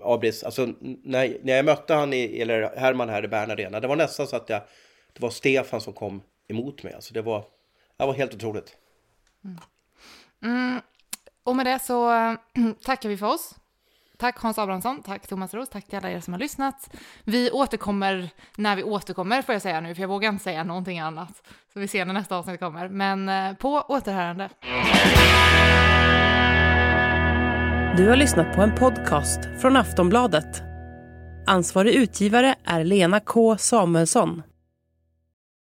Abris, 0.00 0.44
alltså 0.44 0.68
när, 0.80 1.38
när 1.42 1.56
jag 1.56 1.64
mötte 1.64 1.94
han 1.94 2.12
i, 2.12 2.40
eller 2.40 2.76
Herman 2.76 3.08
här 3.08 3.24
i 3.24 3.28
Bern 3.28 3.50
Arena, 3.50 3.80
det 3.80 3.88
var 3.88 3.96
nästan 3.96 4.26
så 4.26 4.36
att 4.36 4.48
jag, 4.48 4.62
det 5.12 5.22
var 5.22 5.30
Stefan 5.30 5.80
som 5.80 5.92
kom 5.92 6.22
emot 6.48 6.82
mig. 6.82 6.94
Alltså 6.94 7.14
det 7.14 7.22
var, 7.22 7.44
det 7.96 8.06
var 8.06 8.12
helt 8.12 8.34
otroligt. 8.34 8.76
Mm. 9.44 9.56
Mm, 10.42 10.80
och 11.44 11.56
med 11.56 11.66
det 11.66 11.78
så 11.78 12.10
tackar 12.84 13.08
vi 13.08 13.16
för 13.16 13.26
oss. 13.26 13.54
Tack 14.18 14.38
Hans 14.38 14.58
Abrahamsson, 14.58 15.02
tack 15.02 15.26
Thomas 15.26 15.54
Roos, 15.54 15.68
tack 15.68 15.86
till 15.86 15.98
alla 15.98 16.10
er 16.10 16.20
som 16.20 16.32
har 16.32 16.40
lyssnat. 16.40 16.90
Vi 17.24 17.50
återkommer 17.50 18.30
när 18.56 18.76
vi 18.76 18.82
återkommer 18.82 19.42
får 19.42 19.54
jag 19.54 19.62
säga 19.62 19.80
nu, 19.80 19.94
för 19.94 20.02
jag 20.02 20.08
vågar 20.08 20.28
inte 20.28 20.44
säga 20.44 20.64
någonting 20.64 20.98
annat. 21.00 21.42
Så 21.72 21.80
vi 21.80 21.88
ser 21.88 22.04
när 22.04 22.14
nästa 22.14 22.36
avsnitt 22.36 22.60
kommer. 22.60 22.88
Men 22.88 23.28
eh, 23.28 23.54
på 23.56 23.84
återhörande. 23.88 24.48
Du 27.96 28.08
har 28.08 28.16
lyssnat 28.16 28.54
på 28.54 28.62
en 28.62 28.74
podcast 28.74 29.40
från 29.60 29.76
Aftonbladet. 29.76 30.62
Ansvarig 31.46 31.94
utgivare 31.94 32.54
är 32.64 32.84
Lena 32.84 33.20
K 33.20 33.56
Samuelsson. 33.58 34.42